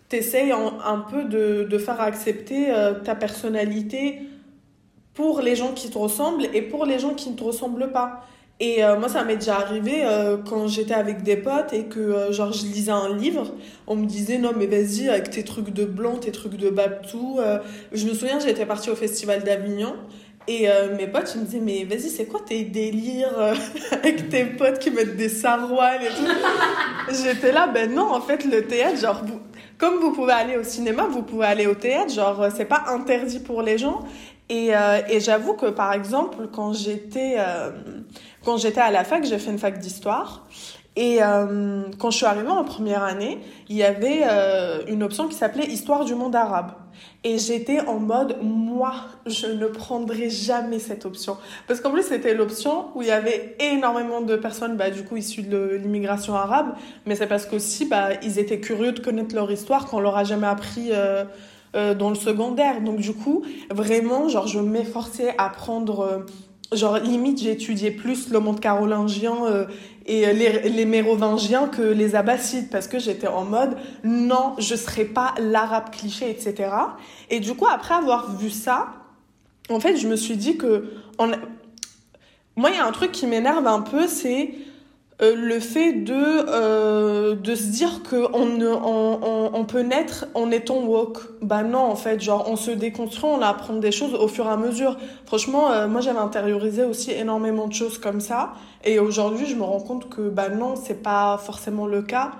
tu 0.08 0.16
essayes 0.16 0.52
un 0.52 0.98
peu 0.98 1.24
de, 1.24 1.64
de 1.64 1.78
faire 1.78 2.00
accepter 2.00 2.70
euh, 2.70 2.94
ta 2.94 3.14
personnalité 3.14 4.20
pour 5.14 5.40
les 5.40 5.56
gens 5.56 5.72
qui 5.72 5.90
te 5.90 5.98
ressemblent 5.98 6.46
et 6.52 6.62
pour 6.62 6.84
les 6.86 6.98
gens 6.98 7.14
qui 7.14 7.30
ne 7.30 7.36
te 7.36 7.44
ressemblent 7.44 7.92
pas. 7.92 8.24
Et 8.60 8.84
euh, 8.84 8.98
moi, 8.98 9.08
ça 9.08 9.24
m'est 9.24 9.36
déjà 9.36 9.56
arrivé 9.56 10.04
quand 10.48 10.68
j'étais 10.68 10.94
avec 10.94 11.22
des 11.22 11.36
potes 11.36 11.72
et 11.72 11.84
que, 11.84 12.30
genre, 12.30 12.52
je 12.52 12.66
lisais 12.66 12.92
un 12.92 13.14
livre. 13.16 13.52
On 13.88 13.96
me 13.96 14.06
disait, 14.06 14.38
non, 14.38 14.52
mais 14.56 14.66
vas-y, 14.66 15.08
avec 15.08 15.30
tes 15.30 15.42
trucs 15.42 15.70
de 15.70 15.84
blanc, 15.84 16.16
tes 16.16 16.30
trucs 16.30 16.56
de 16.56 16.70
babtou. 16.70 17.40
je 17.92 18.06
me 18.06 18.14
souviens, 18.14 18.38
j'étais 18.38 18.66
partie 18.66 18.90
au 18.90 18.94
Festival 18.94 19.42
d'Avignon 19.42 19.94
et 20.46 20.68
euh, 20.68 20.94
mes 20.94 21.06
potes, 21.06 21.32
ils 21.34 21.40
me 21.40 21.46
disaient, 21.46 21.60
mais 21.60 21.84
vas-y, 21.84 22.10
c'est 22.10 22.26
quoi 22.26 22.40
tes 22.44 22.64
délires 22.64 23.38
euh, 23.38 23.54
avec 23.92 24.28
tes 24.28 24.44
potes 24.44 24.78
qui 24.78 24.90
mettent 24.90 25.16
des 25.16 25.30
sarouales 25.30 26.02
et 26.02 26.08
tout? 26.08 27.14
J'étais 27.24 27.50
là, 27.50 27.66
ben 27.66 27.92
non, 27.94 28.12
en 28.12 28.20
fait, 28.20 28.44
le 28.44 28.66
théâtre, 28.66 28.98
genre, 28.98 29.22
comme 29.78 30.00
vous 30.00 30.12
pouvez 30.12 30.34
aller 30.34 30.58
au 30.58 30.62
cinéma, 30.62 31.06
vous 31.10 31.22
pouvez 31.22 31.46
aller 31.46 31.66
au 31.66 31.74
théâtre, 31.74 32.12
genre, 32.12 32.42
euh, 32.42 32.50
c'est 32.54 32.66
pas 32.66 32.84
interdit 32.88 33.40
pour 33.40 33.62
les 33.62 33.78
gens. 33.78 34.00
Et, 34.50 34.72
et 35.08 35.20
j'avoue 35.20 35.54
que, 35.54 35.70
par 35.70 35.94
exemple, 35.94 36.48
quand 36.52 36.74
j'étais, 36.74 37.38
quand 38.44 38.58
j'étais 38.58 38.82
à 38.82 38.90
la 38.90 39.02
fac, 39.02 39.24
j'ai 39.24 39.38
fait 39.38 39.50
une 39.50 39.58
fac 39.58 39.78
d'histoire. 39.78 40.46
Et 40.96 41.20
quand 41.98 42.10
je 42.10 42.16
suis 42.18 42.26
arrivée 42.26 42.50
en 42.50 42.62
première 42.62 43.02
année, 43.02 43.38
il 43.70 43.76
y 43.76 43.82
avait 43.82 44.22
une 44.86 45.02
option 45.02 45.28
qui 45.28 45.34
s'appelait 45.34 45.64
Histoire 45.64 46.04
du 46.04 46.14
monde 46.14 46.36
arabe. 46.36 46.72
Et 47.24 47.38
j'étais 47.38 47.80
en 47.80 47.98
mode, 47.98 48.36
moi, 48.42 48.92
je 49.26 49.46
ne 49.46 49.66
prendrai 49.66 50.28
jamais 50.30 50.78
cette 50.78 51.06
option. 51.06 51.36
Parce 51.66 51.80
qu'en 51.80 51.90
plus, 51.90 52.02
c'était 52.02 52.34
l'option 52.34 52.86
où 52.94 53.02
il 53.02 53.08
y 53.08 53.10
avait 53.10 53.56
énormément 53.60 54.20
de 54.20 54.36
personnes, 54.36 54.76
bah, 54.76 54.90
du 54.90 55.04
coup, 55.04 55.16
issues 55.16 55.42
de 55.42 55.80
l'immigration 55.82 56.34
arabe. 56.34 56.74
Mais 57.06 57.14
c'est 57.14 57.26
parce 57.26 57.46
qu'aussi, 57.46 57.86
bah, 57.86 58.10
ils 58.22 58.38
étaient 58.38 58.60
curieux 58.60 58.92
de 58.92 59.00
connaître 59.00 59.34
leur 59.34 59.50
histoire 59.50 59.86
qu'on 59.86 60.00
leur 60.00 60.16
a 60.16 60.24
jamais 60.24 60.46
appris 60.46 60.88
euh, 60.90 61.24
euh, 61.74 61.94
dans 61.94 62.10
le 62.10 62.16
secondaire. 62.16 62.80
Donc, 62.82 62.98
du 63.00 63.14
coup, 63.14 63.42
vraiment, 63.70 64.28
genre, 64.28 64.46
je 64.46 64.60
m'efforçais 64.60 65.34
à 65.38 65.48
prendre... 65.48 66.00
Euh, 66.00 66.18
genre 66.72 66.98
limite 66.98 67.44
étudié 67.44 67.92
plus 67.92 68.30
le 68.30 68.40
monde 68.40 68.58
carolingien 68.58 69.36
et 70.06 70.32
les, 70.32 70.68
les 70.68 70.84
mérovingiens 70.84 71.68
que 71.68 71.82
les 71.82 72.14
abbassides 72.14 72.68
parce 72.70 72.88
que 72.88 72.98
j'étais 72.98 73.26
en 73.26 73.44
mode 73.44 73.76
non 74.02 74.54
je 74.58 74.74
serai 74.74 75.04
pas 75.04 75.34
l'arabe 75.38 75.90
cliché 75.90 76.30
etc 76.30 76.70
et 77.30 77.40
du 77.40 77.54
coup 77.54 77.66
après 77.66 77.94
avoir 77.94 78.36
vu 78.36 78.50
ça 78.50 78.88
en 79.70 79.80
fait 79.80 79.96
je 79.96 80.06
me 80.06 80.16
suis 80.16 80.36
dit 80.36 80.56
que 80.56 80.90
moi 82.56 82.70
il 82.70 82.76
y 82.76 82.78
a 82.78 82.86
un 82.86 82.92
truc 82.92 83.12
qui 83.12 83.26
m'énerve 83.26 83.66
un 83.66 83.80
peu 83.80 84.06
c'est 84.06 84.54
euh, 85.22 85.36
le 85.36 85.60
fait 85.60 85.92
de, 85.92 86.12
euh, 86.12 87.36
de 87.36 87.54
se 87.54 87.66
dire 87.66 88.02
qu'on 88.02 88.60
on, 88.60 89.50
on, 89.54 89.64
peut 89.64 89.82
naître 89.82 90.26
en 90.34 90.50
étant 90.50 90.80
woke. 90.80 91.18
Bah 91.40 91.62
non, 91.62 91.78
en 91.78 91.94
fait, 91.94 92.20
genre, 92.20 92.46
on 92.48 92.56
se 92.56 92.72
déconstruit, 92.72 93.30
on 93.32 93.40
apprend 93.40 93.74
des 93.74 93.92
choses 93.92 94.14
au 94.14 94.26
fur 94.26 94.46
et 94.46 94.48
à 94.48 94.56
mesure. 94.56 94.96
Franchement, 95.24 95.70
euh, 95.70 95.86
moi, 95.86 96.00
j'avais 96.00 96.18
intériorisé 96.18 96.82
aussi 96.82 97.12
énormément 97.12 97.68
de 97.68 97.72
choses 97.72 97.98
comme 97.98 98.20
ça. 98.20 98.54
Et 98.82 98.98
aujourd'hui, 98.98 99.46
je 99.46 99.54
me 99.54 99.62
rends 99.62 99.80
compte 99.80 100.08
que, 100.08 100.28
bah 100.28 100.48
non, 100.48 100.74
c'est 100.74 101.00
pas 101.00 101.38
forcément 101.38 101.86
le 101.86 102.02
cas. 102.02 102.32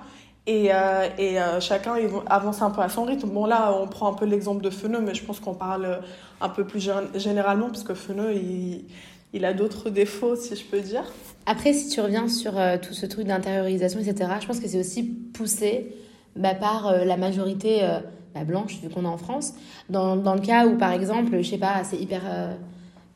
Et, 0.47 0.69
et 1.17 1.37
chacun 1.59 1.95
avance 2.27 2.61
un 2.61 2.69
peu 2.69 2.81
à 2.81 2.89
son 2.89 3.03
rythme. 3.03 3.29
Bon, 3.29 3.47
là, 3.47 3.75
on 3.81 3.87
prend 3.87 4.11
un 4.11 4.13
peu 4.13 4.25
l'exemple 4.25 4.61
de 4.61 4.69
Feneux, 4.69 4.99
mais 5.01 5.15
je 5.15 5.23
pense 5.23 5.39
qu'on 5.39 5.55
parle 5.55 6.01
un 6.39 6.49
peu 6.49 6.65
plus 6.65 6.87
généralement, 7.15 7.65
parce 7.67 7.83
que 7.83 7.95
Feneux, 7.95 8.33
il 8.35 8.85
il 9.35 9.45
a 9.45 9.53
d'autres 9.53 9.89
défauts, 9.89 10.35
si 10.35 10.55
je 10.55 10.63
peux 10.63 10.79
dire. 10.79 11.03
Après, 11.45 11.73
si 11.73 11.89
tu 11.89 12.01
reviens 12.01 12.27
sur 12.27 12.57
euh, 12.57 12.77
tout 12.81 12.93
ce 12.93 13.05
truc 13.05 13.27
d'intériorisation, 13.27 13.99
etc., 13.99 14.31
je 14.41 14.47
pense 14.47 14.59
que 14.59 14.67
c'est 14.67 14.79
aussi 14.79 15.03
poussé 15.03 15.93
bah, 16.35 16.55
par 16.55 16.87
euh, 16.87 17.03
la 17.03 17.17
majorité 17.17 17.83
euh, 17.83 17.99
bah, 18.33 18.45
blanche, 18.45 18.79
vu 18.81 18.89
qu'on 18.89 19.03
est 19.03 19.07
en 19.07 19.17
France. 19.17 19.53
Dans, 19.89 20.15
le 20.15 20.41
cas 20.41 20.65
où, 20.65 20.77
par 20.77 20.93
exemple, 20.93 21.37
je 21.41 21.49
sais 21.49 21.57
pas, 21.57 21.83
c'est 21.83 21.97
hyper. 21.97 22.21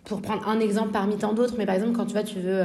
pour 0.04 0.22
prendre 0.22 0.48
un 0.48 0.60
exemple 0.60 0.92
parmi 0.92 1.18
tant 1.18 1.34
d'autres, 1.34 1.56
mais 1.58 1.66
par 1.66 1.76
exemple, 1.76 1.94
quand 1.94 2.06
tu 2.06 2.14
vois, 2.14 2.24
tu 2.24 2.40
veux 2.40 2.64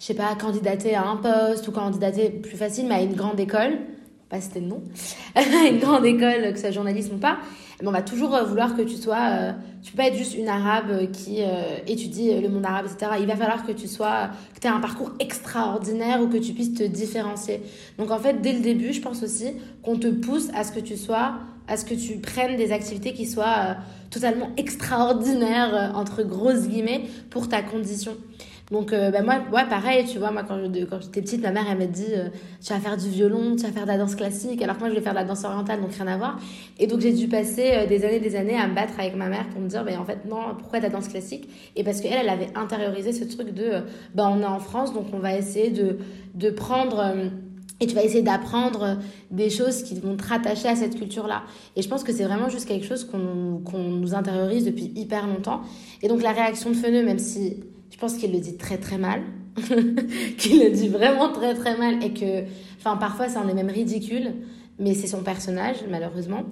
je 0.00 0.06
sais 0.06 0.14
pas, 0.14 0.34
candidater 0.34 0.94
à 0.94 1.06
un 1.06 1.16
poste 1.16 1.68
ou 1.68 1.72
candidater 1.72 2.30
plus 2.30 2.56
facile, 2.56 2.86
mais 2.88 2.94
à 2.94 3.02
une 3.02 3.12
grande 3.12 3.38
école, 3.38 3.78
pas 4.30 4.40
c'était 4.40 4.60
le 4.60 4.66
nom, 4.66 4.82
une 5.70 5.78
grande 5.78 6.06
école, 6.06 6.50
que 6.50 6.54
ce 6.54 6.62
soit 6.62 6.70
journalisme 6.70 7.16
ou 7.16 7.18
pas, 7.18 7.38
on 7.88 7.90
va 7.90 8.02
toujours 8.02 8.34
euh, 8.34 8.44
vouloir 8.44 8.76
que 8.76 8.82
tu 8.82 8.96
sois, 8.96 9.30
euh, 9.30 9.52
tu 9.82 9.92
peux 9.92 9.98
pas 9.98 10.08
être 10.08 10.16
juste 10.16 10.34
une 10.36 10.48
arabe 10.48 11.10
qui 11.12 11.42
euh, 11.42 11.78
étudie 11.86 12.38
le 12.40 12.48
monde 12.48 12.64
arabe, 12.64 12.86
etc. 12.86 13.12
Il 13.20 13.26
va 13.26 13.36
falloir 13.36 13.66
que 13.66 13.72
tu 13.72 13.88
sois, 13.88 14.30
que 14.54 14.60
tu 14.60 14.66
aies 14.66 14.70
un 14.70 14.80
parcours 14.80 15.12
extraordinaire 15.18 16.20
ou 16.20 16.28
que 16.28 16.36
tu 16.36 16.52
puisses 16.52 16.74
te 16.74 16.82
différencier. 16.82 17.62
Donc 17.98 18.10
en 18.10 18.18
fait, 18.18 18.40
dès 18.40 18.52
le 18.52 18.60
début, 18.60 18.92
je 18.92 19.00
pense 19.00 19.22
aussi 19.22 19.52
qu'on 19.82 19.96
te 19.96 20.08
pousse 20.08 20.48
à 20.54 20.64
ce 20.64 20.72
que 20.72 20.80
tu 20.80 20.96
sois, 20.96 21.34
à 21.68 21.76
ce 21.76 21.84
que 21.84 21.94
tu 21.94 22.18
prennes 22.18 22.56
des 22.56 22.72
activités 22.72 23.12
qui 23.12 23.26
soient 23.26 23.76
totalement 24.10 24.50
extraordinaires, 24.56 25.92
entre 25.94 26.22
grosses 26.22 26.66
guillemets, 26.66 27.02
pour 27.30 27.48
ta 27.48 27.62
condition. 27.62 28.16
Donc, 28.70 28.92
euh, 28.92 29.10
bah, 29.10 29.22
moi, 29.22 29.40
ouais, 29.52 29.68
pareil, 29.68 30.04
tu 30.04 30.18
vois, 30.18 30.30
moi, 30.30 30.44
quand, 30.44 30.56
quand 30.88 31.00
j'étais 31.00 31.22
petite, 31.22 31.42
ma 31.42 31.50
mère, 31.50 31.64
elle 31.68 31.78
m'a 31.78 31.86
dit 31.86 32.14
euh, 32.14 32.28
Tu 32.64 32.72
vas 32.72 32.78
faire 32.78 32.96
du 32.96 33.08
violon, 33.08 33.56
tu 33.56 33.64
vas 33.64 33.72
faire 33.72 33.82
de 33.82 33.88
la 33.88 33.98
danse 33.98 34.14
classique, 34.14 34.62
alors 34.62 34.76
que 34.76 34.80
moi, 34.80 34.88
je 34.88 34.94
voulais 34.94 35.02
faire 35.04 35.12
de 35.12 35.18
la 35.18 35.24
danse 35.24 35.44
orientale, 35.44 35.80
donc 35.80 35.92
rien 35.92 36.06
à 36.06 36.16
voir. 36.16 36.38
Et 36.78 36.86
donc, 36.86 37.00
j'ai 37.00 37.12
dû 37.12 37.26
passer 37.26 37.72
euh, 37.72 37.86
des 37.86 38.04
années 38.04 38.20
des 38.20 38.36
années 38.36 38.56
à 38.56 38.68
me 38.68 38.74
battre 38.74 38.94
avec 38.98 39.16
ma 39.16 39.28
mère 39.28 39.48
pour 39.48 39.60
me 39.60 39.66
dire 39.66 39.84
bah, 39.84 39.92
En 39.98 40.04
fait, 40.04 40.24
non, 40.28 40.54
pourquoi 40.56 40.78
de 40.78 40.84
la 40.84 40.90
danse 40.90 41.08
classique? 41.08 41.48
Et 41.74 41.82
parce 41.82 42.00
qu'elle, 42.00 42.12
elle 42.12 42.28
avait 42.28 42.56
intériorisé 42.56 43.12
ce 43.12 43.24
truc 43.24 43.52
de 43.52 43.82
bah, 44.14 44.30
On 44.32 44.40
est 44.40 44.46
en 44.46 44.60
France, 44.60 44.94
donc 44.94 45.06
on 45.12 45.18
va 45.18 45.36
essayer 45.36 45.70
de, 45.70 45.98
de 46.34 46.50
prendre. 46.50 47.04
et 47.80 47.88
tu 47.88 47.94
vas 47.96 48.04
essayer 48.04 48.22
d'apprendre 48.22 48.98
des 49.32 49.50
choses 49.50 49.82
qui 49.82 49.98
vont 49.98 50.16
te 50.16 50.28
rattacher 50.28 50.68
à 50.68 50.76
cette 50.76 50.94
culture-là. 50.94 51.42
Et 51.74 51.82
je 51.82 51.88
pense 51.88 52.04
que 52.04 52.12
c'est 52.12 52.24
vraiment 52.24 52.48
juste 52.48 52.68
quelque 52.68 52.86
chose 52.86 53.02
qu'on 53.02 53.62
qu'on 53.64 53.82
nous 53.82 54.14
intériorise 54.14 54.64
depuis 54.64 54.92
hyper 54.94 55.26
longtemps. 55.26 55.62
Et 56.02 56.08
donc 56.08 56.22
la 56.22 56.30
réaction 56.30 56.70
de 56.70 56.76
Feneux, 56.76 57.04
même 57.04 57.18
si 57.18 57.56
je 57.56 57.79
pense 58.00 58.14
qu'il 58.14 58.32
le 58.32 58.40
dit 58.40 58.56
très 58.56 58.78
très 58.78 58.98
mal, 58.98 59.22
qu'il 60.38 60.64
le 60.64 60.70
dit 60.70 60.88
vraiment 60.88 61.30
très 61.32 61.54
très 61.54 61.76
mal 61.76 62.02
et 62.02 62.12
que, 62.12 62.44
enfin, 62.78 62.96
parfois 62.96 63.28
ça 63.28 63.40
en 63.40 63.48
est 63.48 63.54
même 63.54 63.68
ridicule, 63.68 64.32
mais 64.78 64.94
c'est 64.94 65.06
son 65.06 65.22
personnage, 65.22 65.76
malheureusement. 65.88 66.44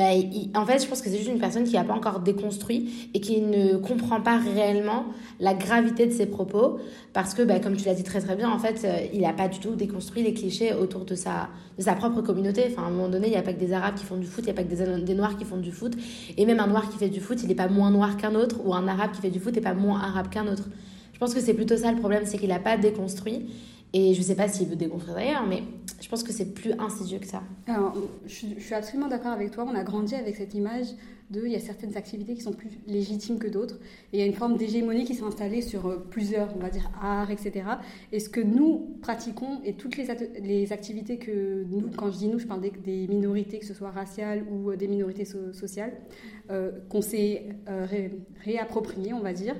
Bah, 0.00 0.12
en 0.54 0.64
fait, 0.64 0.82
je 0.82 0.88
pense 0.88 1.02
que 1.02 1.10
c'est 1.10 1.18
juste 1.18 1.28
une 1.28 1.38
personne 1.38 1.64
qui 1.64 1.74
n'a 1.74 1.84
pas 1.84 1.92
encore 1.92 2.20
déconstruit 2.20 3.10
et 3.12 3.20
qui 3.20 3.42
ne 3.42 3.76
comprend 3.76 4.22
pas 4.22 4.38
réellement 4.38 5.04
la 5.40 5.52
gravité 5.52 6.06
de 6.06 6.10
ses 6.10 6.24
propos 6.24 6.78
parce 7.12 7.34
que, 7.34 7.42
bah, 7.42 7.60
comme 7.60 7.76
tu 7.76 7.84
l'as 7.84 7.92
dit 7.92 8.02
très 8.02 8.20
très 8.20 8.34
bien, 8.34 8.50
en 8.50 8.58
fait, 8.58 8.80
euh, 8.84 9.06
il 9.12 9.20
n'a 9.20 9.34
pas 9.34 9.48
du 9.48 9.58
tout 9.58 9.74
déconstruit 9.74 10.22
les 10.22 10.32
clichés 10.32 10.72
autour 10.72 11.04
de 11.04 11.14
sa, 11.14 11.50
de 11.76 11.82
sa 11.82 11.92
propre 11.92 12.22
communauté. 12.22 12.64
Enfin, 12.70 12.84
à 12.84 12.86
un 12.86 12.90
moment 12.90 13.10
donné, 13.10 13.26
il 13.26 13.32
n'y 13.32 13.36
a 13.36 13.42
pas 13.42 13.52
que 13.52 13.60
des 13.60 13.74
Arabes 13.74 13.96
qui 13.96 14.06
font 14.06 14.16
du 14.16 14.26
foot, 14.26 14.42
il 14.44 14.46
n'y 14.46 14.52
a 14.52 14.54
pas 14.54 14.62
que 14.62 14.74
des, 14.74 15.02
des, 15.02 15.14
Noirs 15.14 15.36
qui 15.36 15.44
font 15.44 15.58
du 15.58 15.70
foot. 15.70 15.92
Et 16.38 16.46
même 16.46 16.60
un 16.60 16.66
Noir 16.66 16.88
qui 16.88 16.96
fait 16.96 17.10
du 17.10 17.20
foot, 17.20 17.42
il 17.42 17.48
n'est 17.48 17.54
pas 17.54 17.68
moins 17.68 17.90
noir 17.90 18.16
qu'un 18.16 18.34
autre, 18.34 18.56
ou 18.64 18.72
un 18.72 18.88
Arabe 18.88 19.10
qui 19.12 19.20
fait 19.20 19.28
du 19.28 19.38
foot 19.38 19.54
n'est 19.54 19.60
pas 19.60 19.74
moins 19.74 20.00
arabe 20.00 20.30
qu'un 20.30 20.50
autre. 20.50 20.64
Je 21.12 21.18
pense 21.18 21.34
que 21.34 21.42
c'est 21.42 21.52
plutôt 21.52 21.76
ça 21.76 21.92
le 21.92 21.98
problème, 21.98 22.22
c'est 22.24 22.38
qu'il 22.38 22.48
n'a 22.48 22.58
pas 22.58 22.78
déconstruit. 22.78 23.50
Et 23.92 24.14
je 24.14 24.20
ne 24.20 24.24
sais 24.24 24.36
pas 24.36 24.48
s'il 24.48 24.68
veut 24.68 24.76
déconstruire 24.76 25.16
d'ailleurs, 25.16 25.44
mais 25.46 25.64
je 26.00 26.08
pense 26.08 26.22
que 26.22 26.32
c'est 26.32 26.54
plus 26.54 26.72
insidieux 26.78 27.18
que 27.18 27.26
ça. 27.26 27.42
Alors, 27.66 27.94
je, 28.26 28.46
suis 28.58 28.74
absolument 28.74 29.08
d'accord 29.08 29.32
avec 29.32 29.50
toi. 29.50 29.66
On 29.68 29.74
a 29.74 29.84
grandi 29.84 30.14
avec 30.14 30.36
cette 30.36 30.54
image 30.54 30.86
de 31.30 31.44
il 31.44 31.52
y 31.52 31.56
a 31.56 31.60
certaines 31.60 31.96
activités 31.96 32.34
qui 32.34 32.40
sont 32.40 32.52
plus 32.52 32.70
légitimes 32.86 33.38
que 33.38 33.46
d'autres. 33.46 33.78
Il 34.12 34.18
y 34.18 34.22
a 34.22 34.26
une 34.26 34.34
forme 34.34 34.56
d'hégémonie 34.56 35.04
qui 35.04 35.14
s'est 35.14 35.22
installée 35.22 35.62
sur 35.62 35.86
euh, 35.86 36.06
plusieurs, 36.10 36.56
on 36.56 36.58
va 36.58 36.70
dire, 36.70 36.90
arts, 37.00 37.30
etc. 37.30 37.64
Et 38.12 38.18
ce 38.18 38.28
que 38.28 38.40
nous 38.40 38.96
pratiquons 39.00 39.60
et 39.64 39.74
toutes 39.74 39.96
les, 39.96 40.72
activités 40.72 41.18
que 41.18 41.64
nous, 41.70 41.88
quand 41.96 42.10
je 42.10 42.18
dis 42.18 42.28
nous, 42.28 42.38
je 42.38 42.46
parle 42.46 42.62
des, 42.62 43.06
minorités, 43.06 43.58
que 43.58 43.66
ce 43.66 43.74
soit 43.74 43.90
raciales 43.90 44.44
ou 44.50 44.70
euh, 44.70 44.76
des 44.76 44.88
minorités 44.88 45.24
sociales, 45.24 45.92
euh, 46.50 46.72
qu'on 46.88 47.02
s'est 47.02 47.44
réappropriées, 48.44 49.12
on 49.12 49.20
va 49.20 49.32
dire, 49.32 49.54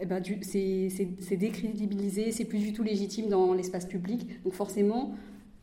eh 0.00 0.06
ben, 0.06 0.22
c'est 0.42 1.36
décrédibilisé, 1.36 2.32
c'est 2.32 2.44
plus 2.44 2.58
du 2.58 2.72
tout 2.72 2.82
légitime 2.82 3.28
dans 3.28 3.54
l'espace 3.54 3.86
public. 3.86 4.42
Donc 4.42 4.52
forcément, 4.52 5.14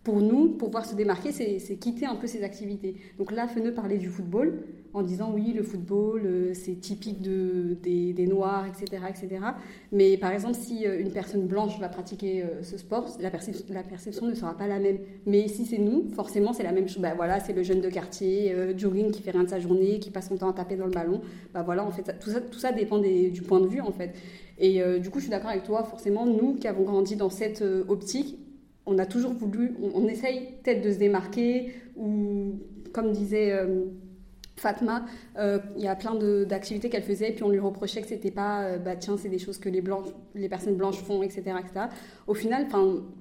pour 0.04 0.20
nous, 0.20 0.50
pouvoir 0.50 0.86
se 0.86 0.96
démarquer, 0.96 1.32
c'est 1.32 1.76
quitter 1.78 2.06
un 2.08 2.16
peu 2.16 2.28
ces 2.28 2.44
activités. 2.44 2.96
Donc 3.20 3.32
là, 3.32 3.48
Feneux 3.48 3.74
parlait 3.74 4.00
du 4.00 4.10
football 4.10 4.64
en 4.94 5.04
disant 5.04 5.32
oui, 5.34 5.54
le 5.54 5.64
football, 5.64 6.24
euh, 6.26 6.54
c'est 6.54 6.76
typique 6.80 7.22
de, 7.22 7.78
des, 7.82 8.28
Noirs, 8.28 8.66
etc., 8.68 9.04
etc. 9.10 9.46
Mais 9.92 10.18
par 10.18 10.32
exemple, 10.32 10.56
si 10.56 10.86
euh, 10.86 11.00
une 11.00 11.12
personne 11.12 11.48
blanche 11.48 11.80
va 11.80 11.88
pratiquer 11.88 12.44
euh, 12.44 12.64
ce 12.64 12.78
sport, 12.78 13.08
la, 13.20 13.30
perception 13.30 14.26
ne 14.26 14.34
sera 14.34 14.58
pas 14.58 14.68
la 14.68 14.80
même. 14.80 14.98
Mais 15.26 15.48
si 15.48 15.66
c'est 15.66 15.78
nous, 15.78 16.10
forcément, 16.14 16.52
c'est 16.52 16.64
la 16.64 16.72
même 16.72 16.88
chose. 16.88 17.02
Bah, 17.02 17.14
voilà, 17.16 17.40
c'est 17.40 17.54
le 17.54 17.64
jeune 17.64 17.82
de 17.82 17.90
quartier, 17.90 18.54
jogging, 18.78 19.12
qui 19.12 19.22
fait 19.22 19.32
rien 19.32 19.44
de 19.44 19.50
sa 19.50 19.60
journée, 19.60 20.00
qui 20.00 20.12
passe 20.12 20.30
son 20.30 20.38
temps 20.38 20.50
à 20.50 20.54
taper 20.54 20.76
dans 20.76 20.86
le 20.86 20.92
ballon. 20.92 21.22
Bah, 21.54 21.64
voilà, 21.64 21.86
en 21.86 21.92
fait, 21.92 22.18
tout 22.20 22.30
ça, 22.30 22.42
tout 22.42 22.60
ça 22.60 22.72
dépend 22.72 23.00
du 23.00 23.42
point 23.42 23.60
de 23.60 23.68
vue, 23.68 23.82
en 23.82 23.92
fait. 23.92 24.14
Et 24.60 24.82
du 25.00 25.10
coup, 25.10 25.20
je 25.20 25.24
suis 25.24 25.32
d'accord 25.32 25.50
avec 25.50 25.64
toi, 25.64 25.84
forcément, 25.84 26.26
nous 26.26 26.56
qui 26.56 26.68
avons 26.68 26.84
grandi 26.84 27.16
dans 27.16 27.30
cette 27.30 27.64
optique, 27.88 28.38
on 28.86 28.98
a 28.98 29.06
toujours 29.06 29.34
voulu, 29.34 29.76
on, 29.94 30.08
essaye 30.08 30.54
peut-être 30.64 30.82
de 30.82 30.92
se 30.92 30.98
démarquer, 30.98 31.74
ou 31.96 32.60
comme 32.94 33.12
disait 33.12 33.54
euh, 33.54 33.86
Fatma, 34.62 35.06
euh, 35.40 35.58
il 35.76 35.84
y 35.84 35.88
a 35.88 35.96
plein 35.96 36.14
d'activités 36.46 36.90
qu'elle 36.90 37.02
faisait, 37.02 37.32
puis 37.32 37.44
on 37.44 37.50
lui 37.50 37.58
reprochait 37.58 38.00
que 38.02 38.08
c'était 38.08 38.30
pas, 38.30 38.62
euh, 38.62 38.78
bah 38.78 38.96
tiens, 38.96 39.18
c'est 39.18 39.28
des 39.28 39.40
choses 39.40 39.58
que 39.58 39.70
les, 39.70 39.82
blancs, 39.82 40.06
les 40.36 40.50
personnes 40.50 40.76
blanches 40.76 41.02
font, 41.02 41.24
etc. 41.24 41.42
etc. 41.60 41.88
Au 42.28 42.36
final, 42.36 42.68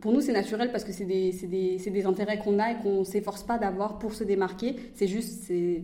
pour 0.01 0.13
nous, 0.13 0.21
c'est 0.21 0.35
naturel 0.35 0.71
parce 0.71 0.85
que 0.85 0.93
c'est 0.93 1.07
des, 1.07 1.33
des, 1.33 1.79
des, 1.79 2.07
intérêts 2.07 2.39
qu'on 2.39 2.59
a 2.59 2.73
et 2.73 2.77
qu'on 2.83 3.05
s'efforce 3.05 3.43
pas 3.43 3.57
d'avoir 3.57 3.99
pour 3.99 4.13
se 4.13 4.23
démarquer. 4.23 4.77
C'est 4.95 5.07
juste, 5.07 5.45
c'est 5.47 5.83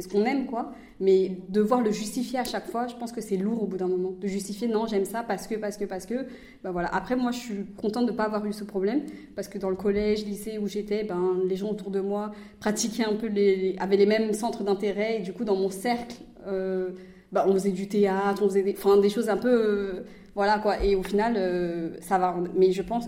ce 0.00 0.08
qu'on 0.08 0.24
aime, 0.24 0.46
quoi. 0.46 0.72
Mais 0.98 1.32
devoir 1.50 1.82
le 1.82 1.90
justifier 1.90 2.38
à 2.38 2.44
chaque 2.44 2.68
fois, 2.68 2.86
je 2.86 2.94
pense 2.96 3.12
que 3.12 3.20
c'est 3.20 3.36
lourd 3.36 3.62
au 3.62 3.66
bout 3.66 3.76
d'un 3.76 3.88
moment. 3.88 4.14
De 4.18 4.26
justifier, 4.26 4.66
non, 4.66 4.86
j'aime 4.86 5.04
ça 5.04 5.22
parce 5.22 5.46
que, 5.46 5.56
parce 5.56 5.76
que, 5.76 5.84
parce 5.84 6.06
que. 6.06 6.26
Ben 6.64 6.70
voilà. 6.70 6.88
Après, 6.94 7.16
moi, 7.16 7.32
je 7.32 7.38
suis 7.38 7.66
contente 7.76 8.06
de 8.06 8.12
ne 8.12 8.16
pas 8.16 8.24
avoir 8.24 8.46
eu 8.46 8.52
ce 8.54 8.64
problème 8.64 9.02
parce 9.34 9.48
que 9.48 9.58
dans 9.58 9.68
le 9.68 9.76
collège, 9.76 10.24
lycée 10.24 10.56
où 10.56 10.66
j'étais, 10.66 11.04
ben, 11.04 11.38
les 11.46 11.56
gens 11.56 11.68
autour 11.68 11.90
de 11.90 12.00
moi 12.00 12.32
pratiquaient 12.60 13.04
un 13.04 13.14
peu, 13.14 13.26
les, 13.26 13.76
avaient 13.78 13.98
les 13.98 14.06
mêmes 14.06 14.32
centres 14.32 14.64
d'intérêt 14.64 14.85
et 14.88 15.20
du 15.20 15.32
coup, 15.32 15.44
dans 15.44 15.56
mon 15.56 15.70
cercle, 15.70 16.16
euh, 16.46 16.90
ben, 17.32 17.44
on 17.46 17.52
faisait 17.54 17.72
du 17.72 17.88
théâtre, 17.88 18.42
on 18.42 18.48
faisait 18.48 18.62
des, 18.62 18.74
enfin, 18.76 18.98
des 18.98 19.10
choses 19.10 19.28
un 19.28 19.36
peu. 19.36 19.48
Euh, 19.48 20.04
voilà 20.34 20.58
quoi. 20.58 20.82
Et 20.82 20.94
au 20.94 21.02
final, 21.02 21.34
euh, 21.36 21.96
ça 22.00 22.18
va. 22.18 22.36
Mais 22.54 22.72
je 22.72 22.82
pense, 22.82 23.06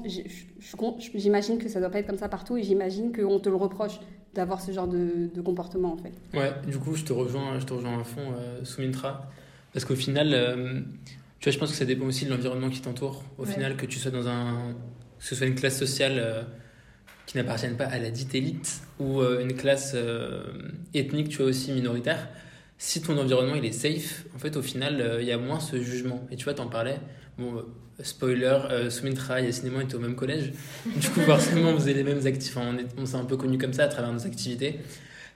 j'imagine 1.15 1.59
que 1.59 1.69
ça 1.69 1.81
doit 1.81 1.91
pas 1.91 1.99
être 1.99 2.07
comme 2.07 2.19
ça 2.19 2.29
partout 2.29 2.57
et 2.57 2.63
j'imagine 2.63 3.13
qu'on 3.13 3.39
te 3.39 3.49
le 3.49 3.57
reproche 3.57 4.01
d'avoir 4.35 4.61
ce 4.61 4.73
genre 4.73 4.89
de, 4.89 5.29
comportement 5.43 5.93
en 5.93 5.97
fait. 5.97 6.13
Ouais, 6.37 6.53
du 6.67 6.79
coup, 6.79 6.95
je 6.95 7.05
te 7.05 7.13
rejoins, 7.13 7.59
je 7.59 7.67
te 7.67 7.75
rejoins 7.75 8.01
à 8.01 8.05
fond, 8.05 8.33
Soumintra. 8.63 9.31
Parce 9.73 9.85
qu'au 9.85 9.95
final, 9.95 10.31
tu 11.39 11.49
vois, 11.49 11.53
je 11.53 11.59
pense 11.59 11.71
que 11.71 11.77
ça 11.77 11.85
dépend 11.85 12.07
aussi 12.07 12.25
de 12.25 12.31
l'environnement 12.31 12.71
qui 12.71 12.81
t'entoure. 12.81 13.23
Au 13.37 13.45
final, 13.45 13.77
que 13.77 13.87
tu 13.87 13.99
sois 13.99 14.11
dans 14.11 14.27
un. 14.27 14.75
que 15.19 15.25
ce 15.25 15.35
soit 15.35 15.47
une 15.47 15.55
classe 15.55 15.79
sociale 15.79 16.47
qui 17.29 17.37
n'appartienne 17.37 17.77
pas 17.77 17.85
à 17.85 18.01
la 18.01 18.11
dite 18.11 18.35
élite 18.35 18.81
ou 18.99 19.21
euh, 19.21 19.41
une 19.41 19.55
classe 19.55 19.95
ethnique, 20.95 21.29
tu 21.29 21.37
vois, 21.37 21.47
aussi 21.47 21.71
minoritaire. 21.71 22.29
Si 22.79 23.01
ton 23.01 23.17
environnement 23.17 23.55
il 23.55 23.65
est 23.65 23.73
safe, 23.73 24.25
en 24.35 24.39
fait, 24.39 24.57
au 24.57 24.63
final, 24.63 25.19
il 25.21 25.27
y 25.27 25.33
a 25.33 25.39
moins 25.39 25.61
ce 25.61 25.81
jugement. 25.81 26.27
Et 26.33 26.37
tu 26.37 26.45
vois, 26.45 26.55
t'en 26.55 26.67
parlais. 26.67 26.99
Bon, 27.39 27.65
spoiler, 28.03 28.59
euh, 28.71 28.91
Soumintra 28.91 29.41
et 29.41 29.53
Cinéma 29.53 29.83
étaient 29.83 29.97
au 29.97 30.01
même 30.01 30.15
collège. 30.15 30.53
Du 30.87 31.09
coup, 31.09 31.21
forcément, 31.27 31.71
on 31.71 31.79
faisait 31.79 31.95
les 31.95 32.05
mêmes 32.05 32.27
activités. 32.27 32.59
Enfin, 32.59 32.77
on, 32.97 33.07
s'est 33.07 33.17
un 33.17 33.25
peu 33.25 33.37
connus 33.37 33.59
comme 33.59 33.73
ça 33.73 33.85
à 33.85 33.89
travers 33.89 34.13
nos 34.13 34.27
activités. 34.27 34.81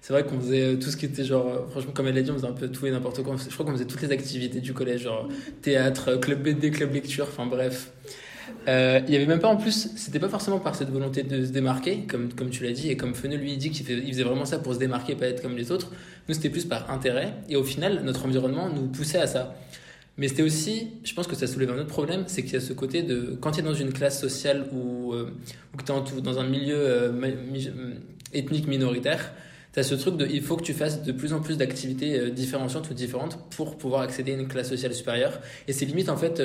C'est 0.01 0.13
vrai 0.13 0.25
qu'on 0.25 0.41
faisait 0.41 0.63
euh, 0.63 0.77
tout 0.77 0.91
ce 0.91 0.97
qui 0.97 1.07
était 1.07 1.25
genre, 1.25 1.49
euh, 1.49 1.71
franchement, 1.71 1.93
comme 1.93 2.09
elle 2.09 2.15
l'a 2.15 2.23
dit, 2.23 2.31
on 2.31 2.35
faisait 2.35 2.47
un 2.47 2.53
peu 2.53 2.69
tout 2.69 2.87
et 2.87 2.91
n'importe 2.91 3.23
quoi. 3.23 3.37
Je 3.37 3.53
crois 3.53 3.67
qu'on 3.67 3.73
faisait 3.73 3.87
toutes 3.87 4.03
les 4.03 4.13
activités 4.13 4.61
du 4.61 4.75
collège, 4.75 5.03
genre 5.03 5.29
théâtre, 5.61 6.17
club 6.17 6.43
BD, 6.43 6.71
club 6.71 6.93
lecture, 6.93 7.27
enfin 7.29 7.47
bref. 7.47 7.93
Euh, 8.69 9.01
il 9.07 9.13
y 9.13 9.17
avait 9.17 9.27
même 9.27 9.41
pas 9.41 9.49
en 9.49 9.57
plus, 9.57 9.91
c'était 9.97 10.19
pas 10.19 10.29
forcément 10.29 10.61
par 10.61 10.75
cette 10.75 10.91
volonté 10.91 11.23
de 11.23 11.45
se 11.45 11.51
démarquer, 11.51 12.05
comme, 12.09 12.33
comme 12.33 12.51
tu 12.51 12.63
l'as 12.65 12.73
dit, 12.73 12.91
et 12.91 12.97
comme 12.97 13.15
Feneux 13.15 13.37
lui 13.37 13.57
dit 13.57 13.71
qu'il 13.71 13.89
il 13.91 14.13
faisait 14.13 14.23
vraiment 14.23 14.45
ça 14.45 14.59
pour 14.59 14.75
se 14.75 14.79
démarquer, 14.79 15.17
pas 15.17 15.27
être 15.27 15.43
comme 15.43 15.57
les 15.57 15.73
autres. 15.73 15.91
Nous, 16.29 16.35
c'était 16.35 16.51
plus 16.51 16.65
par 16.65 16.91
intérêt, 16.91 17.35
et 17.49 17.57
au 17.57 17.65
final, 17.65 18.03
notre 18.05 18.25
environnement 18.27 18.69
nous 18.69 18.87
poussait 18.87 19.19
à 19.19 19.27
ça. 19.27 19.57
Mais 20.19 20.29
c'était 20.29 20.43
aussi, 20.43 20.89
je 21.05 21.15
pense 21.15 21.27
que 21.27 21.35
ça 21.35 21.47
soulève 21.47 21.71
un 21.71 21.79
autre 21.79 21.87
problème, 21.87 22.25
c'est 22.27 22.43
qu'il 22.43 22.53
y 22.53 22.57
a 22.57 22.61
ce 22.61 22.73
côté 22.73 23.03
de 23.03 23.37
quand 23.41 23.53
tu 23.53 23.61
es 23.61 23.63
dans 23.63 23.75
une 23.75 23.93
classe 23.93 24.21
sociale 24.21 24.67
ou, 24.73 25.15
euh, 25.15 25.33
que 25.77 25.83
tu 25.83 25.93
es 25.93 26.21
dans 26.21 26.39
un 26.39 26.47
milieu 26.47 26.77
euh, 26.77 27.11
ethnique 28.35 28.69
minoritaire, 28.69 29.33
tu 29.73 29.81
as 29.81 29.83
ce 29.83 29.95
truc 29.95 30.19
de 30.19 30.27
il 30.27 30.43
faut 30.43 30.57
que 30.57 30.63
tu 30.63 30.75
fasses 30.75 31.03
de 31.03 31.13
plus 31.13 31.33
en 31.33 31.41
plus 31.41 31.57
d'activités 31.57 32.31
différenciantes 32.31 32.91
ou 32.91 32.95
différentes 32.95 33.39
pour 33.57 33.79
pouvoir 33.79 34.03
accéder 34.03 34.33
à 34.33 34.37
une 34.37 34.47
classe 34.47 34.69
sociale 34.69 34.93
supérieure. 34.93 35.41
Et 35.67 35.73
c'est 35.73 35.87
limite 35.87 36.11
en 36.11 36.19
fait, 36.19 36.43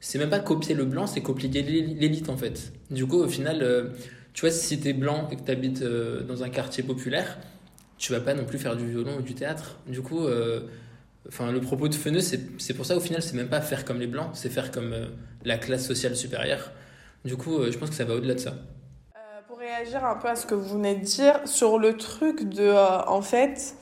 c'est 0.00 0.18
même 0.18 0.30
pas 0.30 0.40
copier 0.40 0.74
le 0.74 0.84
blanc, 0.84 1.06
c'est 1.06 1.20
copier 1.20 1.48
l'élite 1.48 2.28
en 2.28 2.36
fait. 2.36 2.72
Du 2.90 3.06
coup, 3.06 3.18
au 3.18 3.28
final, 3.28 3.92
tu 4.32 4.42
vois, 4.42 4.50
si 4.50 4.80
tu 4.80 4.88
es 4.88 4.92
blanc 4.92 5.28
et 5.30 5.36
que 5.36 5.42
tu 5.42 5.50
habites 5.50 5.82
dans 5.82 6.42
un 6.42 6.48
quartier 6.48 6.82
populaire, 6.82 7.38
tu 7.98 8.12
vas 8.12 8.20
pas 8.20 8.34
non 8.34 8.44
plus 8.44 8.58
faire 8.58 8.76
du 8.76 8.88
violon 8.88 9.18
ou 9.18 9.22
du 9.22 9.34
théâtre. 9.34 9.78
Du 9.86 10.00
coup, 10.00 10.26
Enfin, 11.28 11.52
le 11.52 11.60
propos 11.60 11.88
de 11.88 11.94
Feneux, 11.94 12.20
c'est 12.20 12.74
pour 12.74 12.86
ça 12.86 12.96
au 12.96 13.00
final, 13.00 13.22
c'est 13.22 13.36
même 13.36 13.48
pas 13.48 13.60
faire 13.60 13.84
comme 13.84 14.00
les 14.00 14.06
blancs, 14.06 14.30
c'est 14.32 14.48
faire 14.48 14.70
comme 14.70 14.92
euh, 14.94 15.06
la 15.44 15.58
classe 15.58 15.86
sociale 15.86 16.16
supérieure. 16.16 16.70
Du 17.24 17.36
coup, 17.36 17.58
euh, 17.58 17.70
je 17.70 17.76
pense 17.76 17.90
que 17.90 17.94
ça 17.94 18.04
va 18.04 18.14
au-delà 18.14 18.34
de 18.34 18.40
ça. 18.40 18.50
Euh, 18.50 19.40
pour 19.46 19.58
réagir 19.58 20.04
un 20.04 20.14
peu 20.14 20.28
à 20.28 20.36
ce 20.36 20.46
que 20.46 20.54
vous 20.54 20.78
venez 20.78 20.94
de 20.94 21.04
dire, 21.04 21.40
sur 21.44 21.78
le 21.78 21.98
truc 21.98 22.48
de, 22.48 22.70
en 23.06 23.20
fait, 23.20 23.74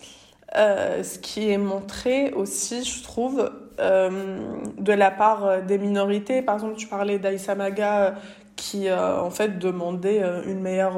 ce 0.53 1.19
qui 1.21 1.49
est 1.51 1.59
montré 1.59 2.33
aussi, 2.33 2.83
je 2.83 3.05
trouve, 3.05 3.41
euh, 3.41 3.51
de 3.79 4.93
la 4.93 5.11
part 5.11 5.47
euh, 5.47 5.61
des 5.61 5.79
minorités. 5.79 6.43
Par 6.43 6.55
exemple, 6.57 6.77
tu 6.77 6.87
parlais 6.87 7.19
d'Aïssa 7.19 7.55
Maga 7.55 8.01
euh, 8.01 8.11
qui 8.57 8.91
en 8.91 9.29
fait 9.29 9.59
demandait 9.59 10.23
une 10.47 10.61
meilleure 10.61 10.97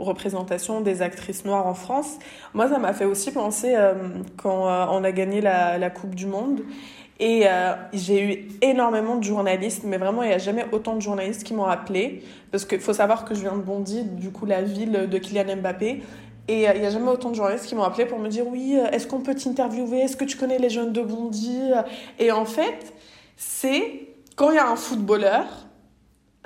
représentation 0.00 0.80
des 0.80 1.00
actrices 1.00 1.44
noires 1.44 1.68
en 1.68 1.74
France. 1.74 2.18
Moi, 2.54 2.68
ça 2.68 2.80
m'a 2.80 2.92
fait 2.92 3.04
aussi 3.04 3.30
penser 3.30 3.76
quand 4.36 4.66
on 4.90 5.04
a 5.04 5.12
gagné 5.12 5.40
la, 5.40 5.78
la 5.78 5.90
Coupe 5.90 6.16
du 6.16 6.26
Monde. 6.26 6.62
Et 7.20 7.44
j'ai 7.92 8.24
eu 8.24 8.48
énormément 8.62 9.14
de 9.14 9.22
journalistes, 9.22 9.84
mais 9.86 9.96
vraiment, 9.96 10.24
il 10.24 10.30
n'y 10.30 10.34
a 10.34 10.38
jamais 10.38 10.66
autant 10.72 10.96
de 10.96 11.00
journalistes 11.00 11.44
qui 11.44 11.54
m'ont 11.54 11.66
appelé. 11.66 12.24
Parce 12.50 12.64
qu'il 12.64 12.80
faut 12.80 12.92
savoir 12.92 13.24
que 13.24 13.32
je 13.32 13.42
viens 13.42 13.54
de 13.54 13.62
Bondy, 13.62 14.02
du 14.02 14.32
coup, 14.32 14.44
la 14.44 14.62
ville 14.62 15.06
de 15.08 15.18
Kylian 15.18 15.58
Mbappé. 15.58 16.02
Et 16.48 16.62
il 16.62 16.80
n'y 16.80 16.86
a 16.86 16.90
jamais 16.90 17.10
autant 17.10 17.30
de 17.30 17.34
journalistes 17.34 17.66
qui 17.66 17.74
m'ont 17.74 17.82
appelé 17.82 18.06
pour 18.06 18.18
me 18.18 18.28
dire 18.28 18.46
oui, 18.46 18.74
est-ce 18.90 19.06
qu'on 19.06 19.20
peut 19.20 19.34
t'interviewer? 19.34 20.00
Est-ce 20.00 20.16
que 20.16 20.24
tu 20.24 20.38
connais 20.38 20.58
les 20.58 20.70
jeunes 20.70 20.92
de 20.92 21.02
Bondy? 21.02 21.60
Et 22.18 22.32
en 22.32 22.46
fait, 22.46 22.94
c'est 23.36 24.08
quand 24.34 24.50
il 24.50 24.56
y 24.56 24.58
a 24.58 24.70
un 24.70 24.76
footballeur 24.76 25.44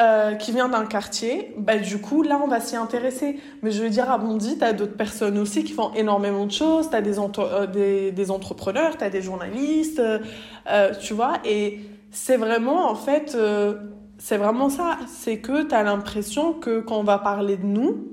euh, 0.01 0.35
qui 0.35 0.51
vient 0.51 0.69
d'un 0.69 0.87
quartier, 0.87 1.55
bah, 1.59 1.77
du 1.77 1.99
coup, 1.99 2.23
là, 2.23 2.41
on 2.43 2.49
va 2.49 2.61
s'y 2.61 2.75
intéresser. 2.75 3.39
Mais 3.63 3.71
je 3.71 3.83
veux 3.83 3.91
dire, 3.91 4.11
à 4.11 4.19
Bondy, 4.19 4.59
tu 4.59 4.65
as 4.65 4.73
d'autres 4.73 4.97
personnes 4.97 5.39
aussi 5.39 5.63
qui 5.63 5.75
font 5.75 5.93
énormément 5.93 6.47
de 6.47 6.51
choses. 6.51 6.89
Tu 6.91 6.97
as 6.97 7.03
des, 7.03 7.19
euh, 7.19 8.11
des, 8.11 8.31
entrepreneurs, 8.31 8.97
tu 8.97 9.05
as 9.05 9.11
des 9.11 9.23
journalistes, 9.23 10.01
euh, 10.01 10.95
tu 11.01 11.15
vois. 11.15 11.35
Et 11.45 11.81
c'est 12.11 12.39
vraiment, 12.39 12.91
en 12.91 12.95
fait, 12.95 13.37
c'est 14.19 14.37
vraiment 14.39 14.71
ça. 14.71 14.99
C'est 15.07 15.39
que 15.39 15.63
tu 15.63 15.75
as 15.75 15.83
l'impression 15.83 16.55
que 16.55 16.81
quand 16.81 16.99
on 16.99 17.05
va 17.05 17.19
parler 17.19 17.59
de 17.59 17.67
nous, 17.67 18.09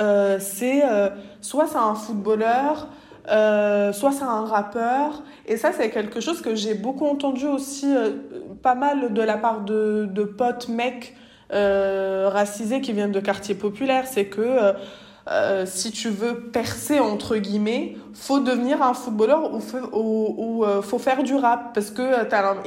euh, 0.00 0.38
c'est 0.40 0.82
euh, 0.84 1.10
soit 1.40 1.66
c'est 1.66 1.76
un 1.76 1.94
footballeur, 1.94 2.88
euh, 3.30 3.92
soit 3.92 4.12
c'est 4.12 4.24
un 4.24 4.44
rappeur. 4.44 5.22
Et 5.46 5.56
ça, 5.56 5.72
c'est 5.72 5.90
quelque 5.90 6.20
chose 6.20 6.40
que 6.40 6.54
j'ai 6.54 6.74
beaucoup 6.74 7.06
entendu 7.06 7.46
aussi, 7.46 7.92
pas 8.62 8.74
mal 8.74 9.12
de 9.12 9.22
la 9.22 9.36
part 9.36 9.62
de, 9.62 10.08
de 10.10 10.24
potes 10.24 10.68
mecs 10.68 11.16
racisés 11.50 12.80
qui 12.80 12.92
viennent 12.92 13.12
de 13.12 13.20
quartiers 13.20 13.56
populaires. 13.56 14.06
C'est 14.06 14.26
que 14.26 14.72
si 15.64 15.90
tu 15.90 16.08
veux 16.08 16.40
percer, 16.50 17.00
entre 17.00 17.36
guillemets, 17.36 17.96
faut 18.14 18.40
devenir 18.40 18.82
un 18.82 18.94
footballeur 18.94 19.52
ou, 19.52 19.60
faut, 19.60 19.78
ou, 19.92 20.64
faut 20.82 20.98
faire 20.98 21.24
du 21.24 21.34
rap. 21.34 21.74
Parce 21.74 21.90
que 21.90 22.02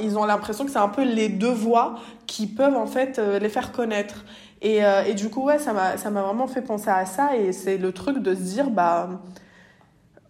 ils 0.02 0.18
ont 0.18 0.26
l'impression 0.26 0.66
que 0.66 0.70
c'est 0.70 0.78
un 0.78 0.88
peu 0.88 1.04
les 1.04 1.30
deux 1.30 1.52
voies 1.52 1.94
qui 2.26 2.46
peuvent 2.46 2.76
en 2.76 2.86
fait 2.86 3.18
les 3.18 3.48
faire 3.48 3.72
connaître. 3.72 4.24
Et, 4.64 4.82
euh, 4.82 5.04
et 5.04 5.12
du 5.12 5.28
coup, 5.28 5.44
ouais, 5.44 5.58
ça 5.58 5.74
m'a 5.74 6.22
vraiment 6.22 6.46
fait 6.46 6.62
penser 6.62 6.88
à 6.88 7.04
ça. 7.04 7.36
Et 7.36 7.52
c'est 7.52 7.76
le 7.76 7.92
truc 7.92 8.18
de 8.18 8.34
se 8.34 8.40
dire, 8.40 8.70
bah, 8.70 9.10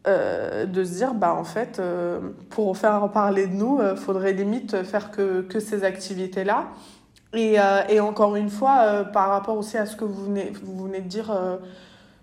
euh, 0.08 0.66
de 0.66 0.84
se 0.84 0.94
dire, 0.94 1.14
bah, 1.14 1.34
en 1.34 1.44
fait, 1.44 1.78
euh, 1.78 2.18
pour 2.50 2.76
faire 2.76 3.08
parler 3.12 3.46
de 3.46 3.54
nous, 3.54 3.80
il 3.80 3.96
faudrait 3.96 4.32
limite 4.32 4.82
faire 4.82 5.12
que, 5.12 5.42
que 5.42 5.60
ces 5.60 5.84
activités-là. 5.84 6.66
Et, 7.32 7.56
et, 7.88 8.00
encore 8.00 8.36
une 8.36 8.50
fois, 8.50 9.04
par 9.12 9.28
rapport 9.28 9.56
aussi 9.56 9.76
à 9.76 9.86
ce 9.86 9.96
que 9.96 10.04
vous 10.04 10.24
venez, 10.24 10.52
vous 10.62 10.84
venez 10.84 11.00
de 11.00 11.08
dire 11.08 11.36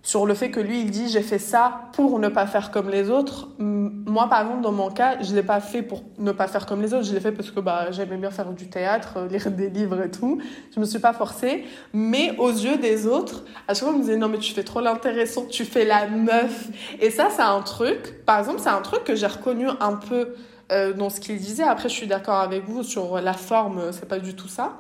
sur 0.03 0.25
le 0.25 0.33
fait 0.33 0.49
que 0.49 0.59
lui, 0.59 0.81
il 0.81 0.89
dit 0.89 1.09
j'ai 1.09 1.21
fait 1.21 1.37
ça 1.37 1.81
pour 1.93 2.17
ne 2.17 2.27
pas 2.27 2.47
faire 2.47 2.71
comme 2.71 2.89
les 2.89 3.11
autres. 3.11 3.49
Moi, 3.59 4.27
par 4.27 4.41
exemple, 4.41 4.61
dans 4.61 4.71
mon 4.71 4.89
cas, 4.89 5.21
je 5.21 5.35
l'ai 5.35 5.43
pas 5.43 5.59
fait 5.59 5.83
pour 5.83 6.03
ne 6.17 6.31
pas 6.31 6.47
faire 6.47 6.65
comme 6.65 6.81
les 6.81 6.93
autres. 6.93 7.03
Je 7.03 7.13
l'ai 7.13 7.19
fait 7.19 7.31
parce 7.31 7.51
que 7.51 7.59
bah, 7.59 7.91
j'aimais 7.91 8.17
bien 8.17 8.31
faire 8.31 8.51
du 8.51 8.67
théâtre, 8.67 9.13
euh, 9.17 9.27
lire 9.27 9.51
des 9.51 9.69
livres 9.69 10.01
et 10.01 10.09
tout. 10.09 10.41
Je 10.73 10.79
me 10.79 10.85
suis 10.85 10.97
pas 10.97 11.13
forcée. 11.13 11.65
Mais 11.93 12.35
aux 12.39 12.49
yeux 12.49 12.77
des 12.77 13.05
autres, 13.05 13.43
à 13.67 13.75
chaque 13.75 13.83
fois, 13.83 13.93
on 13.93 13.97
me 13.97 14.01
disait 14.01 14.17
non, 14.17 14.27
mais 14.27 14.39
tu 14.39 14.53
fais 14.53 14.63
trop 14.63 14.81
l'intéressant, 14.81 15.45
tu 15.45 15.65
fais 15.65 15.85
la 15.85 16.07
meuf. 16.07 16.69
Et 16.99 17.11
ça, 17.11 17.27
c'est 17.29 17.43
un 17.43 17.61
truc, 17.61 18.25
par 18.25 18.39
exemple, 18.39 18.59
c'est 18.59 18.69
un 18.69 18.81
truc 18.81 19.03
que 19.03 19.13
j'ai 19.13 19.27
reconnu 19.27 19.67
un 19.79 19.93
peu 19.93 20.33
euh, 20.71 20.93
dans 20.93 21.11
ce 21.11 21.19
qu'il 21.19 21.37
disait. 21.37 21.63
Après, 21.63 21.89
je 21.89 21.93
suis 21.93 22.07
d'accord 22.07 22.39
avec 22.39 22.65
vous 22.65 22.81
sur 22.81 23.21
la 23.21 23.33
forme, 23.33 23.91
c'est 23.91 24.07
pas 24.07 24.19
du 24.19 24.33
tout 24.33 24.47
ça. 24.47 24.79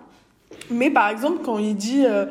Mais 0.71 0.89
par 0.89 1.09
exemple, 1.09 1.41
quand 1.45 1.59
il 1.59 1.75
dit. 1.75 2.05
Euh, 2.07 2.25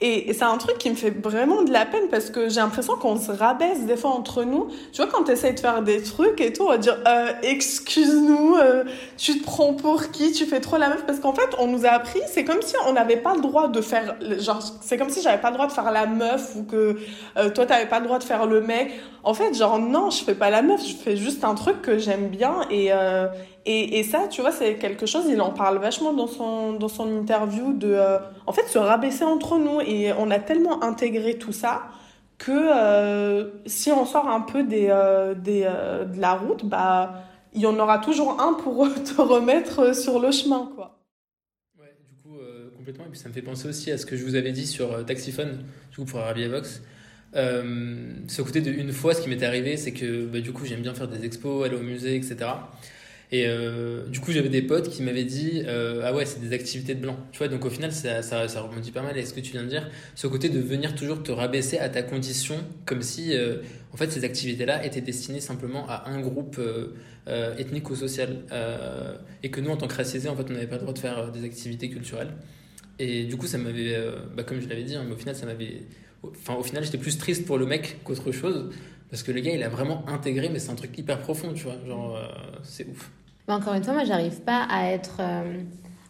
et, 0.00 0.32
c'est 0.32 0.44
un 0.44 0.58
truc 0.58 0.78
qui 0.78 0.90
me 0.90 0.96
fait 0.96 1.10
vraiment 1.10 1.62
de 1.62 1.72
la 1.72 1.86
peine 1.86 2.08
parce 2.10 2.30
que 2.30 2.48
j'ai 2.48 2.60
l'impression 2.60 2.96
qu'on 2.96 3.18
se 3.18 3.30
rabaisse 3.30 3.86
des 3.86 3.96
fois 3.96 4.10
entre 4.10 4.42
nous. 4.42 4.68
Tu 4.92 5.00
vois, 5.00 5.06
quand 5.06 5.24
tu 5.24 5.32
essaies 5.32 5.52
de 5.52 5.60
faire 5.60 5.82
des 5.82 6.02
trucs 6.02 6.40
et 6.40 6.52
tout, 6.52 6.64
on 6.64 6.70
va 6.70 6.78
dire 6.78 6.98
euh, 7.06 7.32
excuse-nous, 7.42 8.56
euh, 8.56 8.84
tu 9.16 9.38
te 9.38 9.44
prends 9.44 9.72
pour 9.72 10.10
qui, 10.10 10.32
tu 10.32 10.46
fais 10.46 10.60
trop 10.60 10.78
la 10.78 10.88
meuf. 10.88 11.06
Parce 11.06 11.20
qu'en 11.20 11.32
fait, 11.32 11.48
on 11.58 11.68
nous 11.68 11.86
a 11.86 11.90
appris, 11.90 12.20
c'est 12.26 12.44
comme 12.44 12.60
si 12.60 12.74
on 12.86 12.92
n'avait 12.92 13.16
pas 13.16 13.34
le 13.34 13.40
droit 13.40 13.68
de 13.68 13.80
faire. 13.80 14.16
Genre, 14.40 14.60
c'est 14.82 14.98
comme 14.98 15.10
si 15.10 15.22
j'avais 15.22 15.40
pas 15.40 15.50
le 15.50 15.54
droit 15.54 15.68
de 15.68 15.72
faire 15.72 15.90
la 15.92 16.06
meuf 16.06 16.56
ou 16.56 16.64
que 16.64 16.96
euh, 17.36 17.50
toi, 17.50 17.64
t'avais 17.64 17.86
pas 17.86 18.00
le 18.00 18.06
droit 18.06 18.18
de 18.18 18.24
faire 18.24 18.46
le 18.46 18.60
mec. 18.60 18.92
En 19.22 19.32
fait, 19.32 19.54
genre, 19.54 19.78
non, 19.78 20.10
je 20.10 20.22
fais 20.22 20.34
pas 20.34 20.50
la 20.50 20.60
meuf, 20.60 20.86
je 20.86 20.96
fais 20.96 21.16
juste 21.16 21.44
un 21.44 21.54
truc 21.54 21.82
que 21.82 21.98
j'aime 21.98 22.28
bien 22.28 22.66
et. 22.70 22.90
Et, 23.66 24.02
ça, 24.02 24.28
tu 24.30 24.42
vois, 24.42 24.52
c'est 24.52 24.74
quelque 24.74 25.06
chose, 25.06 25.24
il 25.26 25.40
en 25.40 25.50
parle 25.50 25.78
vachement 25.78 26.12
dans 26.12 26.26
son, 26.26 26.74
dans 26.74 26.88
son 26.88 27.08
interview 27.20 27.72
de, 27.72 27.88
euh, 27.88 28.18
en 28.46 28.52
fait, 28.52 28.66
se 28.66 28.76
rabaisser 28.76 29.24
entre 29.24 29.58
nous. 29.58 29.80
Et 29.80 30.12
on 30.12 30.30
a 30.30 30.38
tellement 30.38 30.82
intégré 30.82 31.38
tout 31.38 31.52
ça 31.52 31.84
que 32.36 32.52
euh, 32.52 33.50
si 33.64 33.90
on 33.90 34.04
sort 34.04 34.28
un 34.28 34.42
peu 34.42 34.64
des, 34.64 34.88
euh, 34.90 35.34
des, 35.34 35.62
de 35.62 36.20
la 36.20 36.34
route, 36.34 36.66
bah, 36.66 37.24
il 37.54 37.62
y 37.62 37.66
en 37.66 37.78
aura 37.78 37.98
toujours 37.98 38.38
un 38.38 38.52
pour 38.52 38.86
te 39.02 39.20
remettre 39.22 39.96
sur 39.96 40.20
le 40.20 40.30
chemin, 40.30 40.70
quoi. 40.74 41.00
Ouais, 41.80 41.96
du 42.06 42.22
coup, 42.22 42.36
complètement. 42.76 43.06
Et 43.06 43.10
puis 43.10 43.18
ça 43.18 43.30
me 43.30 43.34
fait 43.34 43.40
penser 43.40 43.66
aussi 43.66 43.90
à 43.90 43.96
ce 43.96 44.04
que 44.04 44.14
je 44.14 44.24
vous 44.24 44.34
avais 44.34 44.52
dit 44.52 44.66
sur 44.66 45.06
Taxiphone, 45.06 45.64
du 45.90 45.96
coup, 45.96 46.04
pour 46.04 46.20
Arabia 46.20 46.48
Vox. 46.50 46.82
ce 47.32 48.42
côté 48.42 48.60
de 48.60 48.70
une 48.70 48.92
fois, 48.92 49.14
ce 49.14 49.22
qui 49.22 49.30
m'était 49.30 49.46
arrivé, 49.46 49.78
c'est 49.78 49.92
que 49.92 50.26
bah, 50.26 50.40
du 50.40 50.52
coup, 50.52 50.66
j'aime 50.66 50.82
bien 50.82 50.92
faire 50.92 51.08
des 51.08 51.24
expos, 51.24 51.64
aller 51.64 51.76
au 51.76 51.82
musée, 51.82 52.14
etc. 52.16 52.50
Et 53.34 53.46
euh, 53.48 54.06
du 54.06 54.20
coup, 54.20 54.30
j'avais 54.30 54.48
des 54.48 54.62
potes 54.62 54.88
qui 54.88 55.02
m'avaient 55.02 55.24
dit 55.24 55.64
euh, 55.66 56.02
Ah 56.04 56.14
ouais, 56.14 56.24
c'est 56.24 56.38
des 56.38 56.52
activités 56.54 56.94
de 56.94 57.00
blanc. 57.00 57.16
Tu 57.32 57.38
vois, 57.38 57.48
donc 57.48 57.64
au 57.64 57.68
final, 57.68 57.90
ça, 57.90 58.22
ça, 58.22 58.46
ça 58.46 58.62
pas 58.94 59.02
mal 59.02 59.18
à 59.18 59.26
ce 59.26 59.34
que 59.34 59.40
tu 59.40 59.50
viens 59.50 59.64
de 59.64 59.68
dire. 59.68 59.90
Ce 60.14 60.28
côté 60.28 60.48
de 60.50 60.60
venir 60.60 60.94
toujours 60.94 61.20
te 61.20 61.32
rabaisser 61.32 61.78
à 61.78 61.88
ta 61.88 62.04
condition, 62.04 62.54
comme 62.86 63.02
si 63.02 63.34
euh, 63.34 63.56
en 63.92 63.96
fait 63.96 64.12
ces 64.12 64.22
activités-là 64.22 64.86
étaient 64.86 65.00
destinées 65.00 65.40
simplement 65.40 65.84
à 65.88 66.08
un 66.10 66.20
groupe 66.20 66.60
ethnique 67.58 67.90
ou 67.90 67.96
social. 67.96 68.44
et 69.42 69.50
que 69.50 69.60
nous, 69.60 69.70
en 69.70 69.76
tant 69.76 69.88
que 69.88 69.96
racisés, 69.96 70.28
en 70.28 70.36
fait, 70.36 70.46
on 70.48 70.52
n'avait 70.52 70.68
pas 70.68 70.76
le 70.76 70.82
droit 70.82 70.94
de 70.94 71.00
faire 71.00 71.32
des 71.32 71.44
activités 71.44 71.90
culturelles. 71.90 72.34
Et 73.00 73.24
du 73.24 73.36
coup, 73.36 73.48
ça 73.48 73.58
m'avait, 73.58 73.98
bah, 74.36 74.44
comme 74.44 74.60
je 74.60 74.68
l'avais 74.68 74.84
dit, 74.84 74.94
hein, 74.94 75.04
au 75.12 75.16
final, 75.16 75.34
ça 75.34 75.44
m'avait. 75.46 75.82
Enfin, 76.22 76.54
au 76.54 76.62
final, 76.62 76.84
j'étais 76.84 76.98
plus 76.98 77.18
triste 77.18 77.46
pour 77.46 77.58
le 77.58 77.66
mec 77.66 77.96
qu'autre 78.04 78.30
chose. 78.30 78.70
Parce 79.10 79.24
que 79.24 79.32
le 79.32 79.40
gars, 79.40 79.52
il 79.52 79.62
a 79.64 79.68
vraiment 79.68 80.08
intégré, 80.08 80.50
mais 80.50 80.60
c'est 80.60 80.70
un 80.70 80.76
truc 80.76 80.96
hyper 80.96 81.18
profond, 81.18 81.52
tu 81.52 81.64
vois. 81.64 81.78
Genre, 81.84 82.16
c'est 82.62 82.86
ouf. 82.86 83.10
Mais 83.46 83.54
encore 83.54 83.74
une 83.74 83.84
fois, 83.84 83.94
moi, 83.94 84.04
j'arrive 84.04 84.40
pas 84.40 84.66
à 84.70 84.90
être, 84.90 85.18
euh, 85.20 85.60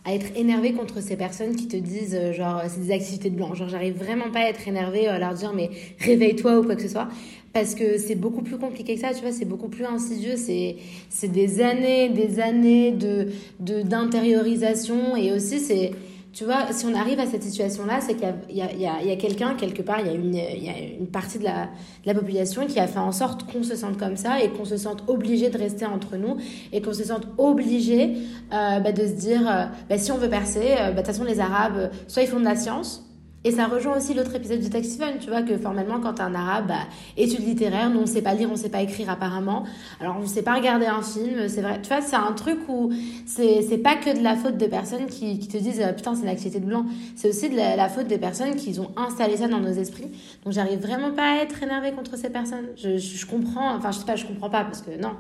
à 0.05 0.14
être 0.14 0.27
énervée 0.37 0.73
contre 0.73 1.03
ces 1.03 1.16
personnes 1.16 1.57
qui 1.57 1.66
te 1.66 1.77
disent, 1.77 2.14
euh, 2.14 2.33
genre, 2.33 2.62
c'est 2.68 2.81
des 2.81 2.92
activités 2.92 3.31
de 3.31 3.37
blanc. 3.37 3.55
Genre, 3.55 3.68
j'arrive 3.68 3.97
vraiment 3.97 4.31
pas 4.31 4.40
à 4.40 4.49
être 4.49 4.68
énervée, 4.68 5.09
à 5.09 5.18
leur 5.18 5.35
dire, 5.35 5.53
mais 5.53 5.70
réveille-toi 6.01 6.61
ou 6.61 6.64
quoi 6.64 6.77
que 6.77 6.83
ce 6.83 6.88
soit. 6.88 7.09
Parce 7.53 7.75
que 7.75 7.99
c'est 7.99 8.14
beaucoup 8.14 8.42
plus 8.42 8.59
compliqué 8.59 8.94
que 8.94 9.01
ça, 9.01 9.14
tu 9.14 9.20
vois, 9.20 9.33
c'est 9.33 9.44
beaucoup 9.44 9.68
plus 9.68 9.85
insidieux. 9.85 10.37
C'est, 10.37 10.77
c'est 11.09 11.31
des 11.31 11.61
années, 11.61 12.09
des 12.09 12.40
années 12.40 12.92
de, 12.92 13.29
d'intériorisation. 13.61 15.16
Et 15.16 15.33
aussi, 15.33 15.61
c'est 15.61 15.92
tu 16.35 16.44
vois, 16.44 16.73
si 16.73 16.85
on 16.87 16.94
arrive 16.94 17.20
à 17.20 17.27
cette 17.27 17.44
situation-là, 17.44 18.01
c'est 18.01 18.14
qu'il 18.14 18.57
y 18.57 18.61
a, 18.61 18.92
a, 18.92 19.12
a 19.12 19.16
quelqu'un, 19.16 19.55
quelque 19.55 19.83
part, 19.83 20.01
il 20.01 20.07
y 20.07 20.68
a, 20.68 20.79
une, 20.99 21.07
partie 21.07 21.38
de 21.38 21.44
la, 21.44 21.66
de 21.66 22.07
la 22.07 22.14
population 22.14 22.66
qui 22.66 22.81
a 22.81 22.88
fait 22.88 22.99
en 22.99 23.12
sorte 23.12 23.51
qu'on 23.51 23.62
se 23.62 23.77
sente 23.77 23.97
comme 23.99 24.16
ça 24.16 24.42
et 24.42 24.51
qu'on 24.51 24.64
se 24.64 24.77
sente 24.77 25.05
obligé 25.07 25.49
de 25.49 25.57
rester 25.57 25.87
entre 25.87 26.16
nous 26.16 26.37
et 26.73 26.83
qu'on 26.83 26.92
se 26.92 27.05
sente 27.05 27.29
obligé 27.38 28.16
euh, 28.53 28.81
bah, 28.81 28.90
de 28.90 29.07
se 29.07 29.12
dire, 29.12 29.42
euh, 29.49 29.66
bah, 29.88 29.97
si 29.97 30.11
on 30.11 30.16
veut 30.16 30.29
percer, 30.29 30.73
euh, 30.73 30.87
bah, 30.87 30.90
de 30.90 30.97
toute 30.97 31.07
façon, 31.07 31.23
les 31.23 31.38
Arabes, 31.38 31.90
soit 32.09 32.23
ils 32.23 32.29
font 32.29 32.40
de 32.40 32.44
la 32.44 32.57
science, 32.57 33.04
et 33.44 33.50
ça 33.50 33.66
rejoint 33.66 33.96
aussi 33.98 34.14
l'autre 34.14 34.35
épisode 34.35 34.61
du 34.61 34.70
Taxi 34.70 34.96
Fun, 34.96 35.12
tu 35.20 35.28
vois, 35.28 35.42
que 35.42 35.59
formellement, 35.59 36.00
quand 36.00 36.14
t'es 36.14 36.22
un 36.22 36.35
arabe, 36.35 36.68
bah, 36.68 36.87
études 37.18 37.46
littéraires, 37.46 37.90
nous 37.90 38.00
on 38.00 38.07
sait 38.07 38.22
pas 38.22 38.33
lire, 38.33 38.48
on 38.50 38.57
sait 38.57 38.70
pas 38.70 38.80
écrire 38.80 39.11
apparemment. 39.11 39.64
Alors 40.00 40.16
on 40.18 40.26
sait 40.26 40.42
pas 40.42 40.54
regarder 40.54 40.87
un 40.87 41.02
film, 41.02 41.46
c'est 41.48 41.61
vrai. 41.61 41.80
Tu 41.83 41.88
vois, 41.88 42.00
c'est 42.00 42.16
un 42.16 42.33
truc 42.33 42.59
où 42.68 42.90
c'est, 43.26 43.78
pas 43.83 43.96
que 43.96 44.16
de 44.16 44.22
la 44.22 44.35
faute 44.35 44.57
de 44.57 44.66
personnes 44.66 45.07
qui, 45.07 45.38
qui 45.38 45.48
te 45.48 45.59
disent 45.59 45.83
euh, 45.83 45.92
putain, 45.92 46.14
c'est 46.14 46.22
une 46.22 46.28
activité 46.28 46.59
de 46.59 46.64
blanc. 46.64 46.87
C'est 47.16 47.28
aussi 47.28 47.50
de 47.50 47.57
la, 47.57 47.88
faute 47.90 48.07
des 48.07 48.18
personnes 48.18 48.57
qui 48.57 48.80
ont 48.80 48.90
installé 48.96 49.37
ça 49.37 49.46
dans 49.46 49.61
nos 49.61 49.72
esprits. 49.72 50.11
Donc 50.44 50.54
j'arrive 50.54 50.80
vraiment 50.80 51.12
pas 51.12 51.35
à 51.35 51.42
être 51.42 51.62
énervée 51.62 51.92
contre 51.92 52.16
ces 52.16 52.30
personnes. 52.30 52.68
Je, 52.76 52.96
je, 52.96 53.18
je 53.18 53.26
comprends, 53.26 53.76
enfin 53.76 53.90
je 53.90 53.98
sais 53.98 54.07
pas, 54.07 54.16
je 54.16 54.24
comprends 54.24 54.48
pas 54.48 54.64
parce 54.64 54.80
que 54.80 54.98
non, 54.98 55.12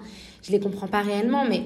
je 0.42 0.50
les 0.50 0.60
comprends 0.60 0.88
pas 0.88 1.02
réellement, 1.02 1.44
mais 1.46 1.64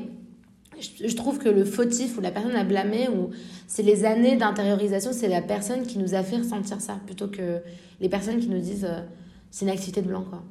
je 0.81 1.15
trouve 1.17 1.39
que 1.39 1.49
le 1.49 1.65
fautif 1.65 2.19
ou 2.19 2.21
la 2.21 2.31
personne 2.31 2.55
à 2.55 2.65
blâmer, 2.65 3.09
ou 3.09 3.31
c'est 3.67 3.83
les 3.83 4.05
années 4.05 4.37
d'intériorisation, 4.37 5.13
c'est 5.13 5.29
la 5.29 5.43
personne 5.43 5.87
qui 5.87 5.99
nous 5.99 6.15
a 6.15 6.23
fait 6.23 6.39
ressentir 6.39 6.81
ça, 6.81 7.01
plutôt 7.07 7.29
que 7.29 7.61
les 8.01 8.09
personnes 8.09 8.41
qui 8.41 8.49
nous 8.49 8.61
disent 8.61 8.85
euh, 8.85 9.01
c'est 9.51 9.65
une 9.65 9.71
activité 9.71 10.03
de 10.03 10.09
blanc. 10.09 10.23
quoi. 10.23 10.43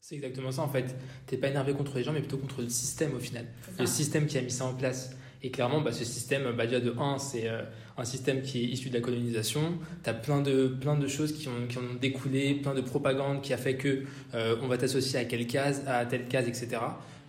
C'est 0.00 0.16
exactement 0.16 0.50
ça 0.50 0.62
en 0.62 0.68
fait. 0.68 0.94
T'es 1.26 1.36
pas 1.36 1.48
énervé 1.48 1.72
contre 1.72 1.96
les 1.96 2.04
gens, 2.04 2.12
mais 2.12 2.20
plutôt 2.20 2.36
contre 2.36 2.60
le 2.60 2.68
système 2.68 3.14
au 3.14 3.20
final. 3.20 3.46
Le 3.78 3.86
système 3.86 4.26
qui 4.26 4.36
a 4.38 4.42
mis 4.42 4.50
ça 4.50 4.66
en 4.66 4.74
place. 4.74 5.10
Et 5.44 5.50
clairement, 5.50 5.80
bah, 5.80 5.90
ce 5.90 6.04
système, 6.04 6.52
bah, 6.56 6.66
déjà 6.66 6.80
de 6.80 6.94
1, 6.96 7.18
c'est 7.18 7.48
euh, 7.48 7.62
un 7.96 8.04
système 8.04 8.42
qui 8.42 8.60
est 8.60 8.66
issu 8.66 8.90
de 8.90 8.94
la 8.94 9.00
colonisation. 9.00 9.78
Tu 10.04 10.10
as 10.10 10.14
plein 10.14 10.40
de, 10.40 10.68
plein 10.68 10.96
de 10.96 11.08
choses 11.08 11.32
qui 11.32 11.48
ont, 11.48 11.66
qui 11.68 11.78
ont 11.78 11.94
découlé, 12.00 12.54
plein 12.54 12.74
de 12.74 12.80
propagande 12.80 13.42
qui 13.42 13.52
a 13.52 13.56
fait 13.56 13.76
que 13.76 14.04
euh, 14.34 14.56
on 14.62 14.68
va 14.68 14.78
t'associer 14.78 15.18
à 15.18 15.24
quelle 15.24 15.46
case, 15.46 15.82
à 15.86 16.06
telle 16.06 16.28
case, 16.28 16.46
etc. 16.46 16.80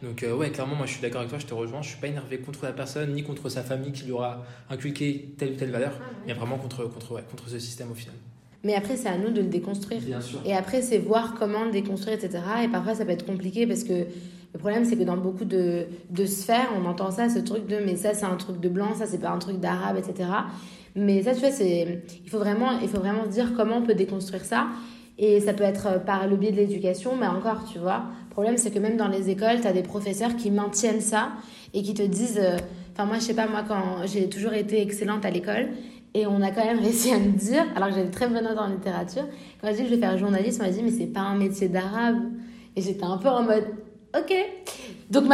Donc 0.03 0.21
euh, 0.21 0.35
ouais, 0.35 0.51
clairement, 0.51 0.75
moi 0.75 0.85
je 0.85 0.91
suis 0.91 1.01
d'accord 1.01 1.21
avec 1.21 1.29
toi, 1.29 1.39
je 1.39 1.45
te 1.45 1.53
rejoins. 1.53 1.81
Je 1.81 1.89
suis 1.89 1.99
pas 1.99 2.07
énervé 2.07 2.37
contre 2.39 2.65
la 2.65 2.73
personne 2.73 3.13
ni 3.13 3.23
contre 3.23 3.47
sa 3.47 3.63
famille 3.63 3.93
qui 3.93 4.03
lui 4.03 4.11
aura 4.11 4.43
inculqué 4.69 5.33
telle 5.37 5.53
ou 5.53 5.55
telle 5.55 5.71
valeur, 5.71 5.93
mais 6.27 6.33
vraiment 6.33 6.57
contre, 6.57 6.83
contre, 6.89 7.13
ouais, 7.13 7.23
contre 7.31 7.49
ce 7.49 7.57
système 7.57 7.89
au 7.89 7.95
final. 7.95 8.15
Mais 8.65 8.75
après, 8.75 8.95
c'est 8.95 9.09
à 9.09 9.17
nous 9.17 9.29
de 9.29 9.41
le 9.41 9.47
déconstruire. 9.47 10.01
Bien 10.01 10.21
sûr. 10.21 10.39
Et 10.45 10.53
après, 10.53 10.81
c'est 10.81 10.97
voir 10.97 11.35
comment 11.37 11.65
le 11.65 11.71
déconstruire, 11.71 12.15
etc. 12.15 12.43
Et 12.63 12.67
parfois, 12.67 12.95
ça 12.95 13.05
peut 13.05 13.11
être 13.11 13.25
compliqué 13.25 13.65
parce 13.67 13.83
que 13.83 13.93
le 14.53 14.59
problème, 14.59 14.85
c'est 14.85 14.95
que 14.97 15.03
dans 15.03 15.17
beaucoup 15.17 15.45
de, 15.45 15.87
de 16.09 16.25
sphères, 16.25 16.69
on 16.77 16.85
entend 16.85 17.11
ça, 17.11 17.27
ce 17.27 17.39
truc 17.39 17.67
de 17.67 17.77
mais 17.77 17.95
ça, 17.95 18.13
c'est 18.13 18.25
un 18.25 18.35
truc 18.35 18.59
de 18.59 18.69
blanc, 18.69 18.95
ça, 18.95 19.05
c'est 19.05 19.19
pas 19.19 19.31
un 19.31 19.39
truc 19.39 19.59
d'arabe, 19.59 19.97
etc. 19.97 20.29
Mais 20.95 21.23
ça, 21.23 21.33
tu 21.33 21.39
vois, 21.39 21.51
c'est, 21.51 22.03
il, 22.23 22.29
faut 22.29 22.37
vraiment, 22.37 22.79
il 22.79 22.87
faut 22.87 22.99
vraiment 22.99 23.25
se 23.25 23.29
dire 23.29 23.53
comment 23.55 23.77
on 23.77 23.81
peut 23.81 23.95
déconstruire 23.95 24.45
ça. 24.45 24.67
Et 25.17 25.39
ça 25.39 25.53
peut 25.53 25.63
être 25.63 26.03
par 26.05 26.27
le 26.27 26.35
biais 26.37 26.51
de 26.51 26.57
l'éducation, 26.57 27.15
mais 27.15 27.27
encore, 27.27 27.69
tu 27.71 27.79
vois. 27.79 28.05
Le 28.33 28.41
problème, 28.41 28.57
c'est 28.57 28.71
que 28.71 28.79
même 28.79 28.97
dans 28.97 29.09
les 29.09 29.29
écoles, 29.29 29.61
tu 29.61 29.67
as 29.67 29.73
des 29.73 29.83
professeurs 29.83 30.35
qui 30.35 30.49
maintiennent 30.49 31.01
ça 31.01 31.33
et 31.75 31.83
qui 31.83 31.93
te 31.93 32.01
disent. 32.01 32.39
euh, 32.41 32.57
Enfin, 32.95 33.05
moi, 33.05 33.15
je 33.17 33.21
sais 33.25 33.33
pas, 33.35 33.47
moi, 33.47 33.63
quand 33.67 34.05
j'ai 34.05 34.27
toujours 34.27 34.53
été 34.53 34.81
excellente 34.81 35.23
à 35.23 35.29
l'école, 35.29 35.69
et 36.15 36.25
on 36.27 36.41
a 36.41 36.49
quand 36.49 36.65
même 36.65 36.79
réussi 36.83 37.11
à 37.11 37.19
me 37.19 37.31
dire, 37.31 37.63
alors 37.75 37.89
que 37.89 37.95
j'avais 37.95 38.09
très 38.09 38.27
bonne 38.27 38.43
note 38.43 38.57
en 38.57 38.67
littérature, 38.67 39.23
quand 39.61 39.67
j'ai 39.67 39.73
dit 39.77 39.83
que 39.83 39.89
je 39.89 39.93
vais 39.95 39.99
faire 39.99 40.17
journaliste, 40.17 40.59
on 40.61 40.65
m'a 40.65 40.71
dit, 40.71 40.81
mais 40.83 40.91
c'est 40.91 41.07
pas 41.07 41.19
un 41.21 41.35
métier 41.35 41.67
d'arabe. 41.69 42.17
Et 42.75 42.81
j'étais 42.81 43.03
un 43.03 43.17
peu 43.17 43.29
en 43.29 43.43
mode, 43.43 43.65
ok. 44.17 44.33
Donc, 45.11 45.25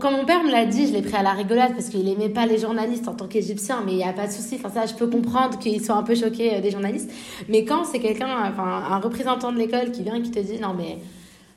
quand 0.00 0.10
mon 0.10 0.24
père 0.24 0.42
me 0.42 0.50
l'a 0.50 0.64
dit, 0.64 0.86
je 0.86 0.94
l'ai 0.94 1.02
pris 1.02 1.16
à 1.16 1.22
la 1.22 1.32
rigolade 1.32 1.72
parce 1.72 1.90
qu'il 1.90 2.08
aimait 2.08 2.30
pas 2.30 2.46
les 2.46 2.56
journalistes 2.56 3.08
en 3.08 3.14
tant 3.14 3.26
qu'égyptien, 3.26 3.82
mais 3.84 3.92
il 3.92 3.96
n'y 3.98 4.04
a 4.04 4.12
pas 4.14 4.26
de 4.26 4.32
souci. 4.32 4.56
Enfin, 4.56 4.70
ça, 4.70 4.86
je 4.86 4.94
peux 4.94 5.06
comprendre 5.06 5.58
qu'ils 5.58 5.84
soient 5.84 5.96
un 5.96 6.02
peu 6.02 6.14
choqués 6.14 6.56
euh, 6.56 6.60
des 6.62 6.70
journalistes. 6.70 7.10
Mais 7.50 7.64
quand 7.66 7.84
c'est 7.84 8.00
quelqu'un, 8.00 8.28
enfin, 8.50 8.64
un 8.90 8.98
représentant 9.00 9.52
de 9.52 9.58
l'école 9.58 9.92
qui 9.92 10.02
vient 10.02 10.14
et 10.14 10.22
qui 10.22 10.30
te 10.30 10.40
dit, 10.40 10.58
non, 10.58 10.74
mais. 10.76 10.98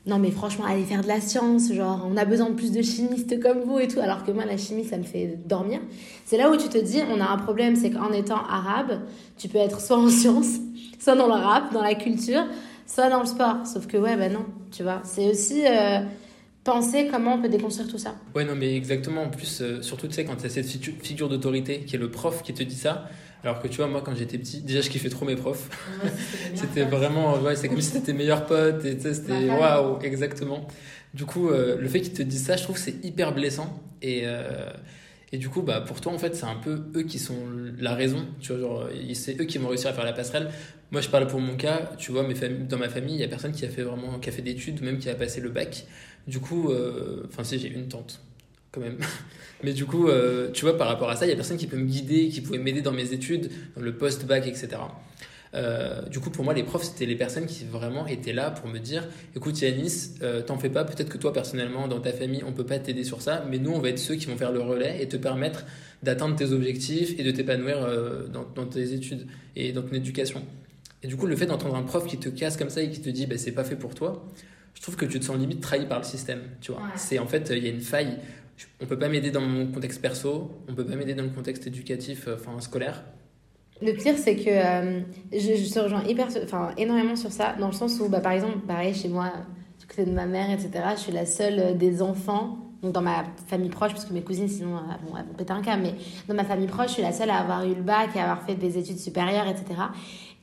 Non 0.06 0.18
mais 0.18 0.30
franchement, 0.30 0.64
allez 0.64 0.84
faire 0.84 1.02
de 1.02 1.08
la 1.08 1.20
science, 1.20 1.72
genre 1.72 2.06
on 2.08 2.16
a 2.16 2.24
besoin 2.24 2.48
de 2.50 2.54
plus 2.54 2.70
de 2.70 2.80
chimistes 2.80 3.40
comme 3.40 3.62
vous 3.62 3.80
et 3.80 3.88
tout, 3.88 3.98
alors 3.98 4.24
que 4.24 4.30
moi 4.30 4.44
la 4.44 4.56
chimie 4.56 4.84
ça 4.84 4.96
me 4.98 5.02
fait 5.02 5.36
dormir. 5.46 5.80
C'est 6.24 6.36
là 6.36 6.48
où 6.50 6.56
tu 6.56 6.68
te 6.68 6.78
dis, 6.78 7.00
on 7.10 7.20
a 7.20 7.26
un 7.26 7.38
problème, 7.38 7.74
c'est 7.74 7.90
qu'en 7.90 8.12
étant 8.12 8.44
arabe, 8.44 9.00
tu 9.36 9.48
peux 9.48 9.58
être 9.58 9.80
soit 9.80 9.98
en 9.98 10.08
sciences, 10.08 10.58
soit 11.00 11.16
dans 11.16 11.26
le 11.26 11.32
rap, 11.32 11.72
dans 11.72 11.82
la 11.82 11.96
culture, 11.96 12.44
soit 12.86 13.10
dans 13.10 13.20
le 13.20 13.26
sport. 13.26 13.66
Sauf 13.66 13.88
que 13.88 13.96
ouais, 13.96 14.16
bah 14.16 14.28
non, 14.28 14.46
tu 14.70 14.84
vois. 14.84 15.00
C'est 15.02 15.28
aussi 15.28 15.64
euh, 15.66 15.98
penser 16.62 17.08
comment 17.10 17.34
on 17.34 17.42
peut 17.42 17.48
déconstruire 17.48 17.88
tout 17.88 17.98
ça. 17.98 18.14
Ouais, 18.34 18.44
non, 18.44 18.54
mais 18.54 18.76
exactement. 18.76 19.22
En 19.24 19.30
plus, 19.30 19.60
euh, 19.60 19.82
surtout, 19.82 20.06
tu 20.06 20.14
sais, 20.14 20.24
quand 20.24 20.44
as 20.44 20.48
cette 20.48 20.68
figure 20.68 21.28
d'autorité 21.28 21.80
qui 21.80 21.96
est 21.96 21.98
le 21.98 22.10
prof 22.10 22.42
qui 22.42 22.54
te 22.54 22.62
dit 22.62 22.76
ça, 22.76 23.08
alors 23.46 23.60
que 23.62 23.68
tu 23.68 23.76
vois, 23.76 23.86
moi, 23.86 24.02
quand 24.04 24.14
j'étais 24.14 24.38
petit, 24.38 24.60
déjà, 24.60 24.80
je 24.80 24.90
kiffais 24.90 25.08
trop 25.08 25.24
mes 25.24 25.36
profs. 25.36 25.68
C'était 26.54 26.84
vraiment, 26.96 27.38
ouais, 27.40 27.56
c'est 27.56 27.68
comme 27.68 27.80
si 27.80 27.90
c'était 27.90 28.06
tes 28.06 28.12
meilleurs 28.12 28.46
potes, 28.46 28.84
et 28.84 28.98
c'était 29.00 29.50
waouh, 29.50 30.00
exactement. 30.02 30.66
Du 31.14 31.24
coup, 31.24 31.48
euh, 31.48 31.76
le 31.80 31.88
fait 31.88 32.00
qu'ils 32.00 32.12
te 32.12 32.22
disent 32.22 32.44
ça, 32.44 32.56
je 32.56 32.64
trouve 32.64 32.76
c'est 32.76 33.04
hyper 33.04 33.32
blessant. 33.34 33.82
Et, 34.02 34.22
euh, 34.24 34.70
et 35.32 35.38
du 35.38 35.48
coup, 35.48 35.62
bah, 35.62 35.80
pour 35.80 36.00
toi, 36.00 36.12
en 36.12 36.18
fait, 36.18 36.34
c'est 36.34 36.44
un 36.44 36.56
peu 36.56 36.82
eux 36.96 37.02
qui 37.04 37.18
sont 37.18 37.38
la 37.78 37.94
raison. 37.94 38.26
Tu 38.40 38.52
vois, 38.52 38.60
genre, 38.60 38.88
ils- 38.94 39.16
c'est 39.16 39.40
eux 39.40 39.44
qui 39.44 39.58
vont 39.58 39.68
réussir 39.68 39.90
à 39.90 39.92
faire 39.92 40.04
la 40.04 40.12
passerelle. 40.12 40.50
Moi, 40.90 41.00
je 41.00 41.08
parle 41.08 41.26
pour 41.26 41.40
mon 41.40 41.56
cas. 41.56 41.90
Tu 41.98 42.12
vois, 42.12 42.22
mes 42.22 42.34
familles, 42.34 42.66
dans 42.68 42.78
ma 42.78 42.88
famille, 42.88 43.14
il 43.14 43.20
y 43.20 43.24
a 43.24 43.28
personne 43.28 43.52
qui 43.52 43.64
a 43.64 43.68
fait 43.68 43.82
vraiment, 43.82 44.18
qui 44.18 44.28
a 44.28 44.32
fait 44.32 44.42
d'études, 44.42 44.82
même 44.82 44.98
qui 44.98 45.08
a 45.08 45.14
passé 45.14 45.40
le 45.40 45.48
bac. 45.50 45.86
Du 46.26 46.40
coup, 46.40 46.70
euh, 46.70 47.24
enfin, 47.28 47.44
si, 47.44 47.58
j'ai 47.58 47.68
une 47.68 47.88
tante, 47.88 48.20
quand 48.76 48.82
même. 48.82 48.98
Mais 49.64 49.72
du 49.72 49.86
coup, 49.86 50.08
euh, 50.08 50.50
tu 50.52 50.64
vois, 50.66 50.76
par 50.76 50.86
rapport 50.86 51.08
à 51.10 51.16
ça, 51.16 51.26
il 51.26 51.30
y 51.30 51.32
a 51.32 51.34
personne 51.34 51.56
qui 51.56 51.66
peut 51.66 51.78
me 51.78 51.86
guider, 51.86 52.28
qui 52.28 52.40
pouvait 52.42 52.58
m'aider 52.58 52.82
dans 52.82 52.92
mes 52.92 53.12
études, 53.12 53.50
dans 53.74 53.82
le 53.82 53.96
post-bac, 53.96 54.46
etc. 54.46 54.68
Euh, 55.54 56.02
du 56.02 56.20
coup, 56.20 56.28
pour 56.30 56.44
moi, 56.44 56.52
les 56.52 56.62
profs, 56.64 56.82
c'était 56.84 57.06
les 57.06 57.14
personnes 57.16 57.46
qui 57.46 57.64
vraiment 57.64 58.06
étaient 58.06 58.34
là 58.34 58.50
pour 58.50 58.68
me 58.68 58.78
dire 58.78 59.08
écoute, 59.34 59.58
Yanis, 59.60 60.10
euh, 60.22 60.42
t'en 60.42 60.58
fais 60.58 60.68
pas, 60.68 60.84
peut-être 60.84 61.08
que 61.08 61.16
toi, 61.16 61.32
personnellement, 61.32 61.88
dans 61.88 62.00
ta 62.00 62.12
famille, 62.12 62.42
on 62.46 62.52
peut 62.52 62.66
pas 62.66 62.78
t'aider 62.78 63.04
sur 63.04 63.22
ça, 63.22 63.46
mais 63.50 63.58
nous, 63.58 63.70
on 63.72 63.78
va 63.78 63.88
être 63.88 63.98
ceux 63.98 64.16
qui 64.16 64.26
vont 64.26 64.36
faire 64.36 64.52
le 64.52 64.60
relais 64.60 65.02
et 65.02 65.08
te 65.08 65.16
permettre 65.16 65.64
d'atteindre 66.02 66.36
tes 66.36 66.52
objectifs 66.52 67.18
et 67.18 67.22
de 67.22 67.30
t'épanouir 67.30 67.78
euh, 67.82 68.26
dans, 68.26 68.44
dans 68.54 68.66
tes 68.66 68.92
études 68.92 69.26
et 69.54 69.72
dans 69.72 69.82
ton 69.82 69.94
éducation. 69.94 70.42
Et 71.02 71.06
du 71.06 71.16
coup, 71.16 71.26
le 71.26 71.36
fait 71.36 71.46
d'entendre 71.46 71.76
un 71.76 71.82
prof 71.82 72.06
qui 72.06 72.18
te 72.18 72.28
casse 72.28 72.56
comme 72.58 72.70
ça 72.70 72.82
et 72.82 72.90
qui 72.90 73.00
te 73.00 73.08
dit 73.08 73.24
bah, 73.26 73.38
c'est 73.38 73.52
pas 73.52 73.64
fait 73.64 73.76
pour 73.76 73.94
toi, 73.94 74.26
je 74.74 74.82
trouve 74.82 74.96
que 74.96 75.06
tu 75.06 75.18
te 75.18 75.24
sens 75.24 75.38
limite 75.38 75.62
trahi 75.62 75.86
par 75.86 75.98
le 75.98 76.04
système. 76.04 76.40
Tu 76.60 76.72
vois, 76.72 76.82
Ouais. 76.82 76.88
c'est 76.96 77.18
en 77.18 77.26
fait, 77.26 77.50
il 77.56 77.64
y 77.64 77.66
a 77.66 77.70
une 77.70 77.80
faille. 77.80 78.18
Je- 78.56 78.66
On 78.80 78.86
peut 78.86 78.98
pas 78.98 79.08
m'aider 79.08 79.30
dans 79.30 79.40
mon 79.40 79.66
contexte 79.66 80.00
perso, 80.00 80.50
on 80.68 80.74
peut 80.74 80.84
pas 80.84 80.96
m'aider 80.96 81.14
dans 81.14 81.22
le 81.24 81.28
contexte 81.30 81.66
éducatif, 81.66 82.26
euh, 82.28 82.36
enfin 82.36 82.58
scolaire. 82.60 83.04
Le 83.82 83.92
pire, 83.92 84.14
c'est 84.16 84.36
que 84.36 84.48
euh, 84.48 85.00
je, 85.32 85.38
je 85.38 85.72
te 85.72 85.78
rejoins 85.78 86.02
hyper, 86.04 86.28
énormément 86.78 87.16
sur 87.16 87.30
ça, 87.30 87.54
dans 87.60 87.66
le 87.66 87.74
sens 87.74 88.00
où, 88.00 88.08
bah, 88.08 88.20
par 88.20 88.32
exemple, 88.32 88.58
pareil, 88.66 88.94
chez 88.94 89.08
moi, 89.08 89.30
du 89.78 89.86
côté 89.86 90.06
de 90.06 90.12
ma 90.12 90.24
mère, 90.24 90.50
etc., 90.50 90.70
je 90.94 91.00
suis 91.00 91.12
la 91.12 91.26
seule 91.26 91.58
euh, 91.58 91.74
des 91.74 92.00
enfants, 92.00 92.56
donc 92.82 92.92
dans 92.92 93.02
ma 93.02 93.24
famille 93.48 93.68
proche, 93.68 93.92
parce 93.92 94.06
que 94.06 94.14
mes 94.14 94.22
cousines, 94.22 94.48
sinon, 94.48 94.76
euh, 94.76 94.80
bon, 95.06 95.14
elles 95.18 95.26
vont 95.26 95.34
péter 95.34 95.52
un 95.52 95.60
câble, 95.60 95.82
mais 95.82 95.94
dans 96.26 96.34
ma 96.34 96.44
famille 96.44 96.66
proche, 96.68 96.88
je 96.88 96.92
suis 96.94 97.02
la 97.02 97.12
seule 97.12 97.28
à 97.28 97.36
avoir 97.36 97.66
eu 97.66 97.74
le 97.74 97.82
bac 97.82 98.16
à 98.16 98.22
avoir 98.22 98.42
fait 98.46 98.54
des 98.54 98.78
études 98.78 98.98
supérieures, 98.98 99.46
etc. 99.46 99.64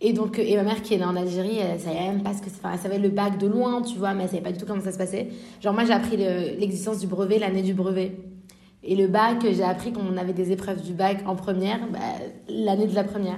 Et 0.02 0.12
donc, 0.14 0.38
euh, 0.38 0.44
et 0.46 0.56
ma 0.58 0.64
mère 0.64 0.82
qui 0.82 0.94
est 0.94 0.98
née 0.98 1.06
en 1.06 1.16
Algérie, 1.16 1.58
elle 1.60 1.80
savait 1.80 1.96
même 2.00 2.24
pas 2.24 2.34
ce 2.34 2.42
que 2.42 2.50
c'est, 2.50 2.58
enfin, 2.58 2.72
elle 2.74 2.80
savait 2.80 3.00
le 3.00 3.10
bac 3.10 3.38
de 3.38 3.48
loin, 3.48 3.82
tu 3.82 3.98
vois, 3.98 4.14
mais 4.14 4.24
elle 4.24 4.30
savait 4.30 4.42
pas 4.42 4.52
du 4.52 4.58
tout 4.58 4.66
comment 4.66 4.82
ça 4.82 4.92
se 4.92 4.98
passait. 4.98 5.30
Genre, 5.62 5.74
moi, 5.74 5.86
j'ai 5.86 5.94
appris 5.94 6.18
le- 6.18 6.60
l'existence 6.60 7.00
du 7.00 7.08
brevet 7.08 7.40
l'année 7.40 7.62
du 7.62 7.74
brevet. 7.74 8.12
Et 8.84 8.96
le 8.96 9.08
bac, 9.08 9.38
j'ai 9.50 9.64
appris 9.64 9.94
qu'on 9.94 10.18
avait 10.18 10.34
des 10.34 10.52
épreuves 10.52 10.82
du 10.82 10.94
bac 10.94 11.20
en 11.26 11.36
première, 11.36 11.80
bah, 11.90 12.00
l'année 12.50 12.88
de 12.88 12.96
la 12.96 13.06
première. 13.06 13.38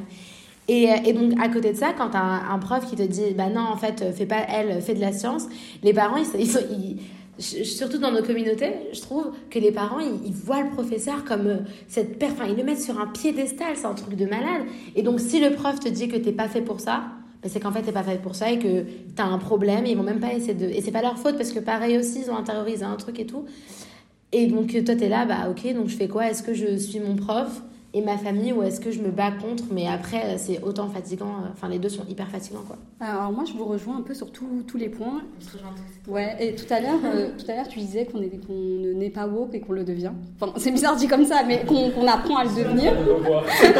Et, 0.68 0.89
euh, 0.89 0.96
et 1.06 1.13
donc, 1.13 1.34
à 1.39 1.50
côté 1.50 1.72
de 1.74 1.78
ça, 1.78 1.94
quand 1.96 2.15
un, 2.15 2.58
prof 2.58 2.84
qui 2.89 2.96
te 2.96 3.04
dit, 3.04 3.36
bah 3.38 3.50
non, 3.50 3.62
en 3.62 3.78
fait, 3.78 4.04
fais 4.15 4.26
pas 4.26 4.44
elle, 4.50 4.82
fais 4.82 4.96
de 4.96 5.02
la 5.02 5.12
science, 5.12 5.44
les 5.84 5.94
parents, 5.94 6.18
ils- 6.18 6.98
surtout 7.39 7.98
dans 7.98 8.12
nos 8.12 8.21
communautés, 8.21 8.74
je 8.93 9.02
trouve 9.02 9.32
que 9.50 9.60
les 9.60 9.71
parents, 9.71 10.00
ils, 10.00 10.34
voient 10.34 10.62
le 10.62 10.69
professeur 10.69 11.24
comme 11.26 11.48
euh, 11.48 11.58
cette 11.88 12.17
per... 12.17 12.28
Enfin, 12.32 12.45
ils 12.48 12.56
le 12.56 12.63
mettent 12.63 12.82
sur 12.82 13.00
un 13.00 13.08
piédestal, 13.08 13.76
c'est 13.76 13.86
un 13.86 13.93
truc 13.93 14.15
de 14.15 14.26
malade. 14.26 14.63
Et 14.95 15.04
donc, 15.04 15.19
si 15.19 15.39
le 15.39 15.52
prof 15.54 15.80
te 15.80 15.89
dit 15.89 16.08
que 16.08 16.15
t'es 16.15 16.32
pas 16.32 16.48
fait 16.48 16.62
pour 16.62 16.80
ça, 16.80 17.04
bah, 17.43 17.50
c'est 17.52 17.60
qu'en 17.60 17.71
fait, 17.71 17.82
t'es 17.82 17.91
pas 17.91 18.04
fait 18.04 18.21
pour 18.21 18.36
ça 18.36 18.52
et 18.52 18.60
que 18.60 18.86
t'as 19.15 19.26
un 19.26 19.38
problème, 19.38 19.86
et 19.86 19.91
ils 19.91 19.98
vont 19.98 20.04
même 20.04 20.19
pas 20.19 20.34
essayer 20.34 20.54
de... 20.54 20.65
Et 20.65 20.82
c'est 20.82 20.91
pas 20.91 21.02
leur 21.02 21.17
faute, 21.17 21.38
parce 21.38 21.52
que 21.52 21.60
pareil 21.60 21.98
aussi, 21.98 22.21
ils 22.26 22.32
ont 22.32 22.38
intériorisé 22.38 22.84
un 22.84 22.95
truc 22.95 23.19
et 23.19 23.26
tout. 23.26 23.45
Et 24.32 24.48
donc, 24.48 24.76
toi, 24.86 24.95
t'es 24.95 25.10
là, 25.10 25.26
bah 25.26 25.50
ok, 25.50 25.74
donc 25.74 25.88
je 25.88 25.95
fais 25.95 26.08
quoi? 26.08 26.30
Est-ce 26.30 26.43
que 26.43 26.54
je 26.54 26.78
suis 26.78 27.00
mon 27.00 27.15
prof? 27.15 27.62
Et 27.97 28.01
ma 28.01 28.17
famille 28.17 28.51
ou 28.53 28.62
est-ce 28.62 28.79
que 28.81 28.91
je 28.91 28.99
me 29.01 29.10
bats 29.10 29.31
contre 29.31 29.63
Mais 29.71 29.88
après, 29.88 30.38
c'est 30.38 30.62
autant 30.62 30.89
fatigant. 30.89 31.25
euh, 31.43 31.47
Enfin, 31.53 31.69
les 31.69 31.79
deux 31.79 31.89
sont 31.89 32.03
hyper 32.10 32.27
fatigants, 32.27 32.63
quoi. 32.67 32.75
Alors 32.99 33.31
moi, 33.31 33.45
je 33.47 33.53
vous 33.58 33.65
rejoins 33.65 33.97
un 33.97 34.01
peu 34.01 34.13
sur 34.13 34.31
tous 34.31 34.45
tous 34.67 34.77
les 34.77 34.89
points. 34.89 35.21
Ouais, 36.08 36.36
et 36.39 36.53
tout 36.55 36.71
à 36.71 36.81
l'heure, 36.81 36.99
euh, 37.05 37.29
tout 37.38 37.49
à 37.49 37.55
l'heure, 37.55 37.67
tu 37.69 37.79
disais 37.79 38.05
qu'on 38.05 38.21
est- 38.21 38.45
qu'on 38.45 38.53
ne 38.53 38.91
n'est 38.93 39.10
pas 39.10 39.25
woke 39.27 39.55
et 39.55 39.62
qu'on 39.62 39.73
le 39.73 39.84
devient. 39.84 40.12
Enfin, 40.39 40.53
c'est 40.58 40.71
bizarre 40.71 40.95
dit 40.97 41.08
comme 41.08 41.25
ça, 41.25 41.43
mais 41.47 41.63
qu'on 41.65 42.05
apprend 42.08 42.38
à 42.38 42.43
le 42.43 42.49
devenir. 42.49 42.91
Ça 43.62 43.71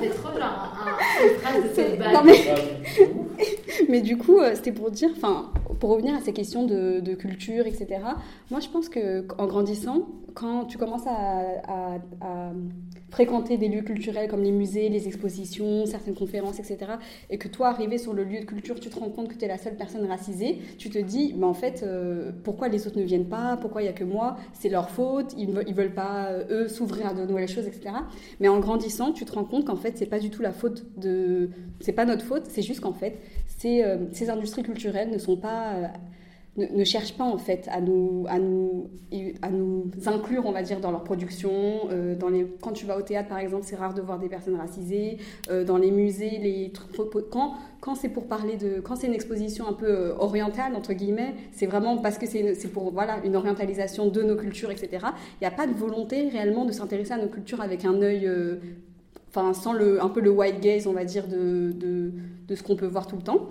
fait 0.00 0.08
trop 0.08 0.38
genre 0.38 0.74
une 1.22 1.38
phrase 1.38 1.62
C'est- 1.74 1.98
non, 1.98 2.20
mais... 2.24 2.38
mais 3.88 4.00
du 4.00 4.16
coup, 4.16 4.38
euh, 4.38 4.52
c'était 4.54 4.72
pour 4.72 4.90
dire, 4.90 5.10
enfin, 5.16 5.50
pour 5.80 5.90
revenir 5.90 6.14
à 6.14 6.20
ces 6.20 6.32
questions 6.32 6.64
de, 6.64 7.14
culture, 7.14 7.66
etc. 7.66 8.02
Moi, 8.50 8.60
je 8.60 8.68
pense 8.68 8.88
que 8.88 9.26
en 9.38 9.46
grandissant, 9.46 10.06
quand 10.34 10.66
tu 10.66 10.78
commences 10.78 11.06
à, 11.06 11.98
fréquenter 13.10 13.56
des 13.58 13.66
lieux 13.66 13.82
culturels 13.82 14.30
comme 14.30 14.44
les 14.44 14.52
musées, 14.52 14.88
les 14.88 15.08
expositions, 15.08 15.84
certaines 15.84 16.14
conférences, 16.14 16.60
etc., 16.60 16.92
et 17.28 17.38
que 17.38 17.48
toi, 17.48 17.66
arrivé 17.66 17.98
sur 17.98 18.14
le 18.14 18.22
lieu 18.22 18.38
de 18.38 18.44
culture, 18.44 18.78
tu 18.78 18.88
te 18.88 18.96
rends 18.96 19.08
compte 19.08 19.26
que 19.26 19.34
tu 19.34 19.44
es 19.44 19.48
la 19.48 19.58
seule 19.58 19.76
personne 19.76 20.06
racisée, 20.06 20.60
tu 20.78 20.90
te 20.90 20.98
dis, 20.98 21.34
mais 21.36 21.46
en 21.46 21.54
fait, 21.54 21.82
euh, 21.82 22.30
pourquoi 22.44 22.68
les 22.68 22.86
autres 22.86 22.96
ne 22.96 23.02
viennent 23.02 23.28
pas? 23.28 23.56
Pourquoi 23.60 23.82
il 23.82 23.86
n'y 23.86 23.90
a 23.90 23.94
que 23.94 24.04
moi? 24.04 24.36
C'est 24.52 24.68
leur 24.68 24.90
faute, 24.90 25.34
ils 25.36 25.48
ne 25.48 25.54
veulent, 25.54 25.74
veulent 25.74 25.94
pas, 25.94 26.26
euh, 26.26 26.44
eux, 26.50 26.68
s'ouvrir 26.68 27.08
à 27.08 27.14
de 27.14 27.26
nouvelles 27.26 27.48
choses, 27.48 27.66
etc. 27.66 27.96
Mais 28.38 28.46
en 28.46 28.60
grandissant, 28.60 29.10
tu 29.10 29.24
te 29.24 29.32
rends 29.32 29.44
compte 29.44 29.64
qu'en 29.64 29.74
fait, 29.74 29.98
c'est 29.98 30.06
pas 30.06 30.20
du 30.20 30.30
tout 30.30 30.42
la 30.42 30.52
faute 30.52 30.84
de. 30.96 31.50
C'est 31.80 31.92
pas 31.92 32.04
notre 32.04 32.24
faute, 32.24 32.44
c'est 32.46 32.62
juste 32.62 32.80
qu'en 32.80 32.92
fait, 32.92 33.18
ces, 33.60 33.82
euh, 33.82 33.96
ces 34.12 34.30
industries 34.30 34.62
culturelles 34.62 35.10
euh, 35.14 35.86
ne, 36.56 36.84
cherchent 36.84 37.12
pas 37.12 37.24
en 37.24 37.36
fait 37.36 37.68
à 37.70 37.80
nous, 37.82 38.26
inclure, 40.06 40.46
on 40.46 40.52
va 40.52 40.62
dire, 40.62 40.80
dans 40.80 40.90
leur 40.90 41.04
production. 41.04 41.52
Euh, 41.90 42.16
quand 42.62 42.72
tu 42.72 42.86
vas 42.86 42.96
au 42.96 43.02
théâtre, 43.02 43.28
par 43.28 43.38
exemple, 43.38 43.64
c'est 43.66 43.76
rare 43.76 43.92
de 43.92 44.00
voir 44.00 44.18
des 44.18 44.28
personnes 44.28 44.56
racisées. 44.56 45.18
Dans 45.66 45.76
les 45.76 45.90
musées, 45.90 46.72
quand, 47.80 47.94
c'est 47.94 48.08
pour 48.08 48.26
parler 48.26 48.56
de, 48.56 48.80
quand 48.80 48.96
c'est 48.96 49.08
une 49.08 49.14
exposition 49.14 49.68
un 49.68 49.74
peu 49.74 50.14
orientale 50.18 50.74
entre 50.74 50.94
guillemets, 50.94 51.34
c'est 51.52 51.66
vraiment 51.66 51.98
parce 51.98 52.16
que 52.16 52.26
c'est 52.26 52.72
pour 52.72 52.94
une 53.24 53.36
orientalisation 53.36 54.08
de 54.08 54.22
nos 54.22 54.36
cultures, 54.36 54.70
etc. 54.70 55.06
Il 55.40 55.42
n'y 55.42 55.46
a 55.46 55.50
pas 55.50 55.66
de 55.66 55.74
volonté 55.74 56.30
réellement 56.30 56.64
de 56.64 56.72
s'intéresser 56.72 57.12
à 57.12 57.18
nos 57.18 57.28
cultures 57.28 57.60
avec 57.60 57.84
un 57.84 58.00
œil 58.00 58.28
enfin 59.30 59.54
sans 59.54 59.72
le 59.72 60.02
un 60.02 60.08
peu 60.08 60.20
le 60.20 60.30
white 60.30 60.60
gaze 60.60 60.86
on 60.86 60.92
va 60.92 61.04
dire 61.04 61.26
de, 61.28 61.72
de, 61.72 62.12
de 62.46 62.54
ce 62.54 62.62
qu'on 62.62 62.76
peut 62.76 62.86
voir 62.86 63.06
tout 63.06 63.16
le 63.16 63.22
temps 63.22 63.48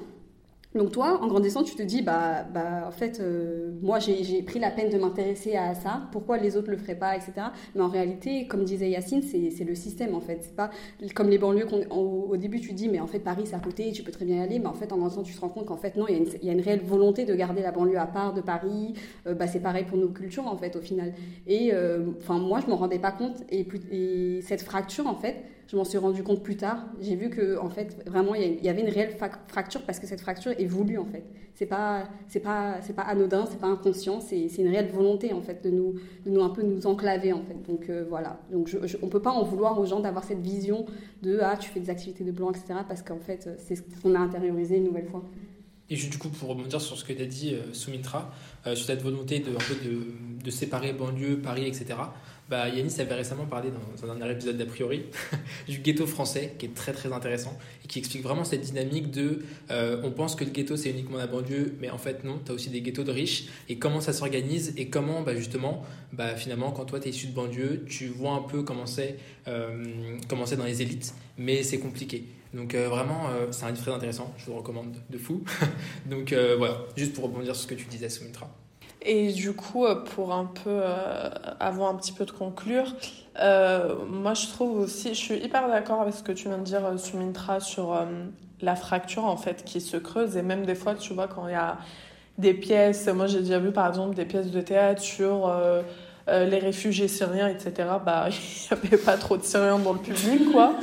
Donc 0.76 0.92
toi, 0.92 1.20
en 1.24 1.28
grandissant, 1.28 1.64
tu 1.64 1.76
te 1.76 1.82
dis, 1.82 2.04
bah, 2.04 2.44
bah 2.44 2.86
en 2.88 2.92
fait, 2.92 3.20
euh, 3.20 3.72
moi 3.82 3.98
j'ai 3.98 4.44
pris 4.44 4.60
la 4.60 4.70
peine 4.70 4.92
de 4.92 5.00
m'intéresser 5.00 5.56
à 5.56 5.74
ça, 5.74 6.04
pourquoi 6.12 6.38
les 6.38 6.58
autres 6.58 6.70
le 6.70 6.78
feraient 6.78 6.94
pas, 7.00 7.16
etc. 7.16 7.32
Mais 7.74 7.82
en 7.82 7.88
réalité, 7.88 8.46
comme 8.48 8.64
disait 8.66 8.88
Yacine, 8.92 9.24
c'est 9.24 9.64
le 9.64 9.74
système 9.74 10.14
en 10.14 10.20
fait. 10.20 10.40
C'est 10.44 10.56
pas 10.56 10.70
comme 11.16 11.30
les 11.30 11.40
banlieues 11.40 11.66
au 11.90 12.38
début 12.38 12.60
tu 12.62 12.74
dis, 12.74 12.88
mais 12.88 13.00
en 13.00 13.08
fait 13.08 13.20
Paris 13.20 13.44
c'est 13.46 13.56
à 13.56 13.60
côté, 13.60 13.92
tu 13.92 14.04
peux 14.04 14.12
très 14.12 14.26
bien 14.26 14.38
y 14.38 14.42
aller, 14.42 14.60
mais 14.60 14.68
en 14.68 14.74
fait 14.74 14.94
en 14.94 14.98
grandissant 14.98 15.24
tu 15.24 15.34
te 15.34 15.42
rends 15.42 15.50
compte 15.50 15.66
qu'en 15.66 15.78
fait 15.78 15.96
non, 15.98 16.06
il 16.08 16.18
y, 16.44 16.46
y, 16.46 16.50
a 16.50 16.54
une 16.54 16.62
réelle 16.62 16.84
volonté 16.84 17.26
de 17.26 17.34
garder 17.34 17.64
la 17.64 17.72
banlieue 17.72 17.98
à 17.98 18.06
part 18.06 18.34
de 18.36 18.42
Paris. 18.42 18.94
Euh, 19.26 19.34
bah, 19.34 19.48
c'est 19.48 19.62
pareil 19.62 19.86
pour 19.86 19.98
nos 19.98 20.10
cultures 20.10 20.46
en 20.46 20.56
fait 20.56 20.76
au 20.76 20.82
final. 20.82 21.14
Et 21.48 21.72
euh, 21.74 22.12
enfin 22.20 22.38
moi 22.38 22.60
je 22.64 22.68
m'en 22.70 22.76
rendais 22.76 23.00
pas 23.00 23.12
compte 23.12 23.38
et 23.50 24.42
cette 24.44 24.62
fracture 24.62 25.08
en 25.08 25.16
fait, 25.16 25.38
je 25.70 25.76
m'en 25.76 25.84
suis 25.84 26.00
rendu 26.00 26.24
compte 26.24 26.42
plus 26.42 26.58
tard. 26.58 26.86
J'ai 27.00 27.16
vu 27.16 27.30
que 27.30 27.58
en 27.60 27.70
fait 27.70 28.02
vraiment 28.08 28.34
il 28.34 28.64
y 28.64 28.70
avait 28.70 28.82
une 28.82 28.90
réelle 28.90 29.16
fracture 29.48 29.84
parce 29.84 30.00
que 30.00 30.08
cette 30.08 30.22
fracture 30.22 30.52
est 30.58 30.66
voulue 30.66 30.98
en 30.98 31.06
fait. 31.06 31.24
C'est 31.54 31.68
pas 31.68 32.10
c'est 32.28 32.40
pas 32.40 32.82
c'est 32.82 32.96
pas 32.96 33.04
anodin, 33.04 33.46
c'est 33.46 33.60
pas 33.60 33.68
inconscient, 33.68 34.20
c'est 34.20 34.48
une 34.48 34.70
réelle 34.70 34.90
volonté 34.90 35.32
en 35.32 35.42
fait 35.42 35.64
de 35.64 35.70
nous 35.70 35.94
de 36.26 36.32
nous 36.32 36.42
un 36.42 36.50
peu 36.50 36.64
nous 36.64 36.88
enclaver 36.88 37.34
en 37.34 37.44
fait. 37.44 37.62
Donc 37.68 37.88
euh, 37.90 38.04
voilà. 38.10 38.40
Donc 38.52 38.68
je, 38.68 38.88
je, 38.88 38.98
on 39.04 39.10
peut 39.10 39.22
pas 39.22 39.32
en 39.32 39.44
vouloir 39.44 39.80
aux 39.80 39.86
gens 39.86 40.00
d'avoir 40.00 40.24
cette 40.24 40.42
vision 40.42 40.88
de 41.22 41.40
ah 41.42 41.56
tu 41.56 41.70
fais 41.70 41.80
des 41.80 41.92
activités 41.92 42.24
de 42.24 42.32
blanc 42.32 42.50
etc. 42.50 42.80
Parce 42.88 43.04
qu'en 43.04 43.20
fait 43.20 43.48
c'est 43.60 43.76
ce 43.76 43.84
qu'on 44.02 44.16
a 44.16 44.20
intériorisé 44.20 44.78
une 44.78 44.86
nouvelle 44.86 45.08
fois. 45.08 45.24
Et 45.92 45.96
du 45.96 46.18
coup, 46.20 46.30
pour 46.30 46.50
rebondir 46.50 46.80
sur 46.80 46.98
ce 46.98 47.04
que 47.04 47.14
tu 47.14 47.22
as 47.24 47.26
dit, 47.26 47.56
euh, 47.56 47.74
Soumitra, 47.74 48.32
euh, 48.68 48.76
sur 48.76 48.86
cette 48.86 49.02
volonté 49.02 49.40
de, 49.40 50.52
séparer 50.52 50.94
banlieue, 50.94 51.40
Paris, 51.40 51.66
etc., 51.66 51.96
bah, 52.50 52.68
Yanis 52.68 53.00
avait 53.00 53.14
récemment 53.14 53.46
parlé 53.46 53.70
dans, 53.70 54.12
un 54.12 54.16
dernier 54.16 54.34
épisode 54.34 54.58
d'A 54.58 54.66
priori 54.66 55.04
du 55.68 55.80
ghetto 55.80 56.08
français, 56.08 56.56
qui 56.58 56.66
est 56.66 56.74
très 56.74 56.94
très 56.94 57.14
intéressant, 57.14 57.58
et 57.84 57.88
qui 57.88 58.00
explique 58.00 58.24
vraiment 58.24 58.44
cette 58.44 58.62
dynamique 58.62 59.12
de 59.12 59.44
euh, 59.70 60.02
on 60.04 60.12
pense 60.12 60.36
que 60.36 60.44
le 60.44 60.50
ghetto 60.50 60.76
c'est 60.76 60.90
uniquement 60.90 61.18
la 61.18 61.28
banlieue, 61.28 61.76
mais 61.80 61.92
en 61.92 62.00
fait 62.00 62.24
non, 62.24 62.40
tu 62.44 62.52
as 62.52 62.56
aussi 62.56 62.70
des 62.70 62.82
ghettos 62.82 63.04
de 63.04 63.12
riches, 63.12 63.46
et 63.70 63.78
comment 63.78 64.02
ça 64.02 64.14
s'organise, 64.14 64.74
et 64.78 64.90
comment 64.90 65.22
bah, 65.22 65.36
justement, 65.36 65.84
bah, 66.12 66.36
finalement, 66.36 66.72
quand 66.72 66.86
toi 66.86 67.00
tu 67.00 67.08
es 67.08 67.12
issu 67.12 67.28
de 67.28 67.34
banlieue, 67.34 67.86
tu 67.88 68.08
vois 68.08 68.32
un 68.32 68.42
peu 68.42 68.64
comment 68.64 68.88
c'est 68.88 69.18
euh, 69.48 70.18
dans 70.30 70.66
les 70.66 70.82
élites, 70.82 71.14
mais 71.38 71.62
c'est 71.62 71.80
compliqué. 71.80 72.24
Donc 72.54 72.74
euh, 72.74 72.90
vraiment, 72.90 73.30
c'est 73.52 73.66
un 73.66 73.72
livre 73.72 73.84
très 73.84 73.94
intéressant, 73.94 74.34
je 74.40 74.46
vous 74.46 74.56
recommande 74.56 74.96
de 75.10 75.18
fou. 75.20 75.44
Donc 76.10 76.34
voilà, 76.34 76.80
juste 76.98 77.14
pour 77.14 77.26
rebondir 77.26 77.56
sur 77.56 77.64
ce 77.64 77.68
que 77.68 77.76
tu 77.76 77.86
disais, 77.86 78.10
Soumitra. 78.10 78.50
Et 79.12 79.32
du 79.32 79.54
coup, 79.54 79.86
pour 80.16 80.34
un 80.34 80.46
peu, 80.46 80.82
avant 81.60 81.90
un 81.90 81.96
petit 81.96 82.12
peu 82.12 82.26
de 82.26 82.32
conclure, 82.32 82.96
moi 83.36 84.34
je 84.36 84.48
trouve 84.48 84.80
aussi, 84.82 85.10
je 85.10 85.20
suis 85.20 85.38
hyper 85.38 85.68
d'accord 85.68 86.02
avec 86.02 86.14
ce 86.14 86.22
que 86.22 86.32
tu 86.32 86.48
viens 86.48 86.60
de 86.60 86.64
dire, 86.64 86.82
Sumintra, 86.98 87.60
sur 87.60 88.00
la 88.62 88.76
fracture 88.76 89.26
en 89.26 89.38
fait 89.38 89.64
qui 89.64 89.82
se 89.82 89.98
creuse. 89.98 90.38
Et 90.38 90.44
même 90.44 90.64
des 90.64 90.76
fois, 90.76 90.94
tu 90.94 91.14
vois, 91.14 91.28
quand 91.28 91.48
il 91.48 91.54
y 91.54 91.56
a 91.56 91.78
des 92.38 92.54
pièces, 92.54 93.08
moi 93.08 93.26
j'ai 93.26 93.40
déjà 93.40 93.58
vu 93.58 93.72
par 93.72 93.88
exemple 93.88 94.16
des 94.16 94.26
pièces 94.26 94.52
de 94.52 94.62
théâtre 94.62 95.02
sur 95.02 95.52
les 96.28 96.60
réfugiés 96.60 97.08
syriens, 97.08 97.48
etc. 97.48 97.90
Bah, 98.06 98.28
il 98.72 98.78
n'y 98.78 98.94
avait 98.94 99.04
pas 99.04 99.18
trop 99.18 99.38
de 99.38 99.44
Syriens 99.44 99.80
dans 99.80 99.94
le 99.94 100.00
public, 100.00 100.52
quoi. 100.52 100.76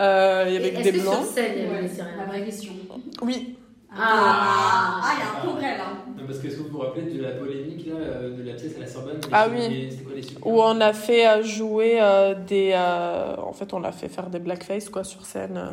Euh, 0.00 0.44
il 0.48 0.54
y 0.54 0.56
avait 0.56 0.82
des 0.82 1.00
blancs. 1.00 1.14
Sur 1.14 1.24
scène, 1.24 1.52
il 1.56 1.64
y 1.64 1.66
avait 1.66 1.88
des 1.88 1.96
La 1.96 2.24
vraie 2.26 2.44
question. 2.44 2.72
Oui. 3.22 3.56
Ah, 3.90 5.00
ah, 5.02 5.12
il 5.14 5.20
y 5.20 5.22
a 5.22 5.30
un 5.30 5.44
progrès 5.44 5.76
là. 5.78 5.84
parce 6.26 6.38
que 6.38 6.48
est-ce 6.48 6.56
que 6.56 6.62
vous 6.62 6.70
vous 6.70 6.78
rappelez 6.78 7.04
de 7.04 7.22
la 7.22 7.32
polémique 7.32 7.86
là, 7.86 7.94
euh, 7.94 8.30
de 8.36 8.42
la 8.42 8.54
pièce 8.54 8.76
à 8.76 8.80
la 8.80 8.86
Sorbonne 8.86 9.20
Ah 9.32 9.48
oui. 9.50 9.76
Où 10.44 10.60
on 10.60 10.80
a 10.80 10.92
fait 10.92 11.26
euh, 11.26 11.42
jouer 11.42 12.00
des. 12.46 12.74
en 12.74 13.52
fait, 13.52 13.72
on 13.72 13.80
l'a 13.80 13.92
fait 13.92 14.08
faire 14.08 14.28
des 14.28 14.38
blackface 14.38 14.88
quoi 14.88 15.04
sur 15.04 15.24
scène. 15.24 15.72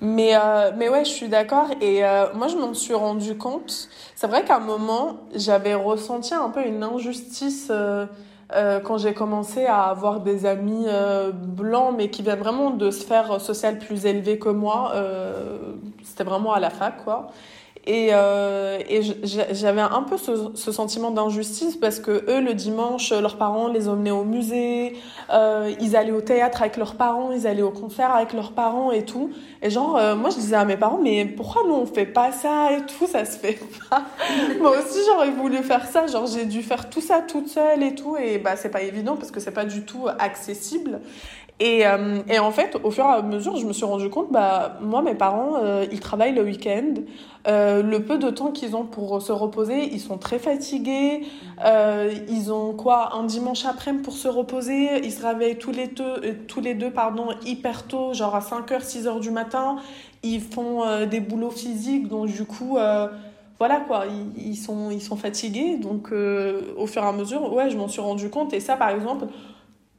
Mais, 0.00 0.32
mais 0.76 0.88
ouais, 0.88 1.04
je 1.04 1.10
suis 1.10 1.28
d'accord. 1.28 1.68
Et 1.80 2.02
moi, 2.34 2.48
je 2.48 2.56
m'en 2.56 2.74
suis 2.74 2.94
rendu 2.94 3.36
compte. 3.36 3.88
C'est 4.16 4.26
vrai 4.26 4.44
qu'à 4.44 4.56
un 4.56 4.60
moment, 4.60 5.18
j'avais 5.34 5.74
ressenti 5.74 6.34
un 6.34 6.50
peu 6.50 6.66
une 6.66 6.82
injustice 6.82 7.70
euh, 8.54 8.80
quand 8.80 8.98
j'ai 8.98 9.14
commencé 9.14 9.64
à 9.64 9.84
avoir 9.84 10.20
des 10.20 10.44
amis 10.44 10.84
euh, 10.86 11.32
blancs, 11.32 11.94
mais 11.96 12.10
qui 12.10 12.22
viennent 12.22 12.38
vraiment 12.38 12.70
de 12.70 12.90
sphères 12.90 13.40
sociales 13.40 13.78
plus 13.78 14.04
élevées 14.04 14.38
que 14.38 14.50
moi, 14.50 14.92
euh, 14.94 15.74
c'était 16.12 16.24
vraiment 16.24 16.52
à 16.52 16.60
la 16.60 16.68
fac, 16.68 17.02
quoi. 17.04 17.30
Et, 17.84 18.10
euh, 18.12 18.78
et 18.88 19.00
j'avais 19.50 19.80
un 19.80 20.02
peu 20.04 20.16
ce, 20.16 20.52
ce 20.54 20.70
sentiment 20.70 21.10
d'injustice 21.10 21.74
parce 21.74 21.98
que 21.98 22.24
eux, 22.30 22.40
le 22.40 22.54
dimanche, 22.54 23.10
leurs 23.10 23.38
parents 23.38 23.66
les 23.66 23.88
emmenaient 23.88 24.12
au 24.12 24.22
musée, 24.22 24.96
euh, 25.32 25.72
ils 25.80 25.96
allaient 25.96 26.12
au 26.12 26.20
théâtre 26.20 26.62
avec 26.62 26.76
leurs 26.76 26.94
parents, 26.94 27.32
ils 27.32 27.44
allaient 27.44 27.62
au 27.62 27.72
concert 27.72 28.14
avec 28.14 28.34
leurs 28.34 28.52
parents 28.52 28.92
et 28.92 29.04
tout. 29.04 29.30
Et 29.62 29.70
genre, 29.70 29.96
euh, 29.96 30.14
moi, 30.14 30.30
je 30.30 30.36
disais 30.36 30.54
à 30.54 30.64
mes 30.64 30.76
parents, 30.76 31.00
mais 31.02 31.24
pourquoi 31.24 31.62
nous, 31.66 31.74
on 31.74 31.86
fait 31.86 32.06
pas 32.06 32.30
ça 32.30 32.72
et 32.72 32.82
tout 32.82 33.08
Ça 33.08 33.24
se 33.24 33.36
fait 33.36 33.58
pas? 33.90 34.04
moi 34.60 34.78
aussi, 34.78 35.00
j'aurais 35.06 35.30
voulu 35.30 35.56
faire 35.58 35.84
ça. 35.86 36.06
Genre, 36.06 36.26
j'ai 36.26 36.44
dû 36.44 36.62
faire 36.62 36.88
tout 36.88 37.00
ça 37.00 37.20
toute 37.20 37.48
seule 37.48 37.82
et 37.82 37.96
tout. 37.96 38.16
Et 38.16 38.38
bah, 38.38 38.54
c'est 38.54 38.70
pas 38.70 38.82
évident 38.82 39.16
parce 39.16 39.32
que 39.32 39.40
c'est 39.40 39.50
pas 39.50 39.64
du 39.64 39.84
tout 39.84 40.06
accessible. 40.20 41.00
Et, 41.60 41.86
euh, 41.86 42.20
et, 42.28 42.38
en 42.38 42.50
fait, 42.50 42.76
au 42.82 42.90
fur 42.90 43.04
et 43.04 43.08
à 43.08 43.22
mesure, 43.22 43.56
je 43.56 43.66
me 43.66 43.72
suis 43.72 43.84
rendu 43.84 44.10
compte, 44.10 44.32
bah, 44.32 44.78
moi, 44.80 45.00
mes 45.02 45.14
parents, 45.14 45.56
euh, 45.62 45.86
ils 45.92 46.00
travaillent 46.00 46.34
le 46.34 46.42
week-end. 46.42 46.94
Euh, 47.46 47.82
le 47.82 48.02
peu 48.02 48.18
de 48.18 48.30
temps 48.30 48.50
qu'ils 48.50 48.74
ont 48.74 48.84
pour 48.84 49.20
se 49.22 49.30
reposer, 49.30 49.84
ils 49.92 50.00
sont 50.00 50.18
très 50.18 50.38
fatigués. 50.38 51.22
Ils 52.28 52.52
ont 52.52 52.72
quoi 52.72 53.14
Un 53.14 53.24
dimanche 53.24 53.64
après-midi 53.64 54.02
pour 54.02 54.14
se 54.14 54.28
reposer. 54.28 55.04
Ils 55.04 55.12
se 55.12 55.24
réveillent 55.24 55.58
tous 55.58 55.72
les 55.72 55.88
deux, 55.88 56.36
tous 56.48 56.60
les 56.60 56.74
deux 56.74 56.90
pardon, 56.90 57.28
hyper 57.44 57.86
tôt, 57.86 58.12
genre 58.12 58.34
à 58.34 58.40
5h, 58.40 58.80
6h 58.80 59.20
du 59.20 59.30
matin. 59.30 59.76
Ils 60.24 60.40
font 60.40 61.06
des 61.06 61.20
boulots 61.20 61.50
physiques, 61.50 62.08
donc 62.08 62.26
du 62.26 62.44
coup 62.44 62.78
voilà 63.58 63.80
quoi, 63.86 64.06
ils, 64.36 64.56
sont, 64.56 64.90
ils 64.90 65.02
sont 65.02 65.16
fatigués. 65.16 65.76
Donc, 65.76 66.12
au 66.12 66.86
fur 66.86 67.02
et 67.02 67.06
à 67.06 67.12
mesure, 67.12 67.52
ouais, 67.52 67.70
je 67.70 67.76
m'en 67.76 67.88
suis 67.88 68.00
rendu 68.00 68.30
compte. 68.30 68.52
Et 68.52 68.60
ça, 68.60 68.76
par 68.76 68.88
exemple, 68.90 69.26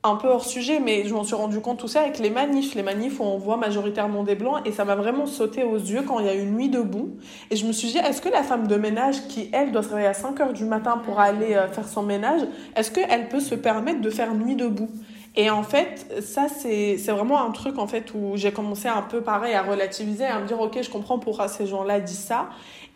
un 0.05 0.15
peu 0.15 0.27
hors 0.27 0.43
sujet, 0.43 0.79
mais 0.79 1.05
je 1.05 1.13
m'en 1.13 1.23
suis 1.23 1.35
rendu 1.35 1.61
compte 1.61 1.79
tout 1.79 1.87
ça 1.87 2.01
avec 2.01 2.19
les 2.19 2.29
manifs. 2.29 2.75
Les 2.75 2.83
manifs 2.83 3.19
où 3.19 3.23
on 3.23 3.37
voit 3.37 3.55
majoritairement 3.55 4.23
des 4.23 4.35
blancs 4.35 4.61
et 4.65 4.71
ça 4.71 4.83
m'a 4.83 4.95
vraiment 4.95 5.25
sauté 5.25 5.63
aux 5.63 5.77
yeux 5.77 6.01
quand 6.01 6.19
il 6.19 6.25
y 6.25 6.29
a 6.29 6.33
une 6.33 6.51
nuit 6.55 6.69
debout. 6.69 7.15
Et 7.51 7.55
je 7.55 7.65
me 7.65 7.71
suis 7.71 7.87
dit, 7.87 7.97
est-ce 7.97 8.21
que 8.21 8.29
la 8.29 8.43
femme 8.43 8.67
de 8.67 8.75
ménage 8.75 9.27
qui, 9.29 9.49
elle, 9.53 9.71
doit 9.71 9.81
se 9.81 9.89
réveiller 9.89 10.07
à 10.07 10.13
5 10.13 10.39
heures 10.41 10.53
du 10.53 10.65
matin 10.65 11.01
pour 11.05 11.21
aller 11.21 11.53
euh, 11.53 11.69
faire 11.69 11.87
son 11.87 12.03
ménage, 12.03 12.41
est-ce 12.75 12.91
qu'elle 12.91 13.29
peut 13.29 13.39
se 13.39 13.55
permettre 13.55 14.01
de 14.01 14.09
faire 14.09 14.33
nuit 14.35 14.55
debout? 14.55 14.89
Et 15.35 15.49
en 15.49 15.63
fait, 15.63 16.21
ça, 16.21 16.47
c'est 16.47 16.97
vraiment 17.07 17.41
un 17.43 17.51
truc 17.51 17.79
en 17.79 17.87
fait 17.87 18.13
où 18.13 18.33
j'ai 18.35 18.51
commencé 18.51 18.87
un 18.87 19.01
peu 19.01 19.21
pareil 19.21 19.53
à 19.53 19.63
relativiser, 19.63 20.25
à 20.25 20.39
me 20.39 20.47
dire, 20.47 20.59
ok, 20.59 20.77
je 20.81 20.89
comprends 20.89 21.17
pourquoi 21.17 21.47
ces 21.47 21.65
gens-là 21.65 22.01
disent 22.01 22.19
ça. 22.19 22.49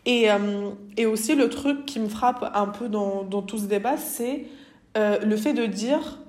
Et, 0.06 0.30
euh, 0.30 0.70
et 0.98 1.06
aussi, 1.06 1.36
le 1.36 1.50
truc 1.50 1.86
qui 1.86 2.00
me 2.00 2.10
frappe 2.10 2.52
un 2.54 2.68
peu 2.68 2.90
dans, 2.90 3.24
dans 3.24 3.42
tout 3.42 3.58
ce 3.58 3.66
débat, 3.66 3.98
c'est 3.98 4.46
euh, 4.98 5.20
le 5.20 5.36
fait 5.36 5.54
de 5.54 5.66
dire, 5.66 6.20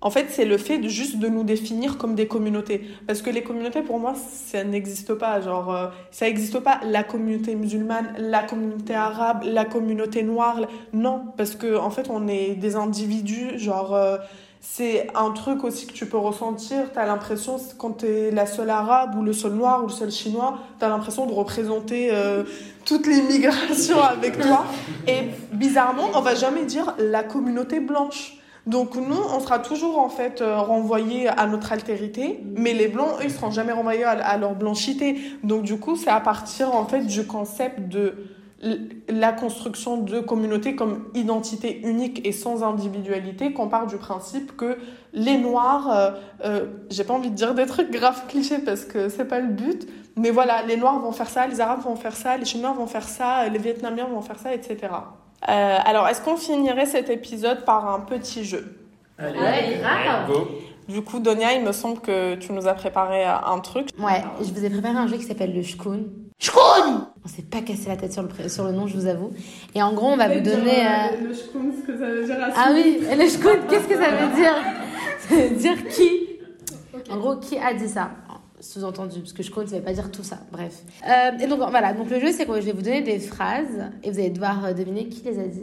en 0.00 0.10
fait, 0.10 0.26
c'est 0.30 0.44
le 0.44 0.58
fait 0.58 0.86
juste 0.88 1.18
de 1.18 1.26
nous 1.26 1.42
définir 1.42 1.98
comme 1.98 2.14
des 2.14 2.28
communautés. 2.28 2.88
Parce 3.08 3.20
que 3.20 3.30
les 3.30 3.42
communautés, 3.42 3.82
pour 3.82 3.98
moi, 3.98 4.14
ça 4.14 4.62
n'existe 4.62 5.14
pas. 5.14 5.40
Genre, 5.40 5.74
euh, 5.74 5.86
ça 6.12 6.26
n'existe 6.26 6.60
pas 6.60 6.80
la 6.84 7.02
communauté 7.02 7.56
musulmane, 7.56 8.14
la 8.16 8.44
communauté 8.44 8.94
arabe, 8.94 9.42
la 9.44 9.64
communauté 9.64 10.22
noire. 10.22 10.60
Non, 10.92 11.24
parce 11.36 11.56
que 11.56 11.76
en 11.76 11.90
fait, 11.90 12.10
on 12.10 12.28
est 12.28 12.54
des 12.54 12.76
individus. 12.76 13.58
Genre, 13.58 13.92
euh, 13.92 14.18
c'est 14.60 15.08
un 15.16 15.32
truc 15.32 15.64
aussi 15.64 15.88
que 15.88 15.92
tu 15.92 16.06
peux 16.06 16.16
ressentir. 16.16 16.92
Tu 16.92 16.98
as 16.98 17.06
l'impression, 17.06 17.56
quand 17.76 17.98
tu 17.98 18.06
es 18.06 18.30
la 18.30 18.46
seule 18.46 18.70
arabe 18.70 19.16
ou 19.18 19.22
le 19.22 19.32
seul 19.32 19.54
noir 19.54 19.82
ou 19.82 19.88
le 19.88 19.92
seul 19.92 20.12
chinois, 20.12 20.58
tu 20.78 20.84
as 20.84 20.88
l'impression 20.88 21.26
de 21.26 21.32
représenter 21.32 22.10
euh, 22.12 22.44
toutes 22.84 23.08
les 23.08 23.20
migrations 23.22 24.00
avec 24.00 24.38
toi. 24.38 24.64
Et 25.08 25.30
bizarrement, 25.52 26.10
on 26.14 26.20
va 26.20 26.36
jamais 26.36 26.66
dire 26.66 26.94
la 26.98 27.24
communauté 27.24 27.80
blanche. 27.80 28.37
Donc 28.68 28.96
nous, 28.96 29.16
on 29.34 29.40
sera 29.40 29.60
toujours 29.60 29.98
en 29.98 30.10
fait 30.10 30.42
euh, 30.42 30.58
renvoyés 30.58 31.26
à 31.26 31.46
notre 31.46 31.72
altérité, 31.72 32.40
mais 32.54 32.74
les 32.74 32.88
blancs, 32.88 33.08
eux, 33.18 33.24
ils 33.24 33.30
seront 33.30 33.50
jamais 33.50 33.72
renvoyés 33.72 34.04
à, 34.04 34.36
leur 34.36 34.54
blanchité. 34.54 35.18
Donc 35.42 35.62
du 35.62 35.78
coup, 35.78 35.96
c'est 35.96 36.10
à 36.10 36.20
partir 36.20 36.74
en 36.74 36.84
fait 36.84 37.06
du 37.06 37.26
concept 37.26 37.88
de 37.88 38.26
la 39.08 39.32
construction 39.32 39.96
de 39.96 40.20
communautés 40.20 40.76
comme 40.76 41.06
identité 41.14 41.80
unique 41.80 42.26
et 42.26 42.32
sans 42.32 42.62
individualité 42.62 43.54
qu'on 43.54 43.68
part 43.68 43.86
du 43.86 43.96
principe 43.96 44.54
que 44.54 44.76
les 45.14 45.38
noirs 45.38 45.90
euh, 45.90 46.10
euh, 46.44 46.66
j'ai 46.90 47.04
pas 47.04 47.14
envie 47.14 47.30
de 47.30 47.36
dire 47.36 47.54
des 47.54 47.66
trucs 47.66 47.90
graves 47.92 48.26
clichés 48.26 48.58
parce 48.58 48.84
que 48.84 49.08
c'est 49.08 49.26
pas 49.26 49.38
le 49.38 49.46
but 49.46 49.86
mais 50.16 50.30
voilà 50.30 50.64
les 50.64 50.76
noirs 50.76 50.98
vont 50.98 51.12
faire 51.12 51.28
ça 51.28 51.46
les 51.46 51.60
arabes 51.60 51.82
vont 51.82 51.94
faire 51.94 52.16
ça 52.16 52.36
les 52.36 52.44
chinois 52.44 52.72
vont 52.72 52.88
faire 52.88 53.08
ça 53.08 53.48
les 53.48 53.60
vietnamiens 53.60 54.06
vont 54.06 54.22
faire 54.22 54.40
ça 54.40 54.52
etc 54.52 54.88
euh, 55.48 55.78
alors, 55.84 56.08
est-ce 56.08 56.20
qu'on 56.20 56.36
finirait 56.36 56.86
cet 56.86 57.10
épisode 57.10 57.64
par 57.64 57.88
un 57.88 58.00
petit 58.00 58.44
jeu? 58.44 58.76
Allez, 59.18 59.38
ouais, 59.38 59.80
grave. 59.80 60.30
Du 60.88 61.02
coup, 61.02 61.20
Donia, 61.20 61.52
il 61.52 61.62
me 61.62 61.72
semble 61.72 62.00
que 62.00 62.34
tu 62.36 62.52
nous 62.52 62.66
as 62.66 62.74
préparé 62.74 63.24
euh, 63.26 63.34
un 63.46 63.60
truc. 63.60 63.88
Ouais, 63.98 64.24
je 64.40 64.52
vous 64.52 64.64
ai 64.64 64.70
préparé 64.70 64.96
un 64.96 65.06
jeu 65.06 65.16
qui 65.16 65.24
s'appelle 65.24 65.54
le 65.54 65.62
Shkoun. 65.62 66.08
Shkoun! 66.40 67.08
On 67.24 67.28
s'est 67.28 67.42
pas 67.42 67.60
cassé 67.60 67.88
la 67.88 67.96
tête 67.96 68.12
sur 68.12 68.22
le, 68.22 68.48
sur 68.48 68.64
le 68.64 68.72
nom, 68.72 68.86
je 68.86 68.96
vous 68.96 69.06
avoue. 69.06 69.30
Et 69.74 69.82
en 69.82 69.92
gros, 69.92 70.06
on 70.06 70.16
va 70.16 70.28
vous 70.28 70.40
donner... 70.40 70.86
Euh... 70.86 71.28
Le 71.28 71.34
Shkoun, 71.34 71.72
ce 71.80 71.86
que 71.86 71.98
ça 71.98 72.06
veut 72.06 72.24
dire 72.24 72.36
Ah 72.56 72.70
oui, 72.72 73.00
le 73.02 73.28
Shkoun, 73.28 73.66
qu'est-ce 73.68 73.88
que 73.88 73.96
ça 73.96 74.10
veut 74.10 74.34
dire? 74.34 74.54
Ça 75.28 75.34
veut 75.34 75.56
dire 75.56 75.88
qui? 75.88 76.38
En 77.10 77.18
gros, 77.18 77.36
qui 77.36 77.58
a 77.58 77.74
dit 77.74 77.88
ça? 77.88 78.10
Sous-entendu, 78.60 79.20
parce 79.20 79.32
que 79.32 79.42
je 79.42 79.50
compte, 79.50 79.68
ça 79.68 79.76
ne 79.76 79.80
veut 79.80 79.84
pas 79.84 79.92
dire 79.92 80.10
tout 80.10 80.22
ça. 80.22 80.38
Bref. 80.50 80.82
Euh, 81.06 81.38
et 81.38 81.46
donc 81.46 81.58
voilà, 81.58 81.92
donc 81.92 82.10
le 82.10 82.20
jeu, 82.20 82.32
c'est 82.32 82.46
que 82.46 82.60
je 82.60 82.66
vais 82.66 82.72
vous 82.72 82.82
donner 82.82 83.02
des 83.02 83.18
phrases 83.18 83.90
et 84.02 84.10
vous 84.10 84.18
allez 84.18 84.30
devoir 84.30 84.64
euh, 84.64 84.72
deviner 84.72 85.08
qui 85.08 85.22
les 85.24 85.38
a 85.38 85.44
dit. 85.44 85.62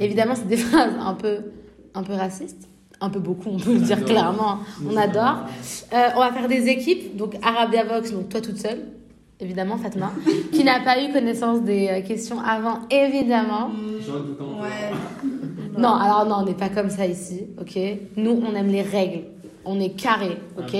Évidemment, 0.00 0.34
c'est 0.34 0.48
des 0.48 0.56
phrases 0.56 0.94
un 0.98 1.14
peu, 1.14 1.38
un 1.94 2.02
peu 2.02 2.14
racistes. 2.14 2.68
Un 3.00 3.10
peu 3.10 3.18
beaucoup, 3.18 3.50
on 3.50 3.58
peut 3.58 3.74
le 3.74 3.80
dire 3.80 4.02
clairement. 4.04 4.60
On 4.88 4.96
adore. 4.96 5.46
Euh, 5.92 6.08
on 6.16 6.20
va 6.20 6.32
faire 6.32 6.48
des 6.48 6.68
équipes. 6.68 7.16
Donc 7.16 7.36
Arabia 7.42 7.84
Vox, 7.84 8.12
donc 8.12 8.28
toi 8.28 8.40
toute 8.40 8.56
seule. 8.56 8.84
Évidemment, 9.40 9.76
Fatma. 9.76 10.12
qui 10.52 10.64
n'a 10.64 10.80
pas 10.80 11.02
eu 11.02 11.12
connaissance 11.12 11.62
des 11.62 12.02
questions 12.06 12.40
avant, 12.40 12.78
évidemment. 12.88 13.68
Non, 15.76 15.92
alors 15.92 16.24
non, 16.24 16.36
on 16.42 16.44
n'est 16.46 16.54
pas 16.54 16.68
comme 16.68 16.88
ça 16.88 17.04
ici, 17.04 17.42
ok? 17.60 17.78
Nous, 18.16 18.42
on 18.46 18.54
aime 18.54 18.68
les 18.68 18.82
règles. 18.82 19.24
On 19.64 19.80
est 19.80 19.90
carré, 19.90 20.38
ok 20.56 20.76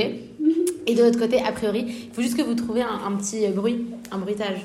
Et 0.87 0.95
de 0.95 1.03
l'autre 1.03 1.19
côté, 1.19 1.43
a 1.43 1.53
priori, 1.53 1.87
il 2.09 2.13
faut 2.13 2.23
juste 2.23 2.37
que 2.37 2.43
vous 2.43 2.55
trouviez 2.55 2.83
un, 2.83 3.07
un 3.07 3.17
petit 3.17 3.47
bruit, 3.49 3.87
un 4.11 4.19
bruitage, 4.19 4.59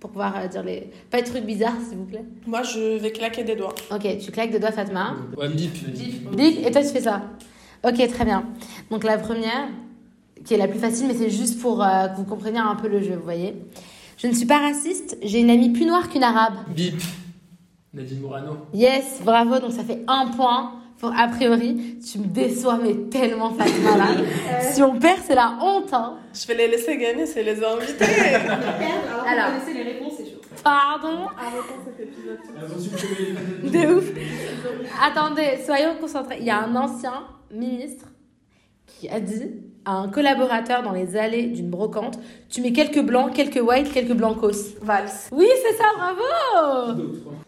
pour 0.00 0.10
pouvoir 0.10 0.34
euh, 0.36 0.46
dire 0.46 0.62
les... 0.62 0.90
Pas 1.10 1.20
de 1.20 1.26
trucs 1.26 1.44
bizarres, 1.44 1.76
s'il 1.88 1.98
vous 1.98 2.04
plaît. 2.04 2.24
Moi, 2.46 2.62
je 2.62 2.98
vais 2.98 3.10
claquer 3.10 3.44
des 3.44 3.56
doigts. 3.56 3.74
Ok, 3.90 4.06
tu 4.18 4.30
claques 4.30 4.50
des 4.50 4.60
doigts, 4.60 4.72
Fatma. 4.72 5.16
Ouais, 5.36 5.48
bip. 5.48 5.72
Big, 6.36 6.64
et 6.64 6.70
toi, 6.70 6.82
tu 6.82 6.88
fais 6.88 7.00
ça. 7.00 7.22
Ok, 7.84 7.96
très 8.08 8.24
bien. 8.24 8.44
Donc 8.90 9.04
la 9.04 9.18
première, 9.18 9.68
qui 10.44 10.54
est 10.54 10.56
la 10.56 10.68
plus 10.68 10.78
facile, 10.78 11.06
mais 11.06 11.14
c'est 11.14 11.30
juste 11.30 11.60
pour 11.60 11.82
euh, 11.82 12.08
que 12.08 12.16
vous 12.16 12.24
compreniez 12.24 12.58
un 12.58 12.74
peu 12.74 12.88
le 12.88 13.02
jeu, 13.02 13.14
vous 13.14 13.22
voyez. 13.22 13.54
Je 14.16 14.26
ne 14.26 14.32
suis 14.32 14.46
pas 14.46 14.58
raciste, 14.58 15.16
j'ai 15.22 15.40
une 15.40 15.50
amie 15.50 15.70
plus 15.70 15.84
noire 15.84 16.08
qu'une 16.08 16.24
arabe. 16.24 16.54
Bip. 16.74 17.00
Nadine 17.94 18.20
Morano. 18.20 18.58
Yes, 18.74 19.20
bravo, 19.24 19.58
donc 19.60 19.72
ça 19.72 19.84
fait 19.84 20.04
un 20.08 20.26
point. 20.28 20.77
Pour, 20.98 21.12
a 21.16 21.28
priori, 21.28 21.96
tu 22.00 22.18
me 22.18 22.26
déçois, 22.26 22.78
mais 22.82 22.94
tellement 23.08 23.50
Fatma 23.50 23.96
là. 23.96 24.06
si 24.72 24.82
on 24.82 24.98
perd, 24.98 25.20
c'est 25.24 25.36
la 25.36 25.56
honte. 25.62 25.92
Hein. 25.92 26.14
Je 26.34 26.46
vais 26.48 26.54
les 26.54 26.68
laisser 26.68 26.96
gagner, 26.96 27.24
c'est 27.24 27.44
les 27.44 27.62
invités. 27.62 28.04
Alors, 29.26 29.46
connaissez 29.60 29.74
les 29.74 29.92
réponses, 29.92 30.14
c'est 30.16 30.24
chaud. 30.24 30.40
Pardon 30.64 31.28
De 33.62 33.94
ouf. 33.94 34.06
Attendez, 35.00 35.58
soyons 35.64 35.94
concentrés. 36.00 36.38
Il 36.40 36.46
y 36.46 36.50
a 36.50 36.64
un 36.64 36.74
ancien 36.74 37.28
ministre 37.52 38.06
qui 38.86 39.08
a 39.08 39.20
dit 39.20 39.52
à 39.84 39.92
un 39.92 40.08
collaborateur 40.08 40.82
dans 40.82 40.90
les 40.92 41.16
allées 41.16 41.46
d'une 41.46 41.70
brocante 41.70 42.18
Tu 42.50 42.60
mets 42.60 42.72
quelques 42.72 43.02
blancs, 43.02 43.32
quelques 43.32 43.62
whites, 43.62 43.92
quelques 43.92 44.14
blancos. 44.14 44.74
Vals. 44.82 45.08
Oui, 45.30 45.46
c'est 45.62 45.76
ça, 45.76 45.84
bravo 45.96 47.00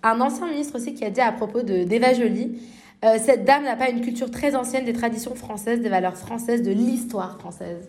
Un 0.04 0.20
ancien 0.20 0.46
ministre 0.46 0.76
aussi 0.76 0.94
qui 0.94 1.04
a 1.04 1.10
dit 1.10 1.20
à 1.20 1.32
propos 1.32 1.62
de 1.62 1.82
d'Eva 1.82 2.14
Jolie 2.14 2.60
euh, 3.04 3.18
Cette 3.24 3.44
dame 3.44 3.64
n'a 3.64 3.76
pas 3.76 3.88
une 3.90 4.00
culture 4.00 4.30
très 4.30 4.54
ancienne 4.54 4.84
des 4.84 4.92
traditions 4.92 5.34
françaises, 5.34 5.80
des 5.80 5.88
valeurs 5.88 6.16
françaises, 6.16 6.62
de 6.62 6.70
l'histoire 6.70 7.38
française. 7.38 7.88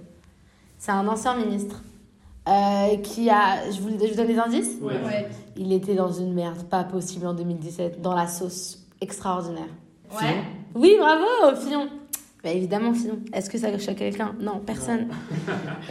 C'est 0.77 0.91
un 0.91 1.07
ancien 1.07 1.35
ministre. 1.35 1.83
euh, 2.47 2.97
qui 3.03 3.29
a. 3.29 3.69
Je 3.71 3.79
vous, 3.81 3.89
je 3.89 4.09
vous 4.09 4.15
donne 4.15 4.27
des 4.27 4.39
indices 4.39 4.77
Ouais. 4.81 5.27
Il 5.57 5.71
était 5.73 5.93
dans 5.95 6.11
une 6.11 6.33
merde 6.33 6.63
pas 6.69 6.83
possible 6.83 7.27
en 7.27 7.33
2017, 7.33 8.01
dans 8.01 8.15
la 8.15 8.27
sauce 8.27 8.79
extraordinaire. 8.99 9.67
Ouais. 10.13 10.41
Oui, 10.73 10.95
bravo, 10.99 11.55
Fillon. 11.61 11.87
Bah, 12.43 12.49
évidemment, 12.49 12.93
Fillon. 12.93 13.19
Est-ce 13.33 13.49
que 13.49 13.57
ça 13.57 13.77
choque 13.77 13.95
quelqu'un? 13.97 14.33
Non, 14.39 14.59
personne. 14.65 15.07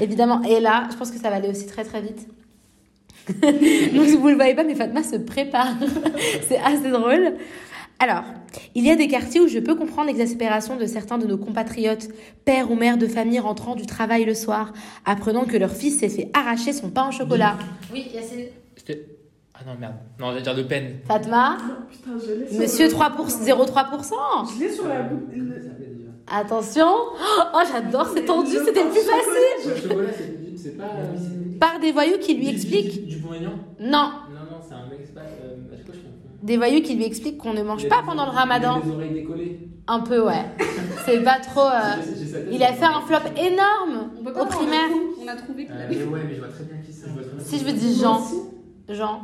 évidemment. 0.00 0.42
Et 0.42 0.58
là, 0.60 0.88
je 0.90 0.96
pense 0.96 1.10
que 1.10 1.18
ça 1.18 1.30
va 1.30 1.36
aller 1.36 1.48
aussi 1.48 1.66
très 1.66 1.84
très 1.84 2.00
vite. 2.00 2.26
Donc, 3.28 4.06
vous 4.06 4.26
ne 4.26 4.30
le 4.30 4.34
voyez 4.34 4.54
pas, 4.54 4.64
mais 4.64 4.74
Fatma 4.74 5.02
se 5.04 5.16
prépare. 5.16 5.74
C'est 6.48 6.58
assez 6.58 6.90
drôle. 6.90 7.34
Alors, 8.02 8.24
il 8.74 8.84
y 8.86 8.90
a 8.90 8.96
des 8.96 9.08
quartiers 9.08 9.40
où 9.40 9.46
je 9.46 9.58
peux 9.58 9.74
comprendre 9.74 10.08
l'exaspération 10.08 10.76
de 10.76 10.86
certains 10.86 11.18
de 11.18 11.26
nos 11.26 11.36
compatriotes, 11.36 12.08
pères 12.46 12.70
ou 12.70 12.74
mères 12.74 12.96
de 12.96 13.06
famille 13.06 13.38
rentrant 13.38 13.74
du 13.74 13.84
travail 13.84 14.24
le 14.24 14.34
soir, 14.34 14.72
apprenant 15.04 15.44
que 15.44 15.58
leur 15.58 15.70
fils 15.70 15.98
s'est 16.00 16.08
fait 16.08 16.30
arracher 16.32 16.72
son 16.72 16.88
pain 16.90 17.08
au 17.08 17.12
chocolat. 17.12 17.56
Oui, 17.92 18.06
Yacine. 18.14 18.46
Ah 19.54 19.58
non, 19.66 19.78
merde. 19.78 19.92
Non, 20.18 20.28
j'allais 20.30 20.40
dire 20.42 20.54
de 20.54 20.62
peine. 20.62 20.96
Fatma, 21.06 21.58
Putain, 21.90 22.12
je 22.26 22.32
l'ai 22.54 22.58
monsieur 22.58 22.86
3%, 22.88 23.44
0,3%. 23.44 24.54
Je 24.58 24.60
l'ai 24.64 24.72
sur 24.72 24.88
la 24.88 25.02
boucle. 25.02 25.36
Attention. 26.32 26.86
Oh, 27.54 27.58
j'adore, 27.70 28.06
c'est 28.14 28.24
tendu, 28.24 28.52
c'était 28.64 28.82
le 28.84 28.88
plus 28.90 29.00
facile. 29.00 29.90
Euh, 30.80 31.58
Par 31.58 31.78
des 31.80 31.92
voyous 31.92 32.16
qui 32.18 32.34
lui 32.36 32.48
expliquent. 32.48 33.06
Dupont-Aignan 33.08 33.50
Non, 33.80 33.90
Non, 33.90 34.40
non, 34.50 34.58
c'est 34.66 34.74
un 34.74 34.86
mec, 34.88 35.00
c'est 35.04 35.14
pas. 35.14 35.20
euh, 35.20 35.56
à 35.72 35.76
chaque 35.76 35.86
fois, 35.86 35.94
je 35.94 36.00
confonds. 36.00 36.29
Des 36.42 36.56
voyous 36.56 36.82
qui 36.82 36.94
lui 36.94 37.04
expliquent 37.04 37.38
qu'on 37.38 37.52
ne 37.52 37.62
mange 37.62 37.88
pas 37.88 38.02
pendant 38.04 38.24
le 38.26 38.32
il 38.32 38.36
a 38.36 38.40
ramadan. 38.40 38.80
oreilles 38.94 39.12
décollées. 39.12 39.58
Un 39.86 40.00
peu, 40.00 40.22
ouais. 40.24 40.44
C'est 41.04 41.22
pas 41.22 41.38
trop. 41.40 41.66
euh, 41.66 41.70
J'ai- 42.04 42.24
j'ai 42.24 42.30
sa 42.32 42.38
tête 42.38 42.48
Il 42.52 42.62
a 42.62 42.72
fait 42.72 42.84
un 42.84 43.00
flop 43.00 43.18
énorme 43.36 44.10
On 44.20 44.24
peut 44.24 44.30
au 44.30 44.34
pas 44.34 44.44
voir, 44.44 44.46
on 44.46 44.50
a 44.50 44.56
primaire. 44.56 44.88
trouvé- 44.88 45.04
On 45.22 45.28
a 45.28 45.36
trouvé 45.36 45.68
Euh, 45.70 45.84
avait. 45.84 45.96
mais 45.96 46.04
ouais, 46.04 46.20
mais 46.28 46.34
je 46.34 46.38
vois 46.40 46.48
très 46.48 46.64
bien 46.64 46.76
qui 46.84 46.92
c'est. 46.92 47.08
Je 47.08 47.12
vois 47.12 47.22
très 47.22 47.32
bien 47.32 47.44
Si 47.44 47.58
je 47.58 47.64
veux 47.64 47.72
dire 47.72 48.00
Jean. 48.02 48.22
Jean. 48.88 49.20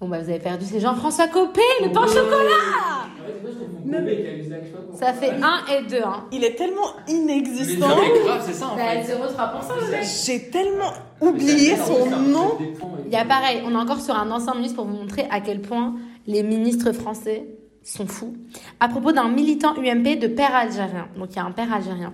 Bon, 0.00 0.08
bah, 0.08 0.18
vous 0.20 0.28
avez 0.30 0.40
perdu. 0.40 0.64
C'est 0.64 0.80
Jean-François 0.80 1.28
Copé, 1.28 1.60
le 1.80 1.92
pain 1.92 2.02
au 2.02 2.08
chocolat. 2.08 2.24
En 2.24 3.24
fait, 3.24 3.40
moi, 3.40 3.50
je 3.52 3.58
confonds 3.58 3.82
Non, 3.86 3.92
Kobe 3.98 4.04
mais- 4.04 4.14
et 4.14 4.24
Cahuzac, 4.24 4.60
je 4.62 4.66
sais 4.66 4.72
pas 4.72 4.78
pourquoi. 4.80 5.06
Ça 5.06 5.12
fait 5.12 5.30
1 5.30 5.78
et 5.78 5.82
2. 5.88 6.02
Hein. 6.04 6.24
Il 6.32 6.42
est 6.44 6.54
tellement 6.56 6.82
Mais 7.06 7.12
inexistant. 7.14 7.86
mais 8.00 8.20
grave, 8.24 8.42
c'est 8.44 8.52
ça 8.52 8.66
en 8.66 8.76
Bah, 8.76 8.82
fait. 8.82 9.02
0,3%. 9.04 9.74
le 9.80 9.90
mec. 9.92 10.02
J'ai 10.26 10.50
tellement 10.50 10.92
oublié 11.22 11.76
son 11.76 12.06
nom. 12.20 12.58
Il 13.06 13.12
y 13.12 13.16
a 13.16 13.24
pareil, 13.24 13.62
on 13.64 13.72
est 13.72 13.76
encore 13.76 14.00
sur 14.00 14.14
un 14.16 14.30
ancien 14.30 14.54
ministre 14.54 14.76
pour 14.76 14.86
vous 14.86 14.96
montrer 14.96 15.26
à 15.30 15.40
quel 15.40 15.60
point 15.60 15.94
les 16.26 16.42
ministres 16.42 16.92
français 16.92 17.46
sont 17.84 18.06
fous. 18.06 18.34
À 18.80 18.88
propos 18.88 19.12
d'un 19.12 19.28
militant 19.28 19.74
UMP 19.76 20.18
de 20.18 20.26
père 20.28 20.54
algérien. 20.54 21.08
Donc 21.16 21.28
il 21.32 21.36
y 21.36 21.38
a 21.40 21.44
un 21.44 21.50
père 21.52 21.72
algérien. 21.72 22.12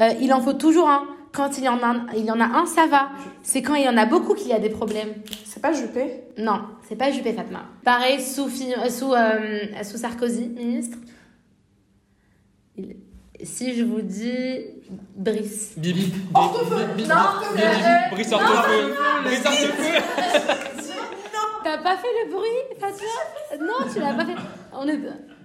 Euh, 0.00 0.10
il 0.20 0.32
en 0.32 0.40
faut 0.40 0.54
toujours 0.54 0.88
un. 0.88 1.04
Quand 1.32 1.56
il 1.56 1.64
y 1.64 1.68
en 1.68 1.78
a, 1.78 1.86
un- 1.86 2.06
il 2.14 2.26
y 2.26 2.30
en 2.30 2.40
a 2.40 2.44
un, 2.44 2.66
ça 2.66 2.86
va. 2.86 3.08
C'est 3.42 3.62
quand 3.62 3.74
il 3.74 3.84
y 3.84 3.88
en 3.88 3.96
a 3.96 4.04
beaucoup 4.04 4.34
qu'il 4.34 4.48
y 4.48 4.52
a 4.52 4.58
des 4.58 4.68
problèmes. 4.68 5.14
C'est 5.46 5.62
pas 5.62 5.72
Juppé? 5.72 6.24
Non, 6.36 6.60
c'est 6.88 6.96
pas 6.96 7.10
Juppé 7.10 7.32
Fatma. 7.32 7.60
Pareil 7.84 8.20
sous, 8.20 8.48
euh, 8.48 8.88
sous, 8.90 9.14
euh, 9.14 9.60
sous 9.82 9.96
Sarkozy, 9.96 10.48
ministre. 10.48 10.98
Si 13.42 13.74
je 13.76 13.82
vous 13.84 14.00
dis 14.02 14.58
Brice. 15.16 15.74
Bibi. 15.76 16.02
Bibi. 16.04 16.12
Bibi. 16.96 17.08
Non, 17.08 17.14
Bibi. 17.54 17.62
euh, 17.62 18.10
Brice 18.12 18.32
Hortefeux. 18.32 18.94
Brice 19.24 19.44
Hortefeux. 19.46 20.02
T'as 21.64 21.78
pas 21.78 21.96
fait 21.96 22.08
le 22.24 22.30
bruit, 22.32 22.60
Fatma 22.78 23.64
Non, 23.64 23.86
tu 23.92 24.00
l'as 24.00 24.14
pas 24.14 24.24
fait. 24.24 24.34
On 24.72 24.86
est... 24.88 24.98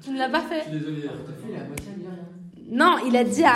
Tu 0.03 0.11
ne 0.11 0.17
l'as 0.19 0.29
pas 0.29 0.41
fait. 0.41 0.63
Je 0.65 0.77
suis 0.77 0.79
désolé, 0.79 0.97
il 1.03 1.55
a 1.55 1.59
la 1.59 1.65
moitié 1.67 1.87
algérien. 1.93 2.25
Non, 2.69 2.95
il 3.07 3.15
a 3.15 3.23
dit 3.23 3.43
à. 3.45 3.53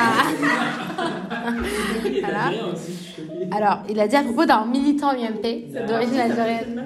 Voilà. 2.22 2.52
Alors, 3.56 3.84
il 3.90 4.00
a 4.00 4.08
dit 4.08 4.16
à 4.16 4.24
propos 4.24 4.46
d'un 4.46 4.66
militant 4.66 5.12
UMP 5.12 5.86
d'origine 5.88 6.20
algérienne. 6.20 6.86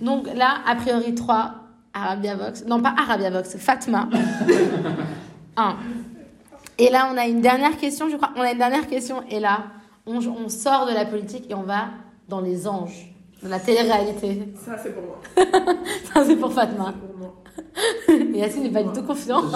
Donc 0.00 0.28
là, 0.34 0.58
a 0.66 0.74
priori 0.76 1.14
3, 1.14 1.54
Arabia 1.94 2.34
Vox. 2.36 2.64
Non, 2.66 2.80
pas 2.80 2.94
Arabia 2.98 3.30
Vox, 3.30 3.56
Fatma. 3.56 4.08
1. 5.56 5.76
Et 6.78 6.90
là, 6.90 7.10
on 7.12 7.16
a 7.16 7.26
une 7.26 7.40
dernière 7.40 7.76
question, 7.76 8.08
je 8.08 8.16
crois. 8.16 8.30
On 8.36 8.42
a 8.42 8.52
une 8.52 8.58
dernière 8.58 8.86
question. 8.86 9.22
Et 9.30 9.40
là, 9.40 9.64
on, 10.06 10.18
on 10.18 10.48
sort 10.48 10.86
de 10.86 10.92
la 10.92 11.04
politique 11.04 11.50
et 11.50 11.54
on 11.54 11.62
va 11.62 11.88
dans 12.28 12.40
les 12.40 12.68
anges, 12.68 13.14
dans 13.42 13.48
la 13.48 13.60
télé-réalité. 13.60 14.42
Ça, 14.64 14.76
c'est 14.82 14.94
pour 14.94 15.02
moi. 15.04 15.20
Ça, 16.12 16.24
c'est 16.24 16.36
pour 16.36 16.52
Fatma. 16.52 16.92
Pour 16.92 17.18
moi. 17.18 17.34
Et 18.08 18.38
Yacine 18.38 18.64
n'est 18.64 18.70
pas 18.70 18.82
du 18.82 18.92
tout 18.92 19.06
confiant. 19.06 19.42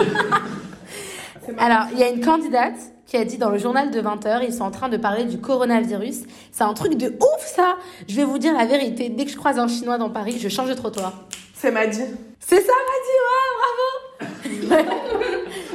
C'est 1.47 1.59
Alors, 1.59 1.87
il 1.93 1.99
y 1.99 2.03
a 2.03 2.09
une 2.11 2.25
candidate 2.25 2.77
qui 3.07 3.17
a 3.17 3.25
dit 3.25 3.39
dans 3.39 3.51
le 3.51 3.59
journal 3.59 3.91
de 3.91 4.01
20h, 4.01 4.45
ils 4.45 4.55
sont 4.55 4.63
en 4.63 4.71
train 4.71 4.89
de 4.89 4.97
parler 4.97 5.25
du 5.25 5.41
coronavirus. 5.41 6.21
C'est 6.53 6.65
un 6.65 6.75
truc 6.75 6.95
de 6.95 7.09
ouf, 7.09 7.45
ça 7.45 7.77
Je 8.09 8.15
vais 8.17 8.25
vous 8.25 8.39
dire 8.39 8.53
la 8.53 8.67
vérité. 8.67 9.09
Dès 9.09 9.25
que 9.25 9.31
je 9.33 9.37
croise 9.37 9.59
un 9.59 9.67
Chinois 9.67 9.99
dans 9.99 10.11
Paris, 10.11 10.39
je 10.39 10.49
change 10.49 10.69
de 10.69 10.75
trottoir. 10.75 11.25
C'est 11.55 11.73
Madi. 11.73 12.03
C'est 12.39 12.61
ça, 12.61 12.73
Madi, 12.89 14.69
ouais, 14.71 14.85
bravo 14.85 15.01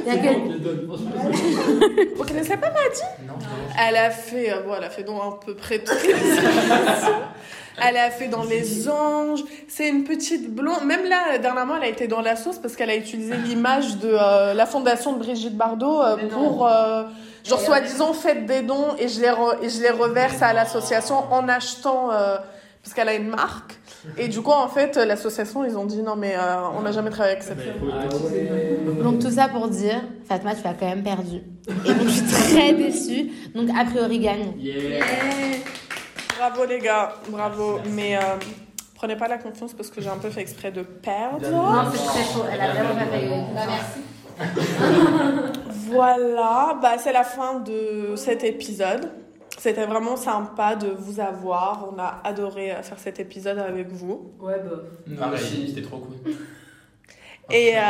Il 0.06 0.14
y 0.14 0.16
a 0.16 0.18
que-. 0.22 2.14
Vous 2.16 2.24
connaissez 2.24 2.56
pas 2.56 2.68
Madi 2.70 3.02
Non. 3.26 3.34
Elle 3.88 3.96
a 3.96 4.10
fait, 4.10 4.52
euh, 4.52 4.60
bon, 4.62 4.74
elle 4.78 4.84
a 4.84 4.90
fait 4.90 5.02
dans 5.02 5.20
à 5.20 5.40
peu 5.44 5.54
près 5.54 5.80
toutes 5.80 6.02
les 6.04 6.10
émissions. 6.10 7.22
Elle 7.84 7.96
a 7.98 8.10
fait 8.10 8.28
dans 8.28 8.44
Les 8.44 8.88
Anges. 8.88 9.40
C'est 9.68 9.88
une 9.88 10.04
petite 10.04 10.50
blonde. 10.54 10.84
Même 10.84 11.04
là, 11.08 11.36
dernièrement, 11.38 11.76
elle 11.76 11.82
a 11.84 11.88
été 11.88 12.06
dans 12.06 12.22
la 12.22 12.34
sauce 12.36 12.58
parce 12.58 12.74
qu'elle 12.76 12.88
a 12.90 12.96
utilisé 12.96 13.36
l'image 13.36 13.98
de 13.98 14.08
euh, 14.18 14.54
la 14.54 14.64
fondation 14.64 15.12
de 15.12 15.18
Brigitte 15.18 15.56
Bardot 15.56 16.00
euh, 16.02 16.16
pour, 16.30 16.66
euh, 16.66 17.02
genre, 17.44 17.60
soi-disant, 17.60 18.14
faites 18.14 18.46
des 18.46 18.62
dons 18.62 18.94
et 18.98 19.08
je 19.08 19.20
les, 19.20 19.28
re- 19.28 19.62
et 19.62 19.68
je 19.68 19.82
les 19.82 19.90
reverse 19.90 20.40
à 20.40 20.52
l'association 20.54 21.24
en 21.30 21.48
achetant, 21.50 22.10
euh, 22.12 22.36
parce 22.82 22.94
qu'elle 22.94 23.08
a 23.10 23.14
une 23.14 23.28
marque. 23.28 23.74
Et 24.18 24.28
du 24.28 24.40
coup, 24.40 24.52
en 24.52 24.68
fait, 24.68 24.96
l'association, 24.96 25.64
ils 25.64 25.76
ont 25.76 25.84
dit 25.84 26.02
non, 26.02 26.16
mais 26.16 26.34
euh, 26.36 26.68
on 26.76 26.82
n'a 26.82 26.92
jamais 26.92 27.10
travaillé 27.10 27.32
avec 27.32 27.44
cette 27.44 27.60
fille. 27.60 27.72
Ah, 27.92 28.06
ouais. 28.14 29.02
Donc 29.02 29.18
tout 29.20 29.30
ça 29.30 29.48
pour 29.48 29.68
dire, 29.68 30.00
Fatma, 30.28 30.54
tu 30.54 30.66
as 30.66 30.74
quand 30.74 30.86
même 30.86 31.02
perdu. 31.02 31.42
Et 31.84 31.92
donc 31.92 32.04
je 32.06 32.10
suis 32.10 32.26
très 32.26 32.72
déçue. 32.72 33.30
Donc 33.54 33.68
a 33.76 33.84
priori 33.84 34.18
gagne. 34.18 34.54
Yeah. 34.58 35.04
Bravo 36.38 36.64
les 36.66 36.78
gars, 36.78 37.14
bravo. 37.28 37.80
Mais 37.90 38.16
euh, 38.16 38.20
prenez 38.94 39.16
pas 39.16 39.28
la 39.28 39.38
confiance 39.38 39.72
parce 39.74 39.90
que 39.90 40.00
j'ai 40.00 40.08
un 40.08 40.18
peu 40.18 40.30
fait 40.30 40.40
exprès 40.40 40.70
de 40.70 40.82
perdre. 40.82 41.48
Non, 41.50 41.90
c'est 41.92 42.04
très 42.04 42.22
faux. 42.24 42.44
Elle 42.50 42.60
a 42.60 42.72
vraiment 42.72 42.94
pas 42.94 43.06
fait. 43.06 43.28
Bah, 43.54 43.60
merci. 43.66 44.00
Voilà, 45.88 46.78
bah, 46.82 46.96
c'est 46.98 47.12
la 47.12 47.24
fin 47.24 47.60
de 47.60 48.14
cet 48.16 48.44
épisode. 48.44 49.10
C'était 49.58 49.86
vraiment 49.86 50.16
sympa 50.16 50.76
de 50.76 50.88
vous 50.88 51.20
avoir. 51.20 51.88
On 51.92 51.98
a 51.98 52.20
adoré 52.24 52.72
euh, 52.72 52.82
faire 52.82 52.98
cet 52.98 53.20
épisode 53.20 53.58
avec 53.58 53.88
vous. 53.90 54.32
Ouais, 54.40 54.60
bah. 55.08 55.30
C'était 55.36 55.82
trop 55.82 55.98
cool. 55.98 56.16
Et 57.48 57.76
euh, 57.76 57.80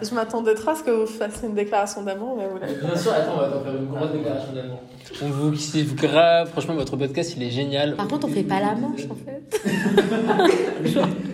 je 0.00 0.14
m'attendais 0.14 0.54
trop 0.54 0.70
à 0.70 0.74
ce 0.74 0.82
que 0.82 0.90
vous 0.90 1.06
fassiez 1.06 1.46
une 1.46 1.54
déclaration 1.54 2.02
d'amour, 2.02 2.34
mais 2.38 2.48
vous 2.48 2.56
l'avez 2.58 2.74
Bien 2.76 2.96
sûr, 2.96 3.12
attends, 3.12 3.34
on 3.34 3.40
va 3.40 3.48
t'en 3.50 3.62
faire 3.62 3.76
une 3.76 3.88
grosse 3.88 4.10
déclaration 4.10 4.52
d'amour. 4.54 4.80
On 5.22 5.28
vous 5.28 5.52
kiffe 5.52 5.94
grave, 5.94 6.48
franchement, 6.48 6.74
votre 6.74 6.96
podcast 6.96 7.34
il 7.36 7.42
est 7.42 7.50
génial. 7.50 7.94
Par 7.94 8.08
contre, 8.08 8.26
on 8.26 8.30
fait 8.30 8.42
pas 8.42 8.60
la 8.60 8.74
manche 8.74 9.02
en 9.10 9.14
fait. 9.14 9.60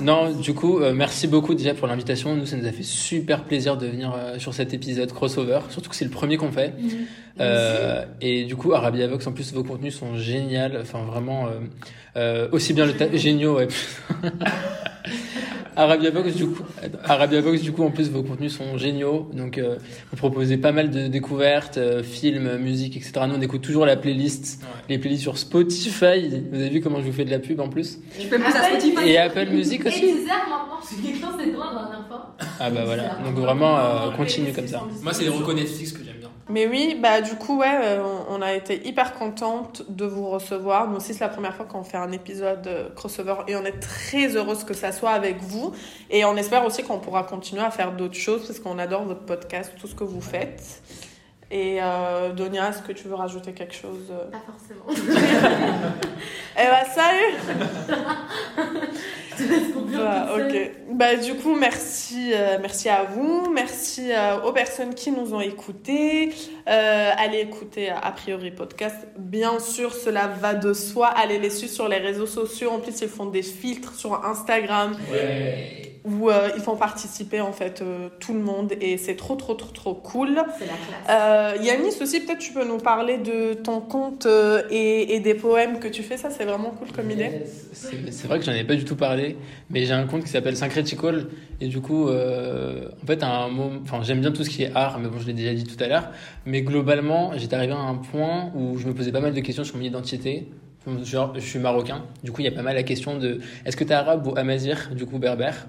Non, 0.00 0.30
du 0.32 0.54
coup, 0.54 0.80
euh, 0.80 0.92
merci 0.92 1.26
beaucoup 1.28 1.54
déjà 1.54 1.72
pour 1.74 1.86
l'invitation. 1.86 2.34
Nous, 2.34 2.46
ça 2.46 2.56
nous 2.56 2.66
a 2.66 2.72
fait 2.72 2.82
super 2.82 3.44
plaisir 3.44 3.76
de 3.76 3.86
venir 3.86 4.12
euh, 4.16 4.38
sur 4.38 4.52
cet 4.52 4.74
épisode 4.74 5.12
crossover, 5.12 5.60
surtout 5.70 5.88
que 5.90 5.96
c'est 5.96 6.04
le 6.04 6.10
premier 6.10 6.36
qu'on 6.36 6.50
fait. 6.52 6.74
Euh, 7.40 8.04
et 8.20 8.44
du 8.44 8.56
coup, 8.56 8.72
Arabia 8.74 9.06
Vox, 9.06 9.26
en 9.26 9.32
plus, 9.32 9.52
vos 9.52 9.64
contenus 9.64 9.96
sont 9.96 10.16
géniaux. 10.16 10.76
Enfin, 10.80 11.02
vraiment, 11.04 11.46
euh, 11.46 11.50
euh, 12.16 12.48
aussi 12.52 12.72
bien 12.74 12.86
le 12.86 12.94
ta- 12.94 13.14
géniaux, 13.16 13.56
ouais. 13.56 13.68
Arabia 15.76 16.10
Vox, 16.10 16.34
du 16.34 16.46
coup, 16.46 16.62
Arabia 17.04 17.40
Vox, 17.40 17.60
du 17.60 17.72
coup, 17.72 17.82
en 17.82 17.90
plus, 17.90 18.10
vos 18.10 18.22
contenus 18.22 18.56
sont 18.56 18.76
géniaux. 18.78 19.28
Donc, 19.32 19.58
euh, 19.58 19.76
vous 20.10 20.16
proposez 20.16 20.56
pas 20.56 20.72
mal 20.72 20.90
de 20.90 21.08
découvertes, 21.08 21.78
euh, 21.78 22.02
films, 22.02 22.56
musique, 22.58 22.96
etc. 22.96 23.12
Nous, 23.28 23.34
on 23.36 23.40
écoute 23.40 23.62
toujours 23.62 23.86
la 23.86 23.96
playlist, 23.96 24.62
les 24.88 24.98
playlists 24.98 25.22
sur 25.22 25.38
Spotify. 25.38 26.28
Vous 26.50 26.60
avez 26.60 26.70
vu 26.70 26.80
comment 26.80 27.00
je 27.00 27.06
vous 27.06 27.12
fais 27.12 27.24
de 27.24 27.30
la 27.30 27.38
pub 27.38 27.60
en 27.60 27.68
plus? 27.68 27.98
Je 28.18 28.26
fais 28.26 28.38
plus 28.38 28.54
à 28.54 28.70
Spotify. 28.70 29.08
Et 29.08 29.18
Apple 29.18 29.48
Music 29.50 29.84
aussi. 29.86 30.06
maintenant, 30.06 30.76
parce 30.78 30.90
que 30.90 31.02
quelqu'un 31.02 31.38
s'est 31.38 31.50
droit 31.50 31.72
fois. 32.08 32.36
Ah 32.60 32.70
bah 32.70 32.84
voilà. 32.84 33.18
Donc 33.24 33.34
vraiment, 33.34 33.76
euh, 33.78 34.10
continue 34.16 34.52
comme 34.52 34.68
ça. 34.68 34.82
Moi, 35.02 35.12
c'est 35.12 35.24
les 35.24 35.30
recos 35.30 35.54
Netflix 35.54 35.92
que. 35.92 36.03
Mais 36.50 36.66
oui, 36.66 36.98
bah 37.00 37.22
du 37.22 37.36
coup, 37.36 37.58
ouais, 37.58 37.78
euh, 37.82 38.02
on 38.02 38.34
on 38.34 38.42
a 38.42 38.52
été 38.52 38.86
hyper 38.86 39.14
contente 39.14 39.82
de 39.88 40.04
vous 40.04 40.28
recevoir. 40.28 40.88
Nous 40.88 40.96
aussi, 40.96 41.14
c'est 41.14 41.24
la 41.24 41.30
première 41.30 41.54
fois 41.54 41.66
qu'on 41.66 41.84
fait 41.84 41.96
un 41.96 42.12
épisode 42.12 42.66
euh, 42.66 42.88
crossover 42.94 43.36
et 43.46 43.56
on 43.56 43.64
est 43.64 43.78
très 43.80 44.36
heureuse 44.36 44.64
que 44.64 44.74
ça 44.74 44.92
soit 44.92 45.12
avec 45.12 45.40
vous. 45.40 45.72
Et 46.10 46.24
on 46.24 46.36
espère 46.36 46.64
aussi 46.64 46.82
qu'on 46.82 46.98
pourra 46.98 47.22
continuer 47.22 47.62
à 47.62 47.70
faire 47.70 47.92
d'autres 47.92 48.18
choses 48.18 48.46
parce 48.46 48.58
qu'on 48.58 48.78
adore 48.78 49.04
votre 49.04 49.24
podcast, 49.24 49.72
tout 49.80 49.86
ce 49.86 49.94
que 49.94 50.04
vous 50.04 50.20
faites. 50.20 50.82
Et 51.50 51.78
euh, 51.80 52.32
Donia, 52.32 52.70
est-ce 52.70 52.82
que 52.82 52.92
tu 52.92 53.08
veux 53.08 53.14
rajouter 53.14 53.52
quelque 53.52 53.74
chose 53.74 54.12
Pas 54.32 54.42
forcément. 54.44 55.12
Eh 56.56 56.66
bah 56.66 56.84
salut 56.84 57.34
Voilà, 59.86 60.34
ok. 60.34 60.70
Bah, 60.92 61.16
du 61.16 61.34
coup, 61.34 61.54
merci, 61.54 62.32
euh, 62.32 62.58
merci 62.60 62.88
à 62.88 63.04
vous, 63.04 63.50
merci 63.52 64.10
euh, 64.10 64.40
aux 64.42 64.52
personnes 64.52 64.94
qui 64.94 65.10
nous 65.10 65.34
ont 65.34 65.40
écoutés. 65.40 66.30
Euh, 66.68 67.10
allez 67.16 67.40
écouter 67.40 67.90
A 67.90 68.10
priori 68.12 68.50
podcast. 68.50 69.06
Bien 69.18 69.58
sûr, 69.60 69.94
cela 69.94 70.26
va 70.26 70.54
de 70.54 70.72
soi. 70.72 71.08
Allez 71.08 71.38
les 71.38 71.50
suivre 71.50 71.72
sur 71.72 71.88
les 71.88 71.98
réseaux 71.98 72.26
sociaux. 72.26 72.70
En 72.70 72.80
plus, 72.80 73.00
ils 73.00 73.08
font 73.08 73.26
des 73.26 73.42
filtres 73.42 73.94
sur 73.94 74.24
Instagram 74.24 74.96
où 76.04 76.28
euh, 76.28 76.50
ils 76.54 76.62
font 76.62 76.76
participer 76.76 77.40
en 77.40 77.52
fait 77.52 77.80
euh, 77.80 78.08
tout 78.20 78.34
le 78.34 78.40
monde 78.40 78.74
et 78.80 78.98
c'est 78.98 79.16
trop, 79.16 79.36
trop, 79.36 79.54
trop, 79.54 79.72
trop 79.72 79.94
cool. 79.94 80.42
C'est 80.58 80.66
la 80.66 80.72
classe. 80.72 81.58
Euh, 81.58 81.62
Yanis 81.62 82.02
aussi, 82.02 82.20
peut-être 82.20 82.40
tu 82.40 82.52
peux 82.52 82.64
nous 82.64 82.76
parler 82.76 83.16
de 83.16 83.54
ton 83.54 83.80
compte 83.80 84.26
euh, 84.26 84.62
et, 84.70 85.14
et 85.14 85.20
des 85.20 85.34
poèmes 85.34 85.80
que 85.80 85.88
tu 85.88 86.02
fais. 86.02 86.18
Ça, 86.18 86.28
c'est 86.28 86.44
vraiment 86.44 86.70
cool 86.72 86.92
comme 86.92 87.10
idée. 87.10 87.30
C'est 87.72 88.26
vrai 88.26 88.38
que 88.38 88.44
j'en 88.44 88.52
ai 88.52 88.64
pas 88.64 88.74
du 88.74 88.84
tout 88.84 88.96
parlé, 88.96 89.23
mais 89.70 89.84
j'ai 89.84 89.92
un 89.92 90.06
compte 90.06 90.22
qui 90.22 90.30
s'appelle 90.30 90.56
Syncretical 90.56 91.26
et 91.60 91.68
du 91.68 91.80
coup, 91.80 92.08
euh, 92.08 92.88
en 93.02 93.06
fait, 93.06 93.22
un 93.22 93.48
enfin, 93.82 94.02
j'aime 94.02 94.20
bien 94.20 94.32
tout 94.32 94.44
ce 94.44 94.50
qui 94.50 94.64
est 94.64 94.72
art, 94.74 94.98
mais 94.98 95.08
bon, 95.08 95.18
je 95.18 95.26
l'ai 95.26 95.32
déjà 95.32 95.54
dit 95.54 95.64
tout 95.64 95.82
à 95.82 95.88
l'heure. 95.88 96.10
Mais 96.46 96.62
globalement, 96.62 97.32
j'étais 97.36 97.56
arrivé 97.56 97.72
à 97.72 97.78
un 97.78 97.94
point 97.94 98.50
où 98.54 98.78
je 98.78 98.86
me 98.86 98.94
posais 98.94 99.12
pas 99.12 99.20
mal 99.20 99.32
de 99.32 99.40
questions 99.40 99.64
sur 99.64 99.76
mon 99.76 99.82
identité. 99.82 100.48
Genre, 101.04 101.32
je 101.34 101.40
suis 101.40 101.58
marocain, 101.58 102.04
du 102.22 102.32
coup, 102.32 102.42
il 102.42 102.44
y 102.44 102.48
a 102.48 102.52
pas 102.52 102.62
mal 102.62 102.74
la 102.74 102.82
question 102.82 103.16
de 103.16 103.40
est-ce 103.64 103.76
que 103.76 103.84
tu 103.84 103.90
es 103.90 103.94
arabe 103.94 104.26
ou 104.26 104.36
amazir, 104.36 104.90
du 104.94 105.06
coup, 105.06 105.18
berbère? 105.18 105.66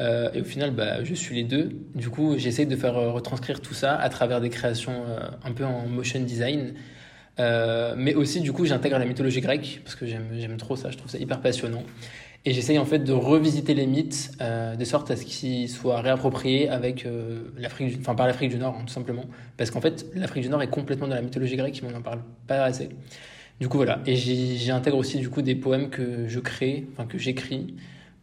Euh, 0.00 0.30
et 0.34 0.40
au 0.40 0.44
final, 0.44 0.72
bah, 0.72 1.02
je 1.04 1.14
suis 1.14 1.36
les 1.36 1.44
deux. 1.44 1.70
Du 1.94 2.10
coup, 2.10 2.34
j'essaie 2.36 2.66
de 2.66 2.76
faire 2.76 2.98
euh, 2.98 3.10
retranscrire 3.10 3.60
tout 3.60 3.74
ça 3.74 3.94
à 3.94 4.08
travers 4.10 4.40
des 4.40 4.50
créations 4.50 5.04
un 5.44 5.52
peu 5.52 5.64
en 5.64 5.86
motion 5.86 6.20
design. 6.20 6.74
Mais 7.38 8.14
aussi, 8.14 8.40
du 8.40 8.52
coup, 8.52 8.66
j'intègre 8.66 8.98
la 8.98 9.06
mythologie 9.06 9.40
grecque 9.40 9.80
parce 9.84 9.94
que 9.94 10.04
j'aime 10.04 10.56
trop 10.58 10.76
ça, 10.76 10.90
je 10.90 10.98
trouve 10.98 11.10
ça 11.10 11.18
hyper 11.18 11.40
passionnant. 11.40 11.84
Et 12.44 12.52
j'essaye 12.52 12.78
en 12.78 12.84
fait 12.84 12.98
de 12.98 13.12
revisiter 13.12 13.72
les 13.72 13.86
mythes 13.86 14.32
euh, 14.40 14.74
de 14.74 14.84
sorte 14.84 15.10
à 15.12 15.16
ce 15.16 15.24
qu'ils 15.24 15.68
soient 15.68 16.00
réappropriés 16.00 16.68
avec 16.68 17.06
euh, 17.06 17.42
l'Afrique, 17.56 17.98
enfin 18.00 18.16
par 18.16 18.26
l'Afrique 18.26 18.50
du 18.50 18.58
Nord, 18.58 18.76
hein, 18.76 18.84
tout 18.84 18.92
simplement. 18.92 19.24
Parce 19.56 19.70
qu'en 19.70 19.80
fait, 19.80 20.06
l'Afrique 20.14 20.42
du 20.42 20.48
Nord 20.48 20.60
est 20.60 20.70
complètement 20.70 21.06
dans 21.06 21.14
la 21.14 21.22
mythologie 21.22 21.54
grecque, 21.54 21.80
mais 21.82 21.90
on 21.90 21.92
n'en 21.92 22.02
parle 22.02 22.20
pas 22.48 22.64
assez. 22.64 22.88
Du 23.60 23.68
coup, 23.68 23.76
voilà. 23.76 24.00
Et 24.06 24.16
j'y 24.16 24.58
j'y 24.58 24.72
intègre 24.72 24.96
aussi 24.96 25.18
du 25.18 25.30
coup 25.30 25.40
des 25.40 25.54
poèmes 25.54 25.88
que 25.88 26.26
je 26.26 26.40
crée, 26.40 26.88
enfin 26.92 27.06
que 27.06 27.16
j'écris 27.16 27.76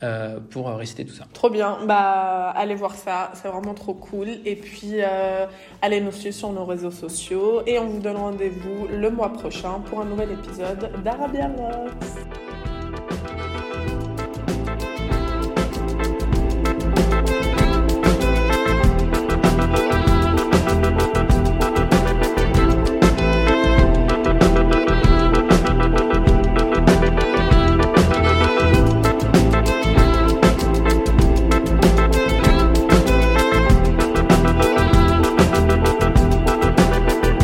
euh, 0.03 0.41
pour 0.49 0.67
réciter 0.67 1.05
tout 1.05 1.13
ça. 1.13 1.25
Trop 1.31 1.49
bien. 1.49 1.77
Bah, 1.85 2.49
allez 2.57 2.75
voir 2.75 2.95
ça. 2.95 3.31
C'est 3.35 3.47
vraiment 3.47 3.73
trop 3.73 3.93
cool. 3.93 4.27
Et 4.43 4.57
puis, 4.57 4.95
allez 5.81 6.01
nous 6.01 6.11
suivre 6.11 6.35
sur 6.35 6.51
nos 6.51 6.65
réseaux 6.65 6.91
sociaux. 6.91 7.61
Et 7.65 7.79
on 7.79 7.87
vous 7.87 7.99
donne 7.99 8.17
rendez-vous 8.17 8.87
le 8.91 9.09
mois 9.11 9.31
prochain 9.31 9.79
pour 9.85 10.01
un 10.01 10.05
nouvel 10.05 10.31
épisode 10.31 10.89
d'Arabia 11.05 11.47
Vox. 11.47 12.17